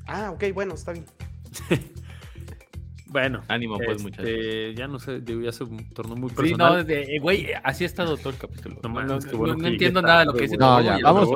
Ah, 0.07 0.31
ok, 0.31 0.45
bueno, 0.55 0.75
está 0.75 0.93
bien. 0.93 1.05
Bueno, 3.11 3.41
Ánimo, 3.49 3.79
pues, 3.79 3.89
este, 3.89 4.03
muchachos. 4.03 4.75
ya 4.77 4.87
no 4.87 4.99
sé, 4.99 5.23
ya 5.43 5.51
se 5.51 5.65
tornó 5.95 6.15
muy 6.15 6.29
Sí, 6.29 6.37
personal. 6.37 6.77
no, 6.77 6.85
de- 6.85 7.03
eh, 7.17 7.19
güey, 7.21 7.47
así 7.65 7.85
ha 7.85 7.87
estado 7.87 8.19
todo 8.19 8.29
el 8.29 8.37
capítulo. 8.37 8.77
No 8.83 8.89
No, 8.91 9.03
no- 9.19 9.39
bueno 9.39 9.55
no 9.57 9.67
entiendo 9.67 10.03
ya 10.03 10.07
nada 10.07 10.21
de 10.21 10.27
lo 10.27 10.35
que 10.35 10.43
dice. 10.43 10.59
No, 10.59 10.77
todo, 10.77 10.83
ya, 10.83 10.99
vamos- 11.03 11.31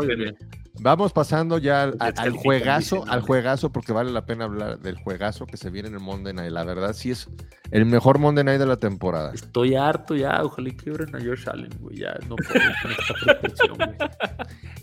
Vamos 0.83 1.13
pasando 1.13 1.59
ya 1.59 1.85
al, 1.85 2.33
juegazo, 2.33 3.05
al 3.09 3.21
juegazo, 3.21 3.71
porque 3.71 3.93
vale 3.93 4.11
la 4.11 4.27
pena 4.27 4.45
hablar 4.47 4.81
del 4.81 4.97
juegazo 4.97 5.47
que 5.47 5.57
se 5.57 5.71
viene 5.71 5.89
en 5.89 5.95
el 5.95 6.01
Monday 6.01 6.33
Night. 6.35 6.51
La 6.51 6.65
verdad, 6.65 6.93
sí 6.93 7.13
es 7.13 7.29
el 7.71 7.87
mejor 7.87 8.19
Monday 8.19 8.43
Night 8.43 8.59
de 8.59 8.67
la 8.67 8.77
temporada. 8.77 9.31
Estoy 9.33 9.77
harto 9.77 10.17
ya, 10.17 10.43
ojalá 10.43 10.69
y 10.71 10.73
quiebren 10.73 11.15
a 11.15 11.21
Josh 11.21 11.49
Allen, 11.49 11.71
güey. 11.81 11.99
Ya 11.99 12.15
no 12.29 12.35
puedo 12.35 12.51
con 12.83 12.91
esta 12.91 13.15
frustración, 13.15 13.77
güey. 13.77 13.97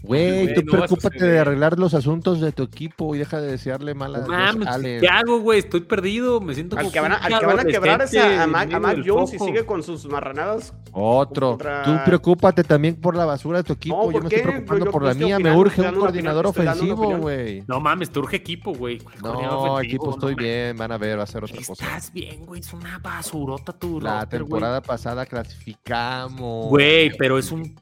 Güey, 0.01 0.53
tú 0.53 0.61
no 0.63 0.71
preocúpate 0.71 1.25
de 1.25 1.39
arreglar 1.39 1.77
los 1.77 1.93
asuntos 1.93 2.39
de 2.39 2.53
tu 2.53 2.63
equipo 2.63 3.13
y 3.13 3.19
deja 3.19 3.41
de 3.41 3.51
desearle 3.51 3.93
mal 3.93 4.15
a 4.15 4.19
Josh 4.25 4.65
Allen. 4.67 5.01
¿qué 5.01 5.07
hago, 5.09 5.39
güey? 5.41 5.59
Estoy 5.59 5.81
perdido, 5.81 6.39
me 6.39 6.55
siento 6.55 6.77
Al 6.77 6.91
que 6.91 6.99
van 7.01 7.11
a, 7.11 7.15
al 7.17 7.39
que 7.39 7.45
van 7.45 7.59
a 7.59 7.63
quebrar 7.65 8.01
es 8.03 8.15
a, 8.15 8.47
Mac, 8.47 8.73
a 8.73 8.95
Jones 9.05 9.33
y 9.33 9.39
sigue 9.39 9.65
con 9.65 9.83
sus 9.83 10.07
marranadas. 10.07 10.73
Otro. 10.93 11.51
Contra- 11.51 11.83
Tú 11.83 11.97
preocúpate 12.05 12.63
también 12.63 12.95
por 12.95 13.15
la 13.15 13.25
basura 13.25 13.59
de 13.59 13.63
tu 13.65 13.73
equipo. 13.73 13.97
No, 13.97 14.05
Yo 14.05 14.11
¿por 14.13 14.23
me 14.23 14.29
estoy 14.29 14.41
preocupando 14.41 14.79
Yo- 14.79 14.85
yo- 14.85 14.91
por 14.91 15.03
la 15.03 15.13
mía. 15.13 15.37
Me 15.39 15.55
urge 15.55 15.88
un 15.93 15.99
coordinador 15.99 16.45
opinión, 16.47 16.73
ofensivo, 16.73 17.17
güey. 17.17 17.63
No 17.67 17.79
mames, 17.79 18.09
te 18.09 18.19
urge 18.19 18.37
equipo, 18.37 18.73
güey. 18.73 18.99
¿Cuál 18.99 19.19
coordinador 19.19 19.67
No, 19.69 19.79
equipo, 19.81 20.11
estoy 20.11 20.35
bien. 20.35 20.77
Van 20.77 20.91
a 20.91 20.97
ver, 20.97 21.19
va 21.19 21.23
a 21.23 21.27
ser 21.27 21.43
otra 21.43 21.57
cosa. 21.65 21.85
Estás 21.85 22.13
bien, 22.13 22.45
güey. 22.45 22.61
Es 22.61 22.73
una 22.73 22.99
basurota 22.99 23.73
tu 23.73 23.99
La 24.01 24.21
roster, 24.21 24.39
temporada 24.39 24.81
pasada 24.81 25.25
clasificamos. 25.25 26.69
Güey, 26.69 27.11
pero 27.17 27.37
es 27.37 27.51
un 27.51 27.75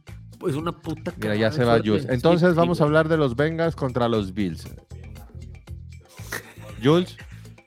es 0.48 0.56
una 0.56 0.72
puta 0.72 1.14
Mira, 1.18 1.36
ya 1.36 1.50
de 1.50 1.56
se 1.56 1.64
va. 1.66 1.80
Jules. 1.80 2.08
Entonces 2.10 2.52
sí, 2.52 2.56
vamos 2.56 2.80
a 2.80 2.84
hablar 2.84 3.08
de 3.08 3.18
los 3.18 3.36
Bengals 3.36 3.76
contra 3.76 4.08
los 4.08 4.34
Bills. 4.34 4.68
Jules, 6.84 7.18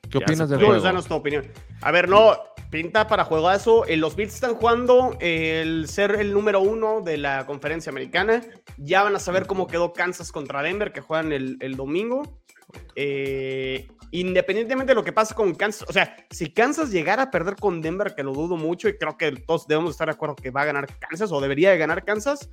¿qué 0.09 0.19
opinas 0.19 0.49
se 0.49 0.55
del 0.55 0.61
Yo 0.61 0.67
juego? 0.67 0.75
les 0.75 0.83
danos 0.83 1.07
tu 1.07 1.15
opinión. 1.15 1.47
A 1.83 1.91
ver, 1.91 2.09
no, 2.09 2.33
pinta 2.71 3.07
para 3.07 3.25
juegazo. 3.25 3.85
Eh, 3.87 3.97
Los 3.97 4.17
Bills 4.17 4.35
están 4.35 4.55
jugando 4.55 5.17
el 5.21 5.89
ser 5.89 6.13
el 6.21 6.33
número 6.33 6.61
uno 6.61 7.01
de 7.01 7.19
la 7.19 7.47
conferencia 7.47 7.91
americana. 7.91 8.43
Ya 8.79 9.03
van 9.03 9.17
a 9.17 9.21
saber 9.21 9.47
cómo 9.47 9.67
quedó 9.67 9.93
Kansas 9.93 10.33
contra 10.33 10.63
Denver, 10.63 10.93
que 10.93 11.01
juegan 11.01 11.33
el, 11.33 11.57
el 11.61 11.77
domingo. 11.77 12.41
Eh, 12.95 13.89
independientemente 14.13 14.93
de 14.93 14.95
lo 14.95 15.05
que 15.05 15.13
pase 15.13 15.35
con 15.35 15.55
Kansas, 15.55 15.89
o 15.89 15.93
sea, 15.93 16.17
si 16.31 16.53
Kansas 16.53 16.91
llegara 16.91 17.25
a 17.25 17.31
perder 17.31 17.57
con 17.57 17.81
Denver, 17.81 18.15
que 18.15 18.23
lo 18.23 18.33
dudo 18.33 18.57
mucho, 18.57 18.89
y 18.89 18.97
creo 18.97 19.17
que 19.17 19.33
todos 19.33 19.67
debemos 19.67 19.93
estar 19.93 20.09
de 20.09 20.15
acuerdo 20.15 20.37
que 20.37 20.51
va 20.51 20.63
a 20.63 20.67
ganar 20.67 20.87
Kansas 20.99 21.33
o 21.33 21.41
debería 21.41 21.71
de 21.71 21.79
ganar 21.79 22.05
Kansas. 22.05 22.51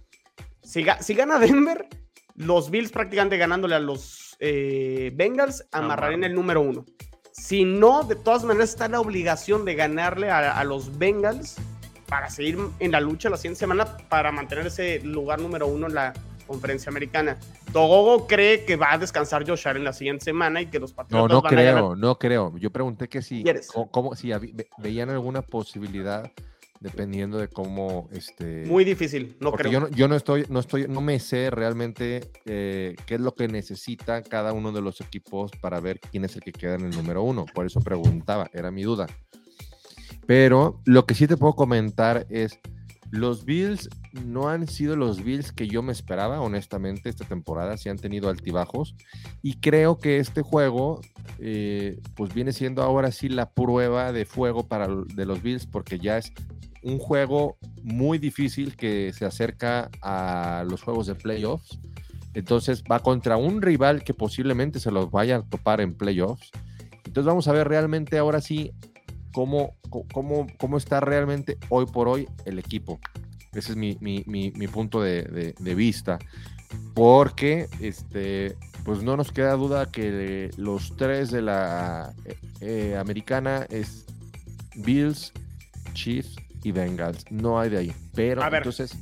Si 0.62 0.84
gana 0.84 1.40
Denver, 1.40 1.88
los 2.36 2.70
Bills 2.70 2.92
prácticamente 2.92 3.38
ganándole 3.38 3.76
a 3.76 3.80
los 3.80 4.36
eh, 4.40 5.12
Bengals, 5.16 5.68
amarrarían 5.72 6.24
el 6.24 6.34
número 6.34 6.62
uno. 6.62 6.86
Si 7.40 7.64
no, 7.66 8.04
de 8.04 8.16
todas 8.16 8.44
maneras 8.44 8.70
está 8.70 8.88
la 8.90 9.00
obligación 9.00 9.64
de 9.64 9.76
ganarle 9.76 10.30
a, 10.30 10.58
a 10.60 10.64
los 10.64 10.98
Bengals 10.98 11.56
para 12.08 12.30
seguir 12.30 12.58
en 12.80 12.92
la 12.92 13.00
lucha 13.00 13.30
la 13.30 13.38
siguiente 13.38 13.60
semana 13.60 13.86
para 14.10 14.32
mantener 14.32 14.68
ese 14.68 15.00
lugar 15.02 15.40
número 15.40 15.68
uno 15.68 15.88
en 15.88 15.94
la 15.94 16.14
conferencia 16.46 16.90
americana. 16.90 17.38
Togogo 17.74 18.26
cree 18.28 18.66
que 18.66 18.76
va 18.76 18.94
a 18.94 18.98
descansar 18.98 19.48
Josh 19.48 19.68
Allen 19.68 19.84
la 19.84 19.94
siguiente 19.94 20.26
semana 20.26 20.62
y 20.62 20.66
que 20.68 20.80
los 20.80 20.92
No, 20.92 20.96
Patriotas 20.96 21.30
no 21.32 21.42
van 21.42 21.54
a 21.58 21.62
ganar. 21.62 21.74
creo, 21.84 21.96
no 21.96 22.18
creo. 22.18 22.58
Yo 22.58 22.70
pregunté 22.72 23.08
que 23.08 23.22
si, 23.22 23.44
si 24.16 24.32
ve- 24.34 24.68
veían 24.78 25.10
alguna 25.10 25.42
posibilidad 25.42 26.32
dependiendo 26.80 27.38
de 27.38 27.48
cómo, 27.48 28.10
este, 28.12 28.66
Muy 28.66 28.84
difícil, 28.84 29.36
no 29.40 29.52
creo. 29.52 29.72
yo 29.72 29.80
no, 29.80 29.90
yo 29.90 30.08
no 30.08 30.16
estoy, 30.16 30.46
no 30.50 30.60
estoy, 30.60 30.88
no 30.88 31.02
me 31.02 31.20
sé 31.20 31.50
realmente 31.50 32.32
eh, 32.46 32.96
qué 33.06 33.16
es 33.16 33.22
lo 33.22 33.34
que 33.34 33.48
necesita 33.48 34.22
cada 34.24 34.54
uno 34.54 34.72
de 34.72 34.82
los 34.82 35.02
equipos 35.02 35.52
para 35.62 35.80
ver 35.80 36.00
quién 36.00 36.26
es 36.26 36.36
el 36.36 36.42
que 36.42 36.52
queda 36.52 36.76
en 36.76 36.86
el 36.86 36.92
número 36.92 37.24
uno. 37.24 37.46
Por 37.54 37.66
eso 37.66 37.82
preguntaba, 37.82 38.50
era 38.54 38.72
mi 38.72 38.84
duda. 38.84 39.08
Pero 40.26 40.82
lo 40.86 41.06
que 41.06 41.16
sí 41.16 41.26
te 41.26 41.38
puedo 41.38 41.54
comentar 41.54 42.28
es, 42.30 42.60
los 43.10 43.46
Bills 43.46 43.90
no 44.26 44.50
han 44.50 44.68
sido 44.68 44.96
los 44.98 45.24
Bills 45.24 45.54
que 45.54 45.68
yo 45.68 45.82
me 45.82 45.94
esperaba, 45.94 46.42
honestamente, 46.42 47.10
esta 47.10 47.26
temporada. 47.26 47.78
Sí 47.78 47.88
han 47.88 47.98
tenido 47.98 48.30
altibajos. 48.30 48.96
Y 49.42 49.56
creo 49.56 49.98
que 49.98 50.18
este 50.18 50.42
juego, 50.42 51.02
eh, 51.40 52.00
pues 52.16 52.34
viene 52.34 52.52
siendo 52.52 52.84
ahora 52.84 53.12
sí 53.12 53.30
la 53.30 53.52
prueba 53.52 54.12
de 54.12 54.26
fuego 54.26 54.68
para 54.68 54.88
de 54.88 55.26
los 55.26 55.42
Bills, 55.42 55.66
porque 55.66 55.98
ya 55.98 56.18
es 56.18 56.34
un 56.84 57.00
juego 57.00 57.58
muy 57.84 58.18
difícil 58.18 58.76
que 58.76 59.12
se 59.14 59.26
acerca 59.26 59.90
a 60.02 60.66
los 60.70 60.82
juegos 60.82 61.08
de 61.08 61.16
playoffs. 61.16 61.80
Entonces 62.34 62.84
va 62.90 63.00
contra 63.00 63.38
un 63.38 63.62
rival 63.62 64.04
que 64.04 64.14
posiblemente 64.14 64.80
se 64.80 64.92
los 64.92 65.10
vaya 65.10 65.38
a 65.38 65.42
topar 65.44 65.82
en 65.82 65.96
playoffs. 65.96 66.52
Entonces 67.06 67.26
vamos 67.26 67.48
a 67.48 67.52
ver 67.54 67.68
realmente 67.68 68.18
ahora 68.18 68.42
sí 68.42 68.72
cómo, 69.34 69.76
cómo, 70.14 70.48
cómo 70.60 70.78
está 70.78 71.00
realmente 71.00 71.58
hoy 71.70 71.86
por 71.86 72.08
hoy 72.08 72.28
el 72.46 72.60
equipo. 72.60 73.00
Ese 73.54 73.72
es 73.72 73.76
mi, 73.76 73.98
mi- 74.02 74.24
mi- 74.28 74.52
punto 74.68 75.02
de 75.02 75.54
vista. 75.76 76.20
Porque 76.94 77.68
este, 77.80 78.56
pues 78.84 79.04
no 79.04 79.18
nos 79.18 79.32
queda 79.32 79.54
duda 79.54 79.92
que 79.92 80.52
los 80.58 80.96
tres 80.96 81.32
de 81.32 81.42
la 81.42 82.14
eh, 82.26 82.36
eh, 82.62 82.98
americana 82.98 83.66
es 83.70 84.06
Bills, 84.76 85.32
Chiefs 85.94 86.36
y 86.64 86.72
Bengals. 86.72 87.26
No 87.32 87.60
hay 87.60 87.70
de 87.70 87.78
ahí. 87.78 87.94
Pero 88.16 88.44
A 88.44 88.50
ver. 88.50 88.60
entonces, 88.62 88.96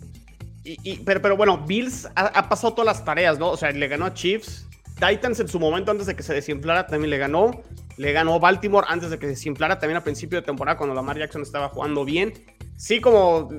Y, 0.63 0.77
y- 0.83 0.97
pero, 1.05 1.21
pero 1.21 1.37
bueno, 1.37 1.63
Bills 1.65 2.07
ha, 2.15 2.25
ha 2.27 2.49
pasado 2.49 2.73
todas 2.73 2.85
las 2.97 3.05
tareas, 3.05 3.37
¿no? 3.37 3.49
O 3.51 3.57
sea, 3.57 3.71
le 3.71 3.87
ganó 3.87 4.05
a 4.05 4.13
Chiefs. 4.13 4.65
Titans 4.95 5.39
en 5.41 5.47
su 5.47 5.59
momento 5.59 5.91
antes 5.91 6.07
de 6.07 6.15
que 6.15 6.23
se 6.23 6.33
desinflara 6.33 6.87
también 6.87 7.09
le 7.11 7.17
ganó. 7.17 7.61
Le 7.97 8.11
ganó 8.13 8.39
Baltimore 8.39 8.85
antes 8.89 9.09
de 9.09 9.17
que 9.19 9.25
se 9.27 9.31
desinflara 9.31 9.77
también 9.79 9.97
a 9.97 10.03
principio 10.03 10.39
de 10.39 10.45
temporada 10.45 10.77
cuando 10.77 10.95
Lamar 10.95 11.17
Jackson 11.17 11.41
estaba 11.43 11.69
jugando 11.69 12.03
bien. 12.05 12.33
Sí, 12.77 12.99
como 12.99 13.49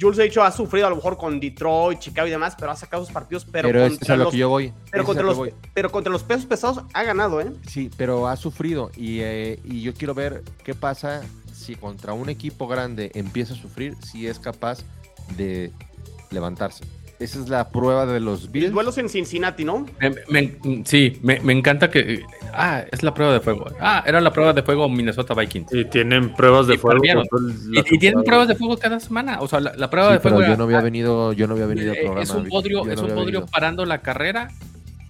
Jules 0.00 0.18
ha 0.18 0.22
dicho, 0.22 0.42
ha 0.42 0.50
sufrido 0.50 0.86
a 0.86 0.90
lo 0.90 0.96
mejor 0.96 1.16
con 1.16 1.38
Detroit, 1.40 1.98
Chicago 2.00 2.26
y 2.26 2.30
demás, 2.30 2.54
pero 2.58 2.70
ha 2.72 2.76
sacado 2.76 3.04
sus 3.04 3.12
partidos. 3.12 3.44
Pero, 3.50 3.68
pero, 3.68 3.84
ese 3.84 3.94
es 3.94 3.98
contra, 4.00 4.14
a 4.14 4.18
lo 4.18 4.24
los, 4.24 4.32
que 4.32 4.38
yo 4.38 4.48
voy. 4.48 4.72
pero, 4.90 5.04
contra 5.04 5.24
los, 5.24 5.36
voy. 5.36 5.54
pero 5.74 5.90
contra 5.92 6.12
los 6.12 6.22
pesos 6.24 6.46
pesados 6.46 6.82
ha 6.92 7.02
ganado, 7.04 7.40
¿eh? 7.40 7.52
Sí, 7.68 7.90
pero 7.96 8.26
ha 8.28 8.36
sufrido 8.36 8.90
y, 8.96 9.20
eh, 9.20 9.60
y 9.64 9.82
yo 9.82 9.92
quiero 9.94 10.14
ver 10.14 10.42
qué 10.64 10.74
pasa 10.74 11.22
si 11.66 11.74
contra 11.74 12.12
un 12.12 12.28
equipo 12.28 12.66
grande 12.68 13.10
empieza 13.14 13.54
a 13.54 13.56
sufrir, 13.56 13.94
si 14.02 14.26
es 14.26 14.38
capaz 14.38 14.78
de 15.36 15.72
levantarse. 16.30 16.84
Esa 17.18 17.38
es 17.40 17.48
la 17.48 17.70
prueba 17.70 18.04
de 18.04 18.20
los 18.20 18.52
Bills. 18.52 18.72
duelos 18.72 18.98
en 18.98 19.08
Cincinnati, 19.08 19.64
¿no? 19.64 19.86
Me- 19.98 20.14
me- 20.28 20.84
sí, 20.84 21.18
me, 21.22 21.40
me 21.40 21.54
encanta 21.54 21.88
que. 21.90 22.22
Ah, 22.52 22.84
es 22.92 23.02
la 23.02 23.14
prueba 23.14 23.32
de 23.32 23.40
fuego. 23.40 23.64
Ah, 23.80 24.04
era 24.06 24.20
la 24.20 24.30
prueba 24.34 24.52
de 24.52 24.62
fuego 24.62 24.86
Minnesota 24.90 25.32
Vikings. 25.32 25.72
Y 25.72 25.86
tienen 25.86 26.34
pruebas 26.34 26.66
de 26.66 26.74
Y 26.74 26.76
fuego. 26.76 27.00
Y, 27.72 27.94
y 27.94 27.98
tienen 27.98 28.22
pruebas 28.22 28.48
de 28.48 28.54
fuego 28.54 28.76
cada 28.76 29.00
semana. 29.00 29.40
O 29.40 29.48
sea, 29.48 29.60
la, 29.60 29.72
la 29.76 29.88
prueba 29.88 30.08
Sí, 30.10 30.14
de 30.14 30.20
fuego 30.20 30.36
pero 30.36 30.46
yo 30.46 30.52
era- 30.52 30.58
no 30.58 30.64
había 30.64 30.80
venido, 30.82 31.32
yo 31.32 31.46
no 31.46 31.54
había 31.54 31.64
venido 31.66 31.92
al 31.92 31.96
eh, 31.96 32.00
programa. 32.02 32.22
es 32.22 32.30
un 32.30 32.48
podrio, 32.48 32.84
yo 32.84 32.92
es 32.92 33.00
no 33.00 33.08
un 33.08 33.14
podrio 33.14 33.40
venido. 33.40 33.46
parando 33.46 33.86
la 33.86 33.98
carrera 34.02 34.50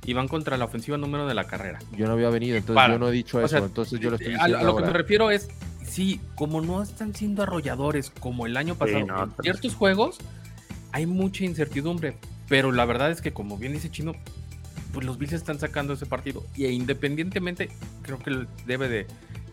y 0.04 0.12
van 0.12 0.28
contra 0.28 0.56
la 0.56 0.66
ofensiva 0.66 0.96
número 0.96 1.26
de 1.26 1.34
la 1.34 1.42
carrera. 1.48 1.80
Yo 1.96 2.06
no 2.06 2.12
había 2.12 2.30
venido, 2.30 2.54
entonces 2.56 2.76
Para. 2.76 2.92
yo 2.94 3.00
no 3.00 3.08
he 3.08 3.12
dicho 3.12 3.38
O 3.38 3.40
eso, 3.40 3.48
sea, 3.48 3.58
entonces 3.58 3.98
yo 3.98 4.10
lo 4.10 4.14
estoy 4.16 4.34
diciendo 4.34 4.58
a 4.58 4.62
lo 4.62 4.76
que 4.76 4.84
me 4.84 4.92
refiero 4.92 5.32
es, 5.32 5.48
sí, 5.88 6.20
como 6.34 6.60
no 6.60 6.82
están 6.82 7.14
siendo 7.14 7.42
arrolladores 7.42 8.10
como 8.10 8.46
el 8.46 8.56
año 8.56 8.74
pasado 8.76 9.06
no, 9.06 9.22
en 9.24 9.32
ciertos 9.42 9.74
juegos, 9.74 10.18
hay 10.92 11.06
mucha 11.06 11.44
incertidumbre. 11.44 12.16
Pero 12.48 12.70
la 12.72 12.84
verdad 12.84 13.10
es 13.10 13.20
que, 13.20 13.32
como 13.32 13.58
bien 13.58 13.72
dice 13.72 13.90
Chino, 13.90 14.12
pues 14.92 15.04
los 15.04 15.18
Bills 15.18 15.32
están 15.32 15.58
sacando 15.58 15.92
ese 15.94 16.06
partido. 16.06 16.44
Y 16.54 16.66
independientemente, 16.66 17.70
creo 18.02 18.18
que 18.18 18.46
debe 18.66 18.88
de, 18.88 19.06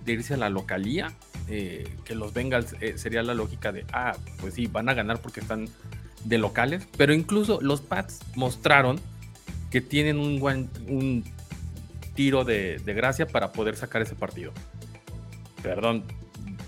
de 0.05 0.13
irse 0.13 0.33
a 0.35 0.37
la 0.37 0.49
localía. 0.49 1.11
eh, 1.49 1.87
que 2.05 2.15
los 2.15 2.33
Bengals 2.33 2.75
eh, 2.79 2.93
sería 2.97 3.21
la 3.23 3.33
lógica 3.33 3.71
de, 3.73 3.85
ah, 3.91 4.15
pues 4.39 4.53
sí, 4.53 4.67
van 4.67 4.87
a 4.89 4.93
ganar 4.93 5.21
porque 5.21 5.39
están 5.41 5.67
de 6.23 6.37
locales. 6.37 6.87
Pero 6.97 7.13
incluso 7.13 7.59
los 7.61 7.81
Pats 7.81 8.19
mostraron 8.35 8.99
que 9.69 9.81
tienen 9.81 10.19
un, 10.19 10.39
buen- 10.39 10.69
un 10.87 11.23
tiro 12.15 12.45
de, 12.45 12.77
de 12.79 12.93
gracia 12.93 13.27
para 13.27 13.51
poder 13.51 13.75
sacar 13.75 14.01
ese 14.03 14.15
partido. 14.15 14.51
Perdón, 15.61 16.03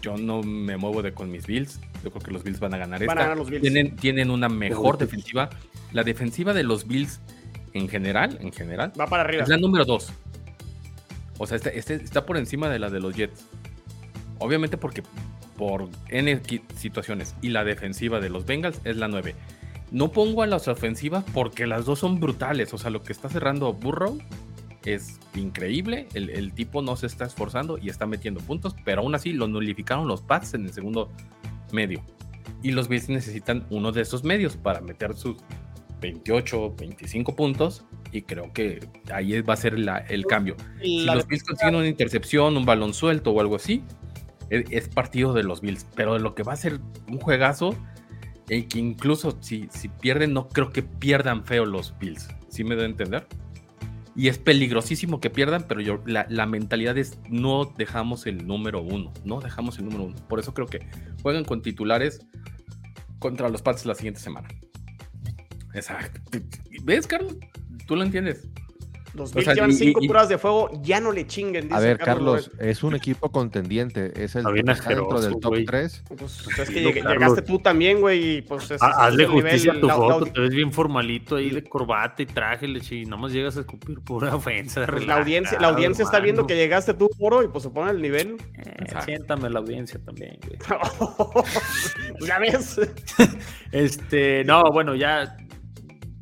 yo 0.05 0.17
no 0.17 0.43
me 0.43 0.77
muevo 0.77 1.01
de 1.01 1.13
con 1.13 1.31
mis 1.31 1.47
Bills. 1.47 1.79
Yo 2.03 2.11
creo 2.11 2.21
que 2.23 2.31
los 2.31 2.43
Bills 2.43 2.59
van 2.59 2.73
a 2.75 2.77
ganar 2.77 2.99
Van 2.99 3.09
a 3.09 3.11
esta. 3.13 3.23
ganar 3.23 3.37
los 3.37 3.49
Bills. 3.49 3.61
Tienen, 3.63 3.95
tienen 3.95 4.29
una 4.29 4.47
mejor 4.49 4.99
defensiva. 4.99 5.49
La 5.93 6.03
defensiva 6.03 6.53
de 6.53 6.63
los 6.63 6.87
Bills 6.87 7.19
en 7.73 7.89
general, 7.89 8.37
en 8.41 8.53
general, 8.53 8.93
Va 8.99 9.07
para 9.07 9.23
arriba. 9.23 9.43
es 9.43 9.49
la 9.49 9.57
número 9.57 9.83
2. 9.83 10.11
O 11.39 11.47
sea, 11.47 11.57
está, 11.57 11.69
este- 11.71 11.95
está 11.95 12.25
por 12.25 12.37
encima 12.37 12.69
de 12.69 12.77
la 12.79 12.89
de 12.91 12.99
los 12.99 13.15
Jets. 13.15 13.45
Obviamente 14.39 14.77
porque 14.77 15.01
por 15.57 15.89
N 16.09 16.39
situaciones. 16.77 17.33
Y 17.41 17.49
la 17.49 17.63
defensiva 17.63 18.19
de 18.19 18.29
los 18.29 18.45
Bengals 18.45 18.79
es 18.83 18.95
la 18.97 19.07
9. 19.07 19.33
No 19.91 20.11
pongo 20.11 20.43
a 20.43 20.47
las 20.47 20.67
ofensivas 20.67 21.23
porque 21.33 21.65
las 21.65 21.85
dos 21.85 21.99
son 21.99 22.19
brutales. 22.19 22.73
O 22.73 22.77
sea, 22.77 22.89
lo 22.91 23.01
que 23.01 23.11
está 23.11 23.27
cerrando 23.29 23.73
Burrow 23.73 24.19
es 24.85 25.19
increíble. 25.35 26.07
El, 26.13 26.29
el 26.29 26.53
tipo 26.53 26.81
no 26.81 26.95
se 26.95 27.07
está 27.07 27.25
esforzando 27.25 27.77
y 27.77 27.89
está 27.89 28.05
metiendo 28.05 28.39
puntos. 28.41 28.75
Pero 28.85 29.01
aún 29.01 29.15
así 29.15 29.33
lo 29.33 29.47
nulificaron 29.47 30.07
los 30.07 30.21
Pats 30.21 30.53
en 30.53 30.65
el 30.65 30.73
segundo 30.73 31.11
medio. 31.71 32.01
Y 32.63 32.71
los 32.71 32.87
Bills 32.87 33.09
necesitan 33.09 33.65
uno 33.69 33.91
de 33.91 34.01
esos 34.01 34.23
medios 34.23 34.57
para 34.57 34.81
meter 34.81 35.15
sus 35.15 35.37
28, 36.01 36.75
25 36.77 37.35
puntos. 37.35 37.83
Y 38.11 38.21
creo 38.21 38.51
que 38.53 38.79
ahí 39.11 39.41
va 39.41 39.53
a 39.55 39.57
ser 39.57 39.77
la- 39.79 39.97
el 39.99 40.25
cambio. 40.25 40.55
Si 40.81 41.05
La 41.05 41.15
los 41.15 41.27
Bills 41.27 41.43
consiguen 41.43 41.75
una 41.75 41.87
intercepción, 41.87 42.55
un 42.55 42.65
balón 42.65 42.93
suelto 42.93 43.31
o 43.31 43.41
algo 43.41 43.55
así, 43.55 43.83
es, 44.49 44.65
es 44.71 44.87
partido 44.89 45.33
de 45.33 45.43
los 45.43 45.61
Bills. 45.61 45.85
Pero 45.95 46.13
de 46.13 46.19
lo 46.19 46.35
que 46.35 46.43
va 46.43 46.53
a 46.53 46.57
ser 46.57 46.79
un 47.07 47.19
juegazo, 47.19 47.75
eh, 48.49 48.67
que 48.67 48.79
incluso 48.79 49.37
si, 49.41 49.67
si 49.71 49.89
pierden, 49.89 50.33
no 50.33 50.47
creo 50.47 50.69
que 50.71 50.83
pierdan 50.83 51.43
feo 51.45 51.65
los 51.65 51.97
Bills. 51.99 52.27
¿Sí 52.49 52.63
me 52.63 52.75
doy 52.75 52.83
a 52.85 52.87
entender? 52.87 53.27
Y 54.15 54.29
es 54.29 54.37
peligrosísimo 54.37 55.19
que 55.19 55.29
pierdan, 55.29 55.65
pero 55.67 55.81
yo, 55.81 56.01
la, 56.05 56.45
mentalidad 56.45 56.97
es 56.97 57.19
no 57.29 57.65
dejamos 57.65 58.25
el 58.27 58.47
número 58.47 58.81
uno. 58.81 59.13
No 59.25 59.41
dejamos 59.41 59.77
el 59.77 59.85
número 59.85 60.05
uno. 60.05 60.15
Por 60.29 60.39
eso 60.39 60.53
creo 60.53 60.67
que 60.67 60.87
juegan 61.21 61.43
con 61.43 61.61
titulares 61.61 62.25
contra 63.19 63.49
los 63.49 63.61
Pats 63.61 63.85
la 63.85 63.95
siguiente 63.95 64.21
semana. 64.21 64.47
Exacto. 65.73 66.21
¿Ves, 66.83 67.07
Carlos? 67.07 67.35
Tú 67.87 67.97
lo 67.97 68.03
entiendes. 68.03 68.47
Los 69.15 69.31
o 69.31 69.33
Bills 69.35 69.45
sea, 69.45 69.53
llevan 69.55 69.71
y- 69.71 69.73
cinco 69.73 69.99
y- 70.03 70.07
pruebas 70.07 70.29
de 70.29 70.37
fuego, 70.37 70.69
ya 70.83 70.99
no 70.99 71.11
le 71.11 71.25
chinguen. 71.25 71.71
A 71.71 71.77
dice 71.77 71.87
ver, 71.87 71.97
Carlos, 71.97 72.51
es 72.59 72.83
un 72.83 72.95
equipo 72.95 73.31
contendiente, 73.31 74.11
es 74.23 74.35
el 74.35 74.45
bien 74.51 74.67
está 74.69 74.89
dentro 74.89 75.21
del 75.21 75.33
top 75.39 75.51
güey. 75.51 75.65
3. 75.65 76.03
Pues 76.17 76.21
es 76.39 76.47
que 76.47 76.53
Tranquilo, 76.55 76.89
lleg- 76.89 76.93
Carlos. 77.03 77.13
llegaste 77.13 77.41
tú 77.43 77.59
también, 77.59 78.01
güey, 78.01 78.37
y 78.37 78.41
pues 78.41 78.65
ese 78.71 78.77
Ha- 78.85 79.05
Hazle 79.05 79.23
es 79.23 79.29
el 79.29 79.35
nivel, 79.35 79.51
justicia 79.51 79.71
a 79.71 79.79
tu 79.79 79.87
la- 79.87 79.93
la 79.93 79.99
foto, 79.99 80.25
audi- 80.25 80.33
te 80.33 80.39
ves 80.41 80.49
bien 80.51 80.71
formalito 80.73 81.35
ahí 81.37 81.49
de 81.49 81.63
corbata 81.63 82.21
y 82.21 82.25
traje, 82.25 82.67
leche, 82.67 82.95
y 82.95 83.05
nomás 83.05 83.31
llegas 83.31 83.55
a 83.57 83.61
escupir 83.61 83.99
pura 84.01 84.35
ofensa. 84.35 84.85
pues, 84.85 85.05
la 85.07 85.17
audiencia, 85.17 85.59
la 85.59 85.69
audiencia 85.69 86.03
está 86.03 86.19
viendo 86.19 86.45
que 86.45 86.55
llegaste 86.55 86.93
tú, 86.93 87.09
Moro, 87.19 87.41
y 87.43 87.47
pues 87.47 87.63
se 87.63 87.69
pone 87.69 87.91
el 87.91 88.01
nivel. 88.01 88.35
Eh, 88.57 88.85
siéntame 89.05 89.49
la 89.49 89.59
audiencia 89.59 89.99
también, 90.03 90.37
güey. 90.45 90.59
Ya 92.27 92.39
ves. 92.39 92.79
Este, 93.71 94.43
no, 94.45 94.63
bueno, 94.71 94.95
ya. 94.95 95.35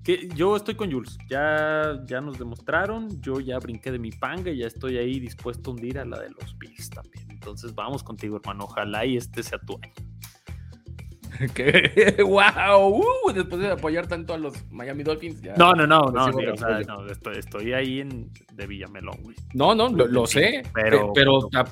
Que 0.04 0.28
yo 0.36 0.56
estoy 0.58 0.76
con 0.76 0.92
Jules. 0.92 1.18
Ya, 1.30 2.02
ya 2.06 2.20
nos 2.20 2.38
demostraron. 2.38 3.22
Yo 3.22 3.40
ya 3.40 3.58
brinqué 3.60 3.92
de 3.92 4.00
mi 4.00 4.12
panga 4.12 4.52
y 4.52 4.58
ya 4.58 4.68
estoy 4.68 4.98
ahí 4.98 5.20
dispuesto 5.20 5.70
a 5.72 5.74
hundir 5.74 5.98
a 6.00 6.06
la 6.06 6.20
de 6.20 6.30
los 6.32 6.58
Bills 6.58 6.90
también. 6.90 7.26
Entonces 7.30 7.74
vamos 7.74 8.04
contigo, 8.04 8.38
hermano. 8.38 8.66
Ojalá 8.66 9.06
y 9.06 9.16
este 9.18 9.42
sea 9.44 9.60
tu 9.60 9.80
año. 9.82 9.94
Que- 11.56 12.18
¡Wow! 12.24 12.98
Uh, 13.00 13.32
después 13.34 13.60
de 13.62 13.72
apoyar 13.72 14.06
tanto 14.08 14.34
a 14.34 14.38
los 14.38 14.54
Miami 14.72 15.04
Dolphins. 15.04 15.42
ya- 15.42 15.56
No, 15.56 15.74
no, 15.74 15.88
no, 15.88 16.12
no. 16.12 16.28
Recibo 16.28 16.42
ni- 16.42 16.48
o 16.50 16.58
sea, 16.58 16.68
apoyo. 16.78 16.88
no, 16.88 17.08
estoy, 17.08 17.38
estoy 17.38 17.74
ahí 17.74 18.00
en, 18.02 18.30
de 18.54 18.68
Villamelón, 18.68 19.18
güey. 19.24 19.36
No, 19.54 19.74
no, 19.74 19.90
lo, 19.90 20.06
lo 20.06 20.28
sé. 20.28 20.64
Pero- 20.74 21.12
Pero, 21.14 21.40
pero, 21.50 21.64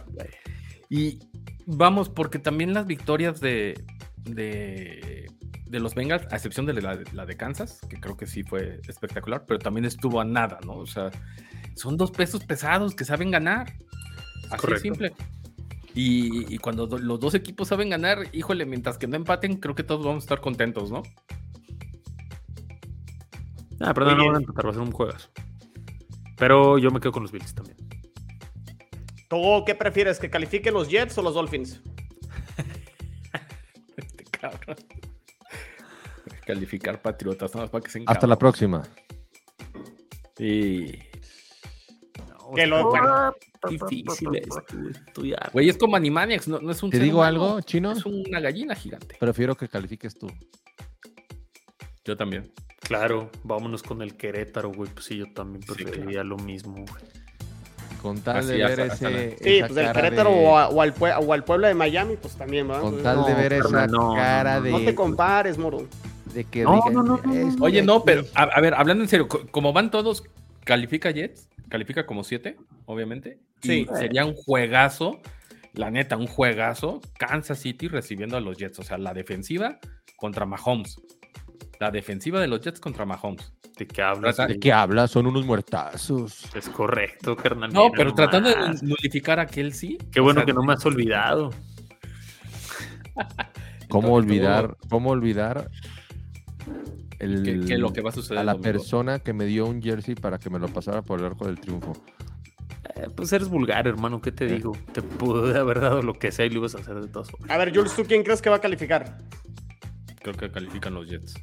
y 0.90 1.20
vamos, 1.68 2.10
porque 2.10 2.40
también 2.40 2.74
las 2.74 2.86
victorias 2.88 3.40
de, 3.40 3.76
de, 4.24 5.28
de 5.72 5.80
los 5.80 5.96
Bengals, 5.96 6.28
a 6.32 6.36
excepción 6.36 6.66
de 6.66 6.74
la, 6.74 7.00
la 7.14 7.26
de 7.26 7.38
Kansas, 7.38 7.80
que 7.90 8.00
creo 8.00 8.18
que 8.18 8.28
sí 8.28 8.44
fue 8.44 8.82
espectacular, 8.88 9.46
pero 9.48 9.60
también 9.60 9.86
estuvo 9.86 10.20
a 10.20 10.26
nada, 10.26 10.60
¿no? 10.66 10.74
O 10.74 10.86
sea, 10.86 11.10
son 11.76 11.98
dos 11.98 12.12
pesos 12.12 12.44
pesados 12.46 12.94
que 12.94 13.06
saben 13.06 13.32
ganar. 13.32 13.74
Así 14.50 14.58
Correcto. 14.58 14.74
de 14.74 14.80
simple. 14.80 15.14
Y, 15.96 16.54
y 16.54 16.58
cuando 16.58 16.88
do- 16.88 16.98
los 17.00 17.20
dos 17.20 17.34
equipos 17.36 17.70
saben 17.70 17.90
ganar, 17.90 18.20
híjole, 18.34 18.66
mientras 18.66 18.98
que 18.98 19.08
no 19.08 19.16
empaten, 19.16 19.58
creo 19.58 19.74
que 19.76 19.84
todos 19.84 20.06
vamos 20.06 20.24
a 20.24 20.26
estar 20.26 20.42
contentos, 20.42 20.92
¿no? 20.92 21.04
Ah, 23.80 23.94
pero 23.94 24.06
Muy 24.08 24.16
no, 24.16 24.26
van 24.28 24.36
a 24.36 24.40
empatar, 24.40 24.66
va 24.66 24.70
a 24.70 24.74
ser 24.74 24.82
un 24.84 24.92
juegazo. 24.92 25.30
Pero 26.38 26.78
yo 26.78 26.92
me 26.92 27.00
quedo 27.00 27.12
con 27.12 27.24
los 27.24 27.32
Bills 27.32 27.54
también. 27.54 27.78
¿Tú 29.30 29.64
qué 29.66 29.76
prefieres? 29.76 30.20
¿Que 30.20 30.30
califiquen 30.30 30.74
los 30.74 30.90
Jets 30.90 31.18
o 31.18 31.22
los 31.22 31.34
Dolphins? 31.34 31.82
Este 33.98 34.24
cabrón. 34.26 34.76
Calificar 36.46 37.02
patriotas, 37.02 37.52
nada 37.54 37.66
más 37.66 37.70
para 37.72 37.84
que 37.84 37.92
se 37.92 38.04
Hasta 38.06 38.28
la 38.28 38.38
próxima. 38.38 38.84
Y 40.40 40.94
Que 42.56 42.66
lo- 42.68 42.90
bueno. 42.90 43.34
Difícil 43.70 44.36
esto, 44.36 44.64
güey, 44.74 44.92
estudiar. 45.08 45.52
Güey, 45.54 45.70
es 45.70 45.78
como 45.78 45.96
Animaniacs, 45.96 46.48
no, 46.48 46.60
no 46.60 46.72
es 46.72 46.82
un 46.82 46.90
¿Te 46.90 46.98
digo 46.98 47.20
humano, 47.20 47.28
algo, 47.28 47.62
chino? 47.62 47.92
Es 47.92 48.04
una 48.08 48.40
gallina 48.40 48.74
gigante. 48.74 49.16
Prefiero 49.20 49.56
que 49.56 49.68
califiques 49.70 50.18
tú. 50.18 50.28
Yo 52.04 52.18
también. 52.18 52.52
Claro, 52.80 53.30
vámonos 53.44 53.84
con 53.84 54.02
el 54.02 54.18
Querétaro, 54.18 54.72
güey. 54.72 54.90
Pues 54.92 55.06
sí, 55.06 55.18
yo 55.18 55.32
también 55.34 55.62
Sí, 55.62 55.72
preferiría 55.76 56.24
lo 56.24 56.38
mismo, 56.38 56.74
güey. 56.74 57.04
Con 58.02 58.20
tal 58.22 58.38
Así, 58.38 58.48
de 58.48 58.56
ver 58.58 58.82
hasta- 58.82 58.94
hasta 58.94 59.10
ese. 59.12 59.38
Sí, 59.44 59.58
esa 59.60 59.68
pues 59.68 59.86
el 59.86 59.92
Querétaro 59.94 60.32
de- 60.32 60.46
o, 60.48 60.58
a- 60.58 60.70
o 60.70 60.82
al, 60.82 60.96
Pue- 60.96 61.16
o 61.24 61.34
al 61.34 61.44
Puebla 61.44 61.68
de 61.68 61.76
Miami, 61.76 62.18
pues 62.20 62.36
también, 62.36 62.68
¿verdad? 62.68 62.82
Con 62.82 63.04
tal 63.04 63.24
de 63.26 63.32
No, 63.32 63.38
ver 63.38 63.54
esa 63.54 63.86
no, 63.88 64.16
cara 64.16 64.56
no, 64.56 64.60
no. 64.60 64.66
de. 64.66 64.72
No 64.72 64.80
te 64.80 64.96
compares, 64.96 65.60
Moro. 65.60 65.88
De 66.34 66.44
que 66.46 66.64
No, 66.64 66.76
digan, 66.76 66.94
no, 66.94 67.04
no, 67.04 67.18
no, 67.24 67.34
"Es 67.34 67.56
no. 67.58 67.66
Oye, 67.66 67.82
no, 67.82 68.04
pero 68.04 68.24
a, 68.36 68.44
a 68.44 68.62
ver, 68.62 68.74
hablando 68.74 69.04
en 69.04 69.10
serio, 69.10 69.28
co- 69.28 69.46
como 69.52 69.74
van 69.74 69.92
todos, 69.92 70.24
califica 70.64 71.12
Jets, 71.12 71.50
califica 71.70 72.06
como 72.06 72.24
7, 72.24 72.58
obviamente. 72.86 73.40
Sí. 73.62 73.88
Y 73.92 73.96
sería 73.96 74.26
un 74.26 74.34
juegazo, 74.36 75.20
la 75.74 75.92
neta, 75.92 76.18
un 76.18 76.28
juegazo. 76.28 77.00
Kansas 77.18 77.60
City 77.60 77.88
recibiendo 77.88 78.38
a 78.38 78.42
los 78.42 78.58
Jets. 78.58 78.80
O 78.80 78.84
sea, 78.84 78.98
la 78.98 79.14
defensiva 79.14 79.80
contra 80.16 80.46
Mahomes. 80.46 81.00
La 81.80 81.92
defensiva 81.92 82.40
de 82.40 82.48
los 82.48 82.62
Jets 82.62 82.80
contra 82.80 83.06
Mahomes. 83.06 83.54
¿De 83.78 83.88
qué 83.88 84.02
hablas? 84.04 84.38
¿De 84.38 84.60
qué 84.60 84.72
hablas? 84.74 85.10
Son 85.12 85.26
unos 85.26 85.46
muertazos. 85.46 86.46
Es 86.56 86.70
correcto, 86.70 87.36
carnal. 87.36 87.72
No, 87.74 87.90
pero 87.92 88.10
nomás. 88.12 88.16
tratando 88.16 88.50
de 88.50 88.56
nulificar 88.84 89.40
a 89.40 89.46
Kelsey. 89.48 89.98
Qué 90.12 90.20
o 90.20 90.24
bueno 90.24 90.42
sea, 90.42 90.46
que 90.46 90.54
no 90.54 90.62
me 90.62 90.74
has 90.74 90.86
olvidado. 90.86 91.52
¿Cómo 93.90 94.14
olvidar? 94.14 94.78
¿Cómo 94.90 95.10
olvidar 95.10 95.70
el, 97.20 97.44
¿Qué, 97.44 97.60
qué 97.68 97.74
es 97.76 97.80
lo 97.80 97.94
que 97.94 98.02
va 98.02 98.10
a 98.10 98.14
suceder? 98.14 98.40
a 98.40 98.44
la 98.44 98.54
domingo? 98.54 98.72
persona 98.72 99.20
que 99.20 99.34
me 99.34 99.46
dio 99.46 99.66
un 99.68 99.82
jersey 99.82 100.16
para 100.16 100.40
que 100.40 100.50
me 100.50 100.60
lo 100.60 100.68
pasara 100.68 101.02
por 101.02 101.20
el 101.20 101.26
arco 101.26 101.46
del 101.46 101.60
triunfo? 101.60 101.94
Eh, 102.96 103.08
pues 103.16 103.32
eres 103.34 103.48
vulgar, 103.48 103.88
hermano. 103.88 104.22
¿Qué 104.22 104.32
te 104.32 104.46
Eh. 104.46 104.56
digo? 104.56 104.76
Te 104.92 105.02
pude 105.02 105.58
haber 105.58 105.80
dado 105.82 106.02
lo 106.02 106.14
que 106.14 106.32
sea 106.32 106.46
y 106.46 106.50
lo 106.50 106.60
ibas 106.60 106.76
a 106.76 106.80
hacer 106.80 106.96
de 107.00 107.08
todas 107.08 107.30
formas. 107.32 107.50
A 107.50 107.58
ver, 107.58 107.76
Jules, 107.76 107.96
¿tú 107.96 108.04
quién 108.06 108.24
crees 108.24 108.42
que 108.42 108.50
va 108.50 108.56
a 108.58 108.62
calificar? 108.62 109.18
Creo 110.22 110.34
que 110.36 110.52
califican 110.52 110.94
los 110.96 111.08
Jets. 111.10 111.34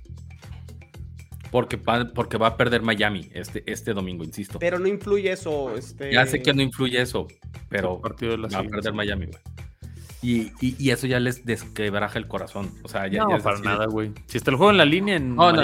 Porque 1.50 1.76
va, 1.76 2.04
porque 2.14 2.36
va 2.36 2.48
a 2.48 2.56
perder 2.58 2.82
Miami 2.82 3.30
este, 3.32 3.62
este 3.66 3.94
domingo, 3.94 4.22
insisto. 4.22 4.58
Pero 4.58 4.78
no 4.78 4.86
influye 4.86 5.32
eso. 5.32 5.74
Este... 5.76 6.12
Ya 6.12 6.26
sé 6.26 6.42
que 6.42 6.52
no 6.52 6.60
influye 6.60 7.00
eso, 7.00 7.26
pero 7.70 7.94
El 7.96 8.00
partido 8.02 8.32
de 8.32 8.38
la 8.38 8.48
va 8.48 8.58
a 8.58 8.62
perder. 8.64 8.92
Miami, 8.92 9.26
güey. 9.26 9.38
Y, 10.22 10.52
y, 10.60 10.74
y 10.78 10.90
eso 10.90 11.06
ya 11.06 11.20
les 11.20 11.44
desquebraja 11.44 12.18
el 12.18 12.26
corazón. 12.26 12.72
O 12.82 12.88
sea, 12.88 13.06
ya, 13.06 13.22
no, 13.24 13.36
ya 13.36 13.42
para 13.42 13.58
nada, 13.60 13.86
güey. 13.86 14.12
Si 14.26 14.36
está 14.38 14.50
el 14.50 14.56
juego 14.56 14.70
en 14.72 14.78
la 14.78 14.84
línea 14.84 15.16
en 15.16 15.36
No, 15.36 15.52
no, 15.52 15.62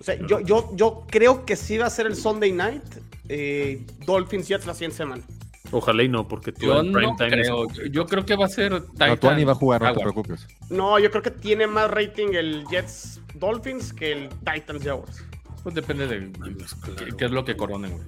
O 0.00 0.02
sea, 0.02 0.16
yo, 0.26 0.40
yo, 0.40 0.70
yo 0.74 1.04
creo 1.08 1.44
que 1.44 1.56
sí 1.56 1.76
va 1.78 1.86
a 1.86 1.90
ser 1.90 2.06
el 2.06 2.16
Sunday 2.16 2.52
night. 2.52 2.82
eh, 3.28 3.84
Dolphins 4.06 4.48
Jets 4.48 4.66
la 4.66 4.74
siguiente 4.74 4.96
semana. 4.98 5.22
ojalá 5.70 6.02
y 6.02 6.08
no, 6.08 6.28
porque 6.28 6.52
tú 6.52 6.66
Yo 6.66 6.80
en 6.80 6.92
prime 6.92 7.12
no 7.12 7.16
time 7.16 7.30
creo. 7.30 7.68
Yo, 7.72 7.84
yo 7.86 8.06
creo 8.06 8.24
que 8.26 8.36
va 8.36 8.46
a 8.46 8.48
ser 8.48 8.72
No, 8.72 8.80
Titan 8.82 9.18
Tuani 9.20 9.44
va 9.44 9.52
a 9.52 9.56
jugar, 9.56 9.82
no 9.82 9.92
te 9.94 10.00
preocupes. 10.00 10.46
No, 10.70 10.98
yo 10.98 11.10
creo 11.10 11.22
que 11.22 11.30
tiene 11.30 11.66
más 11.66 11.90
rating 11.90 12.28
el 12.34 12.64
Jets 12.70 13.20
Dolphins 13.34 13.92
que 13.92 14.12
el 14.12 14.28
Titans 14.44 14.82
Jaguars. 14.84 15.24
Pues 15.62 15.74
depende 15.74 16.06
de 16.06 16.20
Pues 16.38 16.74
claro. 16.74 16.96
qué, 17.04 17.16
qué 17.16 17.24
es 17.26 17.30
lo 17.30 17.44
que 17.44 17.56
coronen, 17.56 17.92
güey. 17.92 18.04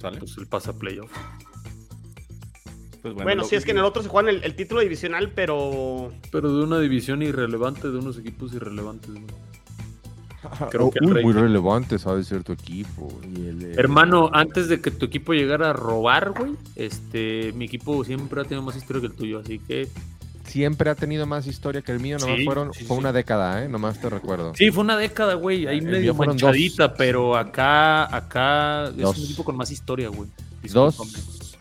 ¿Sale? 0.00 0.18
Pues 0.18 0.36
el 0.38 0.46
pasa 0.46 0.72
playoff. 0.72 1.10
Pues 3.02 3.14
Bueno, 3.14 3.42
lo- 3.42 3.48
sí, 3.48 3.54
es 3.56 3.64
que 3.64 3.70
en 3.70 3.78
el 3.78 3.84
otro 3.84 4.02
se 4.02 4.08
juegan 4.08 4.34
el, 4.34 4.42
el 4.44 4.54
título 4.54 4.80
divisional, 4.80 5.30
pero 5.34 6.12
Pero 6.32 6.52
de 6.56 6.64
una 6.64 6.78
división 6.80 7.22
irrelevante, 7.22 7.90
de 7.90 7.98
unos 7.98 8.18
equipos 8.18 8.52
irrelevantes. 8.54 9.10
güey. 9.10 9.24
Creo 10.70 10.86
Oh, 10.86 10.90
que 10.90 10.98
el 11.00 11.06
uy, 11.06 11.12
rey- 11.14 11.24
muy 11.24 11.32
relevante, 11.32 11.98
sabe 11.98 12.22
cierto 12.24 12.52
equipo. 12.52 13.08
Y 13.36 13.46
el, 13.46 13.62
eh, 13.62 13.74
Hermano, 13.76 14.30
antes 14.32 14.68
de 14.68 14.80
que 14.80 14.90
tu 14.90 15.06
equipo 15.06 15.32
llegara 15.34 15.70
a 15.70 15.72
robar, 15.72 16.32
güey, 16.36 16.52
este, 16.76 17.52
mi 17.54 17.64
equipo 17.66 18.04
siempre 18.04 18.40
ha 18.40 18.44
tenido 18.44 18.62
más 18.62 18.76
historia 18.76 19.00
que 19.00 19.06
el 19.08 19.14
tuyo, 19.14 19.38
así 19.40 19.58
que 19.58 19.88
Siempre 20.44 20.88
ha 20.88 20.94
tenido 20.94 21.26
más 21.26 21.46
historia 21.46 21.82
que 21.82 21.92
el 21.92 22.00
mío, 22.00 22.16
nomás 22.18 22.38
Sí, 22.38 22.44
fueron, 22.46 22.72
sí, 22.72 22.84
fue 22.84 22.96
sí. 22.96 23.00
una 23.00 23.12
década, 23.12 23.62
¿eh? 23.64 23.68
Nomás 23.68 24.00
te 24.00 24.08
recuerdo. 24.08 24.54
sí, 24.54 24.70
fue 24.70 24.82
una 24.82 24.96
década, 24.96 25.34
güey, 25.34 25.66
ahí 25.66 25.76
El 25.78 25.84
medio 25.84 26.14
manchadita, 26.14 26.88
dos. 26.88 26.96
pero 26.96 27.36
acá, 27.36 28.16
acá 28.16 28.86
es 28.88 29.04
un 29.04 29.24
equipo 29.24 29.44
con 29.44 29.56
más 29.58 29.70
historia, 29.70 30.08
güey. 30.08 30.30
Dos. 30.72 30.96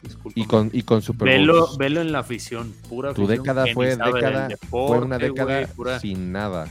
Discúlpame, 0.08 0.43
Y 0.43 0.47
con, 0.47 0.70
y 0.74 0.82
con 0.84 1.01
Super 1.01 1.28
Velo, 1.28 1.76
velo 1.78 2.01
en 2.01 2.12
la 2.12 2.20
afición, 2.20 2.74
pura 2.89 3.14
Tu 3.14 3.24
afición 3.24 3.43
década 3.43 3.66
fue 3.74 3.88
década, 3.95 4.49
fue 4.70 4.97
una 4.99 5.18
década 5.18 5.62
güey, 5.62 5.68
pura- 5.76 5.99
sin 5.99 6.32
nada. 6.32 6.68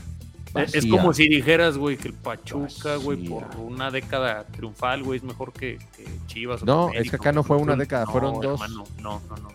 Es- 0.55 0.73
Es 0.75 0.85
como 0.87 1.13
si 1.13 1.27
dijeras, 1.27 1.77
güey, 1.77 1.97
que 1.97 2.07
el 2.07 2.13
Pachuca, 2.15 2.95
güey, 2.95 3.25
por 3.27 3.45
una 3.59 3.91
década 3.91 4.45
triunfal, 4.45 5.03
güey, 5.03 5.17
es 5.17 5.23
mejor 5.23 5.53
que, 5.53 5.77
que 5.95 6.05
Chivas. 6.27 6.63
o 6.63 6.65
No, 6.65 6.89
que 6.91 6.99
es 6.99 7.09
que 7.09 7.15
acá 7.17 7.31
no 7.31 7.43
fue 7.43 7.57
una 7.57 7.75
década, 7.75 8.05
No, 8.05 8.11
fueron 8.11 8.39
dos. 8.41 8.59
hermano, 8.61 8.83
no, 9.01 9.21
no, 9.29 9.35
no. 9.37 9.49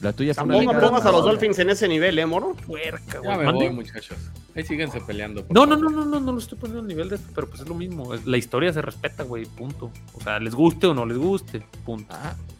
La 0.00 0.12
tuya 0.12 0.32
fue 0.32 0.44
una 0.44 0.58
década. 0.60 0.80
pongas 0.80 1.04
a 1.06 1.10
los 1.12 1.24
Dolphins 1.24 1.58
en 1.58 1.70
ese 1.70 1.88
nivel, 1.88 2.18
¿eh, 2.20 2.24
moro? 2.24 2.54
Puerca, 2.66 3.14
Ya 3.14 3.18
güey. 3.18 3.38
me 3.38 3.44
¿Mande? 3.46 3.66
voy, 3.66 3.74
muchachos. 3.74 4.16
Ahí 4.54 4.64
síguense 4.64 5.00
peleando. 5.00 5.44
No, 5.50 5.66
no, 5.66 5.76
no, 5.76 5.90
no, 5.90 6.04
no, 6.04 6.20
no 6.20 6.32
lo 6.32 6.38
estoy 6.38 6.56
poniendo 6.56 6.80
al 6.82 6.86
nivel 6.86 7.08
de 7.08 7.16
esto, 7.16 7.28
pero 7.34 7.48
pues 7.48 7.60
es 7.62 7.68
lo 7.68 7.74
mismo. 7.74 8.12
La 8.24 8.36
historia 8.38 8.72
se 8.72 8.80
respeta, 8.80 9.24
güey, 9.24 9.44
punto. 9.44 9.90
O 10.14 10.20
sea, 10.20 10.38
les 10.38 10.54
guste 10.54 10.86
o 10.86 10.94
no 10.94 11.04
les 11.04 11.18
guste, 11.18 11.64
punto. 11.84 12.06
Ah, 12.14 12.34
eh, 12.38 12.52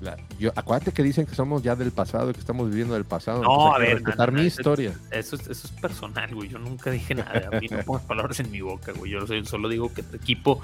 la- 0.00 0.16
yo, 0.38 0.50
acuérdate 0.56 0.92
que 0.92 1.02
dicen 1.02 1.26
que 1.26 1.34
somos 1.34 1.62
ya 1.62 1.76
del 1.76 1.90
pasado, 1.92 2.32
que 2.32 2.40
estamos 2.40 2.68
viviendo 2.70 2.94
del 2.94 3.04
pasado. 3.04 3.42
No, 3.42 3.74
a 3.74 3.78
ver, 3.78 3.94
respetar 3.96 4.30
no, 4.30 4.36
no, 4.36 4.42
mi 4.42 4.48
eso- 4.48 4.60
historia. 4.60 4.94
Eso 5.10 5.36
es, 5.36 5.42
eso 5.48 5.66
es 5.66 5.72
personal, 5.80 6.34
güey. 6.34 6.48
Yo 6.48 6.58
nunca 6.58 6.90
dije 6.90 7.14
nada. 7.14 7.48
A 7.52 7.60
mí 7.60 7.68
no 7.70 7.78
pongas 7.84 8.04
palabras 8.04 8.40
en 8.40 8.50
mi 8.50 8.60
boca, 8.60 8.92
güey. 8.92 9.12
Yo 9.12 9.20
solo 9.44 9.68
digo 9.68 9.92
que 9.92 10.02
tu 10.02 10.16
equipo 10.16 10.60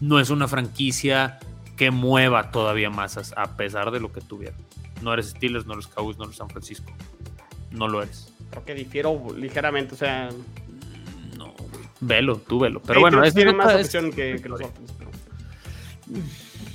no 0.00 0.18
es 0.20 0.30
una 0.30 0.48
franquicia 0.48 1.38
que 1.76 1.90
mueva 1.90 2.50
todavía 2.50 2.90
masas, 2.90 3.32
a 3.36 3.56
pesar 3.56 3.90
de 3.90 4.00
lo 4.00 4.12
que 4.12 4.20
tuviera. 4.20 4.54
No 5.02 5.12
eres 5.12 5.30
Steelers, 5.30 5.66
no 5.66 5.72
eres 5.74 5.86
Cowboys, 5.88 6.18
no 6.18 6.24
eres 6.24 6.36
San 6.36 6.48
Francisco. 6.50 6.92
No 7.70 7.88
lo 7.88 8.02
eres. 8.02 8.32
Creo 8.50 8.64
que 8.64 8.74
difiero 8.74 9.20
ligeramente, 9.36 9.94
o 9.94 9.98
sea... 9.98 10.28
No, 11.38 11.46
güey. 11.54 11.88
Velo, 12.00 12.36
tú 12.36 12.60
velo. 12.60 12.82
Pero 12.86 13.00
bueno, 13.00 13.24
es, 13.24 13.32
tiene 13.34 13.52
más 13.54 13.68
es- 13.70 13.74
afición 13.80 14.10
que, 14.12 14.38
que 14.42 14.48
los 14.48 14.60
pero- 14.60 15.10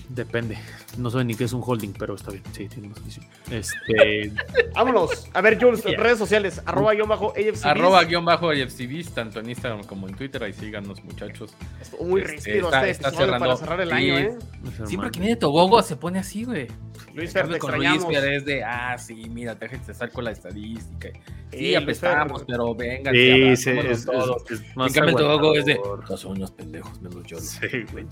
Depende. 0.09 0.57
No 0.97 1.09
sé 1.11 1.23
ni 1.23 1.35
qué 1.35 1.43
es 1.43 1.53
un 1.53 1.61
holding, 1.63 1.93
pero 1.93 2.15
está 2.15 2.31
bien. 2.31 2.43
Sí, 2.53 2.67
tiene 2.67 2.89
más 2.89 2.97
afición. 2.97 3.25
Este. 3.51 4.31
Vámonos. 4.75 5.29
A 5.33 5.41
ver, 5.41 5.61
Jules, 5.61 5.83
Yeah. 5.83 5.99
redes 5.99 6.17
sociales, 6.17 6.61
arroba 6.65 6.93
guion 6.93 7.07
bajo 7.07 7.31
AFC. 7.31 7.65
Arroba 7.65 8.03
guion 8.03 8.25
bajo 8.25 8.51
IFCBs, 8.53 9.13
tanto 9.13 9.39
en 9.39 9.49
Instagram 9.49 9.83
como 9.83 10.07
en 10.07 10.15
Twitter. 10.15 10.43
Ahí 10.43 10.53
síganos, 10.53 11.03
muchachos. 11.03 11.53
Estuvo 11.79 12.03
muy 12.05 12.21
Este, 12.21 12.57
está- 12.57 12.79
este 12.87 12.91
está 12.91 13.07
episodio 13.09 13.31
para 13.39 13.55
cerrando. 13.55 13.57
cerrar 13.57 13.81
el 13.81 13.89
Sí. 13.89 13.95
año, 13.95 14.17
¿eh? 14.17 14.37
Siempre 14.85 15.11
que 15.11 15.19
viene 15.19 15.35
Togogo 15.35 15.81
se 15.83 15.95
pone 15.95 16.19
así, 16.19 16.43
güey. 16.43 16.67
Luis 17.13 17.31
Fer, 17.31 17.43
te 17.43 17.49
Luis 17.49 17.63
extrañamos. 17.63 18.05
Fer 18.07 18.33
es 18.33 18.45
de, 18.45 18.63
ah, 18.63 18.97
sí, 18.97 19.29
mira, 19.29 19.55
déjate 19.55 19.91
estar 19.91 20.11
con 20.11 20.23
la 20.23 20.31
estadística. 20.31 21.09
Sí, 21.51 21.57
Sí, 21.59 21.75
apestamos, 21.75 22.43
pero 22.47 22.75
vengan. 22.75 23.13
Sí, 23.13 23.55
sí, 23.55 23.69
es, 23.71 23.85
es, 23.85 24.05
todos. 24.05 24.43
es- 24.51 24.59
es 24.59 24.61
En 24.67 24.73
más 24.75 24.93
cambio, 24.93 25.53
es 25.55 25.65
de, 25.65 25.75
todos 25.75 26.19
son 26.19 26.33
unos 26.33 26.51
pendejos, 26.51 27.01
menos 27.01 27.23
yo. 27.25 27.39
Sí, 27.39 27.67
güey. 27.91 28.05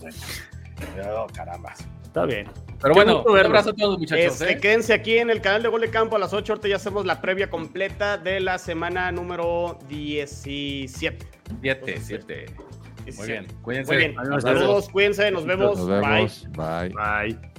Oh, 1.15 1.27
carambas. 1.33 1.79
Está 2.15 2.25
bien. 2.25 2.47
Pero 2.81 2.93
Qué 2.93 3.03
bueno, 3.03 3.23
un 3.23 3.37
abrazo 3.37 3.71
a 3.71 3.73
todos, 3.73 3.99
muchachos. 3.99 4.39
Este, 4.39 4.53
¿eh? 4.53 4.57
Quédense 4.57 4.93
aquí 4.93 5.17
en 5.17 5.29
el 5.29 5.41
canal 5.41 5.63
de 5.63 5.67
Gol 5.67 5.81
de 5.81 5.89
Campo 5.89 6.15
a 6.15 6.19
las 6.19 6.31
8. 6.31 6.53
Ahorita 6.53 6.69
ya 6.69 6.77
hacemos 6.77 7.05
la 7.05 7.19
previa 7.19 7.49
completa 7.49 8.17
de 8.17 8.39
la 8.39 8.57
semana 8.57 9.11
número 9.11 9.77
17. 9.89 11.27
Siete, 11.61 11.99
siete. 12.01 12.45
Muy 13.17 13.27
bien, 13.27 13.47
cuídense. 13.61 13.91
Muy 13.91 13.97
bien. 13.97 14.41
Saludos, 14.41 14.87
cuídense, 14.87 15.29
nos 15.29 15.45
vemos. 15.45 15.77
Nos 15.77 15.87
Bye. 15.89 16.09
vemos. 16.09 16.47
Bye. 16.55 16.89
Bye. 16.89 17.54